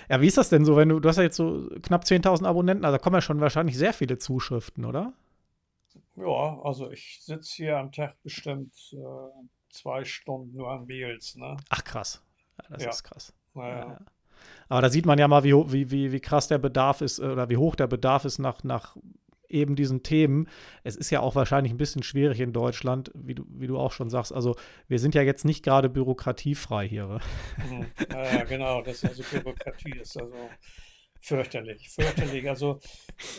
Ja, 0.08 0.20
wie 0.20 0.26
ist 0.26 0.36
das 0.36 0.48
denn 0.48 0.64
so, 0.64 0.76
wenn 0.76 0.88
du, 0.88 1.00
du 1.00 1.08
hast 1.08 1.16
ja 1.16 1.24
jetzt 1.24 1.36
so 1.36 1.68
knapp 1.82 2.04
10.000 2.04 2.46
Abonnenten, 2.46 2.84
also 2.84 2.96
da 2.96 3.02
kommen 3.02 3.14
ja 3.14 3.20
schon 3.20 3.40
wahrscheinlich 3.40 3.76
sehr 3.76 3.92
viele 3.92 4.18
Zuschriften, 4.18 4.84
oder? 4.84 5.12
Ja, 6.16 6.60
also 6.62 6.90
ich 6.90 7.20
sitze 7.22 7.54
hier 7.56 7.78
am 7.78 7.92
Tag 7.92 8.22
bestimmt 8.22 8.74
äh, 8.92 8.98
zwei 9.70 10.04
Stunden 10.04 10.56
nur 10.56 10.70
an 10.70 10.86
Mails, 10.86 11.36
ne? 11.36 11.56
Ach 11.70 11.82
krass, 11.82 12.22
ja, 12.58 12.64
das 12.70 12.82
ja. 12.84 12.90
ist 12.90 13.02
krass. 13.04 13.32
Naja. 13.54 13.78
Ja. 13.78 13.98
Aber 14.68 14.82
da 14.82 14.88
sieht 14.88 15.06
man 15.06 15.18
ja 15.18 15.28
mal, 15.28 15.44
wie, 15.44 15.52
wie, 15.90 16.12
wie, 16.12 16.20
krass 16.20 16.48
der 16.48 16.58
Bedarf 16.58 17.00
ist 17.00 17.20
oder 17.20 17.50
wie 17.50 17.56
hoch 17.56 17.74
der 17.74 17.88
Bedarf 17.88 18.24
ist 18.24 18.38
nach, 18.38 18.62
nach 18.64 18.96
eben 19.50 19.76
diesen 19.76 20.02
Themen. 20.02 20.48
Es 20.84 20.96
ist 20.96 21.10
ja 21.10 21.20
auch 21.20 21.34
wahrscheinlich 21.34 21.72
ein 21.72 21.78
bisschen 21.78 22.02
schwierig 22.02 22.40
in 22.40 22.52
Deutschland, 22.52 23.10
wie 23.14 23.34
du, 23.34 23.44
wie 23.48 23.66
du 23.66 23.78
auch 23.78 23.92
schon 23.92 24.10
sagst. 24.10 24.32
Also 24.32 24.56
wir 24.88 24.98
sind 24.98 25.14
ja 25.14 25.22
jetzt 25.22 25.44
nicht 25.44 25.64
gerade 25.64 25.88
bürokratiefrei 25.88 26.88
hier. 26.88 27.20
Mhm. 27.68 27.86
Ja, 28.10 28.44
genau, 28.44 28.82
das 28.82 29.04
also 29.04 29.22
Bürokratie 29.30 29.98
ist 29.98 30.20
also 30.20 30.36
fürchterlich, 31.20 31.90
fürchterlich. 31.90 32.48
Also 32.48 32.80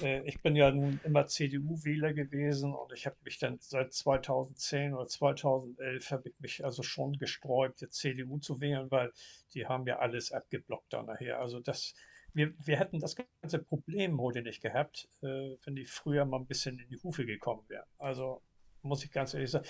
äh, 0.02 0.22
ich 0.28 0.42
bin 0.42 0.56
ja 0.56 0.72
nun 0.72 1.00
immer 1.04 1.26
CDU-Wähler 1.26 2.14
gewesen 2.14 2.74
und 2.74 2.94
ich 2.94 3.06
habe 3.06 3.18
mich 3.24 3.40
dann 3.40 3.58
seit 3.60 3.94
2010 3.94 4.94
oder 4.94 5.08
2011 5.08 6.12
habe 6.12 6.30
ich 6.30 6.40
mich 6.40 6.64
also 6.64 6.84
schon 6.84 7.14
gesträubt, 7.18 7.82
jetzt 7.82 7.98
CDU 7.98 8.38
zu 8.38 8.62
wählen, 8.62 8.90
weil 8.92 9.12
die 9.54 9.66
haben 9.66 9.88
ja 9.88 10.00
alles 10.00 10.32
abgeblockt 10.32 10.94
da 10.94 11.04
nachher. 11.04 11.40
Also 11.40 11.60
das 11.60 11.94
wir, 12.34 12.54
wir 12.66 12.80
hätten 12.80 13.00
das 13.00 13.16
ganze 13.42 13.60
Problem 13.60 14.20
heute 14.22 14.42
nicht 14.42 14.62
gehabt, 14.62 15.10
äh, 15.22 15.58
wenn 15.64 15.76
die 15.76 15.86
früher 15.86 16.26
mal 16.26 16.38
ein 16.38 16.46
bisschen 16.46 16.80
in 16.80 16.88
die 16.90 16.98
Hufe 16.98 17.26
gekommen 17.26 17.64
wären. 17.68 17.86
Also 17.98 18.42
muss 18.84 19.04
ich 19.04 19.12
ganz 19.12 19.34
ehrlich 19.34 19.52
sagen, 19.52 19.68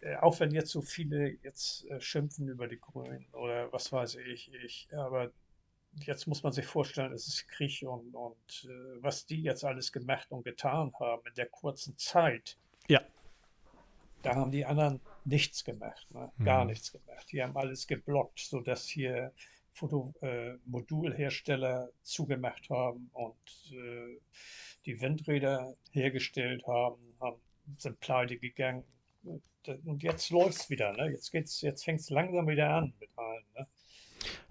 äh, 0.00 0.16
auch 0.16 0.38
wenn 0.40 0.52
jetzt 0.52 0.70
so 0.70 0.80
viele 0.80 1.30
jetzt 1.42 1.84
äh, 1.90 2.00
schimpfen 2.00 2.48
über 2.48 2.68
die 2.68 2.80
Grünen 2.80 3.26
oder 3.32 3.72
was 3.72 3.92
weiß 3.92 4.16
ich, 4.16 4.52
ich, 4.54 4.88
aber 4.92 5.32
jetzt 5.94 6.26
muss 6.26 6.42
man 6.42 6.52
sich 6.52 6.66
vorstellen, 6.66 7.12
es 7.12 7.26
ist 7.26 7.48
Krieg 7.48 7.82
und, 7.82 8.14
und 8.14 8.68
äh, 8.68 9.02
was 9.02 9.26
die 9.26 9.42
jetzt 9.42 9.64
alles 9.64 9.92
gemacht 9.92 10.30
und 10.30 10.44
getan 10.44 10.92
haben 11.00 11.26
in 11.26 11.34
der 11.34 11.46
kurzen 11.46 11.96
Zeit. 11.98 12.56
Ja. 12.88 13.00
Da 14.22 14.34
haben 14.34 14.50
die 14.50 14.64
anderen 14.64 15.00
nichts 15.24 15.64
gemacht, 15.64 16.06
ne? 16.12 16.30
gar 16.44 16.64
mhm. 16.64 16.70
nichts 16.70 16.92
gemacht. 16.92 17.30
Die 17.30 17.42
haben 17.42 17.56
alles 17.56 17.86
geblockt, 17.86 18.40
sodass 18.40 18.86
hier 18.86 19.32
Fotomodulhersteller 19.78 21.88
äh, 21.88 21.92
zugemacht 22.02 22.70
haben 22.70 23.10
und 23.12 23.72
äh, 23.72 24.18
die 24.86 25.00
Windräder 25.00 25.74
hergestellt 25.90 26.64
haben, 26.66 27.14
haben 27.20 27.40
sind 27.76 28.00
pleite 28.00 28.38
gegangen. 28.38 28.84
Und 29.84 30.02
jetzt 30.02 30.30
läuft 30.30 30.60
es 30.60 30.70
wieder, 30.70 30.92
ne? 30.92 31.10
Jetzt 31.10 31.34
jetzt 31.34 31.84
fängt 31.84 32.00
es 32.00 32.08
langsam 32.08 32.48
wieder 32.48 32.70
an 32.70 32.94
mit 32.98 33.10
allen, 33.16 33.44
ne? 33.56 33.66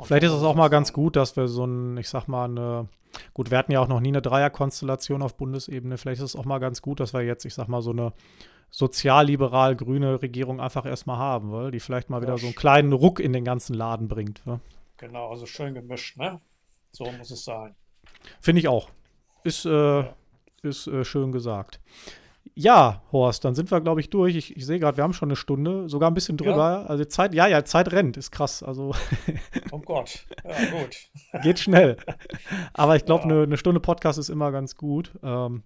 Vielleicht 0.01 0.23
ist 0.23 0.31
es 0.31 0.43
auch 0.43 0.55
mal 0.55 0.69
ganz 0.69 0.93
gut, 0.93 1.15
dass 1.15 1.35
wir 1.35 1.47
so 1.47 1.65
ein, 1.65 1.97
ich 1.97 2.07
sag 2.07 2.27
mal, 2.27 2.45
eine, 2.45 2.87
gut, 3.33 3.51
wir 3.51 3.57
hatten 3.57 3.71
ja 3.71 3.79
auch 3.79 3.87
noch 3.87 3.99
nie 3.99 4.09
eine 4.09 4.21
Dreierkonstellation 4.21 5.23
auf 5.23 5.35
Bundesebene. 5.35 5.97
Vielleicht 5.97 6.21
ist 6.21 6.35
es 6.35 6.35
auch 6.35 6.45
mal 6.45 6.59
ganz 6.59 6.81
gut, 6.81 6.99
dass 6.99 7.13
wir 7.13 7.21
jetzt, 7.21 7.45
ich 7.45 7.53
sag 7.53 7.67
mal, 7.67 7.81
so 7.81 7.91
eine 7.91 8.13
sozialliberal 8.69 9.75
grüne 9.75 10.21
Regierung 10.21 10.61
einfach 10.61 10.85
erstmal 10.85 11.17
haben, 11.17 11.51
weil 11.51 11.71
die 11.71 11.79
vielleicht 11.79 12.09
mal 12.09 12.21
wieder 12.21 12.37
so 12.37 12.47
einen 12.47 12.55
kleinen 12.55 12.93
Ruck 12.93 13.19
in 13.19 13.33
den 13.33 13.43
ganzen 13.43 13.73
Laden 13.73 14.07
bringt. 14.07 14.45
Ne? 14.45 14.59
Genau, 14.97 15.29
also 15.29 15.45
schön 15.45 15.73
gemischt, 15.73 16.17
ne? 16.17 16.41
So 16.91 17.11
muss 17.11 17.31
es 17.31 17.43
sein. 17.43 17.75
Finde 18.41 18.59
ich 18.59 18.67
auch. 18.67 18.89
Ist, 19.43 19.65
äh, 19.65 19.69
ja. 19.69 20.15
ist 20.63 20.87
äh, 20.87 21.05
schön 21.05 21.31
gesagt. 21.31 21.79
Ja, 22.55 23.03
Horst, 23.11 23.45
dann 23.45 23.53
sind 23.53 23.69
wir, 23.69 23.81
glaube 23.81 24.01
ich, 24.01 24.09
durch. 24.09 24.35
Ich, 24.35 24.57
ich 24.57 24.65
sehe 24.65 24.79
gerade, 24.79 24.97
wir 24.97 25.03
haben 25.03 25.13
schon 25.13 25.29
eine 25.29 25.35
Stunde, 25.35 25.87
sogar 25.89 26.09
ein 26.09 26.13
bisschen 26.13 26.37
drüber. 26.37 26.81
Ja. 26.81 26.85
Also 26.85 27.05
Zeit, 27.05 27.35
ja, 27.35 27.45
ja, 27.45 27.63
Zeit 27.63 27.91
rennt, 27.91 28.17
ist 28.17 28.31
krass. 28.31 28.63
Also. 28.63 28.93
Oh 29.71 29.79
Gott, 29.79 30.25
ja, 30.45 30.79
gut. 30.79 31.43
Geht 31.43 31.59
schnell. 31.59 31.97
Aber 32.73 32.95
ich 32.95 33.05
glaube, 33.05 33.27
ja. 33.27 33.29
eine, 33.29 33.43
eine, 33.43 33.57
Stunde 33.57 33.79
Podcast 33.81 34.17
ist 34.17 34.29
immer 34.29 34.51
ganz 34.51 34.77
gut. 34.77 35.11
Ähm, 35.21 35.63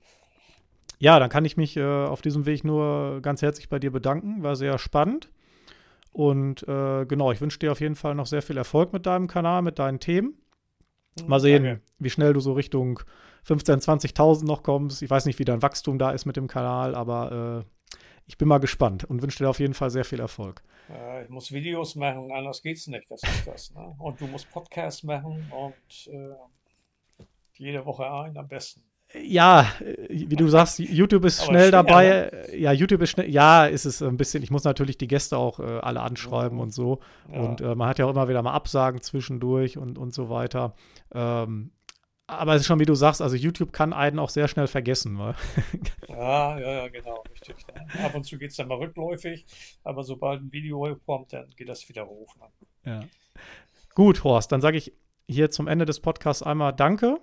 ja, 1.00 1.20
dann 1.20 1.30
kann 1.30 1.46
ich 1.46 1.56
mich 1.56 1.78
äh, 1.78 1.84
auf 1.84 2.22
diesem 2.22 2.46
Weg 2.46 2.64
nur 2.64 3.22
ganz 3.22 3.42
herzlich 3.42 3.70
bei 3.70 3.80
dir 3.80 3.92
bedanken. 3.92 4.44
War 4.44 4.56
sehr 4.56 4.78
spannend. 4.80 5.30
Und 6.12 6.68
äh, 6.68 7.06
genau, 7.06 7.32
ich 7.32 7.42
wünsche 7.42 7.60
dir 7.60 7.72
auf 7.72 7.80
jeden 7.80 7.96
Fall 7.96 8.16
noch 8.16 8.26
sehr 8.26 8.42
viel 8.42 8.58
Erfolg 8.58 8.92
mit 8.94 9.06
deinem 9.06 9.28
Kanal, 9.28 9.62
mit 9.62 9.80
deinen 9.80 10.00
Themen. 10.00 10.38
Hm, 11.20 11.28
Mal 11.28 11.40
sehen, 11.40 11.64
Danke. 11.64 11.82
wie 12.00 12.10
schnell 12.10 12.34
du 12.34 12.40
so 12.40 12.54
Richtung 12.54 13.00
15.000, 13.46 14.14
20.000 14.14 14.46
noch 14.46 14.64
kommst. 14.64 15.02
Ich 15.02 15.10
weiß 15.10 15.26
nicht, 15.26 15.40
wie 15.40 15.46
dein 15.46 15.62
Wachstum 15.62 15.98
da 15.98 16.12
ist 16.12 16.26
mit 16.26 16.36
dem 16.36 16.48
Kanal, 16.48 16.96
aber 16.96 17.64
äh, 17.66 17.96
ich 18.28 18.38
bin 18.38 18.48
mal 18.48 18.60
gespannt 18.60 19.04
und 19.06 19.22
wünsche 19.22 19.40
dir 19.40 19.50
auf 19.50 19.60
jeden 19.60 19.74
Fall 19.74 19.90
sehr 19.90 20.06
viel 20.06 20.20
Erfolg. 20.20 20.62
Äh, 20.90 21.24
ich 21.24 21.30
muss 21.30 21.52
Videos 21.52 21.96
machen, 21.96 22.32
anders 22.32 22.62
geht's 22.62 22.88
nicht. 22.88 23.10
Das 23.10 23.22
ist 23.24 23.48
das. 23.48 23.74
Ne? 23.74 23.96
Und 23.98 24.20
du 24.20 24.28
musst 24.28 24.50
Podcasts 24.52 25.04
machen 25.04 25.52
und 25.52 26.14
äh, 26.14 26.36
jede 27.54 27.86
Woche 27.86 28.10
ein 28.10 28.38
am 28.38 28.48
besten 28.48 28.84
ja, 29.20 29.68
wie 30.10 30.36
du 30.36 30.48
sagst, 30.48 30.80
YouTube 30.80 31.26
ist 31.26 31.44
schnell 31.44 31.70
schwer, 31.70 31.72
dabei. 31.72 32.32
Ne? 32.32 32.58
Ja, 32.58 32.72
YouTube 32.72 33.02
ist 33.02 33.12
schnell. 33.12 33.30
Ja, 33.30 33.66
ist 33.66 33.86
es 33.86 34.02
ein 34.02 34.18
bisschen. 34.18 34.44
Ich 34.44 34.52
muss 34.52 34.64
natürlich 34.64 34.98
die 34.98 35.08
Gäste 35.08 35.38
auch 35.38 35.60
äh, 35.60 35.64
alle 35.64 36.02
anschreiben 36.02 36.60
und 36.60 36.74
so. 36.74 37.00
Ja. 37.32 37.40
Und 37.40 37.62
äh, 37.62 37.76
man 37.76 37.90
hat 37.90 38.00
ja 38.00 38.06
auch 38.06 38.12
immer 38.12 38.30
wieder 38.30 38.42
mal 38.42 38.54
Absagen 38.54 39.02
zwischendurch 39.02 39.78
und, 39.78 39.98
und 39.98 40.14
so 40.14 40.30
weiter. 40.30 40.76
Ähm, 41.14 41.72
aber 42.28 42.56
es 42.56 42.62
ist 42.62 42.68
schon, 42.68 42.80
wie 42.80 42.86
du 42.86 42.96
sagst, 42.96 43.22
also 43.22 43.36
YouTube 43.36 43.74
kann 43.74 43.92
einen 43.92 44.18
auch 44.18 44.30
sehr 44.30 44.48
schnell 44.48 44.68
vergessen. 44.68 45.18
Ne? 45.18 45.36
ja, 46.08 46.58
ja, 46.58 46.72
ja, 46.72 46.88
genau, 46.88 47.24
richtig. 47.30 47.58
Ne? 47.68 48.06
Ab 48.06 48.16
und 48.16 48.24
zu 48.24 48.38
geht 48.38 48.52
es 48.52 48.56
dann 48.56 48.70
mal 48.70 48.78
rückläufig, 48.78 49.46
aber 49.84 50.04
sobald 50.04 50.42
ein 50.42 50.52
Video 50.54 50.96
kommt, 51.06 51.34
dann 51.34 51.50
geht 51.58 51.68
das 51.68 51.88
wieder 51.90 52.08
hoch. 52.08 52.34
Ne? 52.38 52.92
Ja. 52.92 53.00
Gut, 53.96 54.24
Horst, 54.24 54.54
dann 54.54 54.62
sage 54.62 54.78
ich 54.78 54.94
hier 55.28 55.52
zum 55.52 55.68
Ende 55.68 55.86
des 55.86 56.00
Podcasts 56.00 56.42
einmal 56.42 56.72
Danke. 56.74 57.20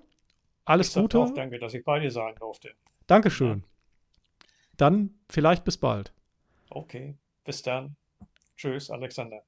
Alles 0.68 0.88
ich 0.88 0.94
Gute. 0.94 1.18
Auch 1.18 1.32
danke, 1.32 1.58
dass 1.58 1.72
ich 1.72 1.82
bei 1.82 1.98
dir 1.98 2.10
sein 2.10 2.34
durfte. 2.34 2.74
Dankeschön. 3.06 3.60
Ja. 3.60 4.46
Dann 4.76 5.18
vielleicht 5.30 5.64
bis 5.64 5.78
bald. 5.78 6.12
Okay, 6.68 7.16
bis 7.44 7.62
dann. 7.62 7.96
Tschüss, 8.54 8.90
Alexander. 8.90 9.42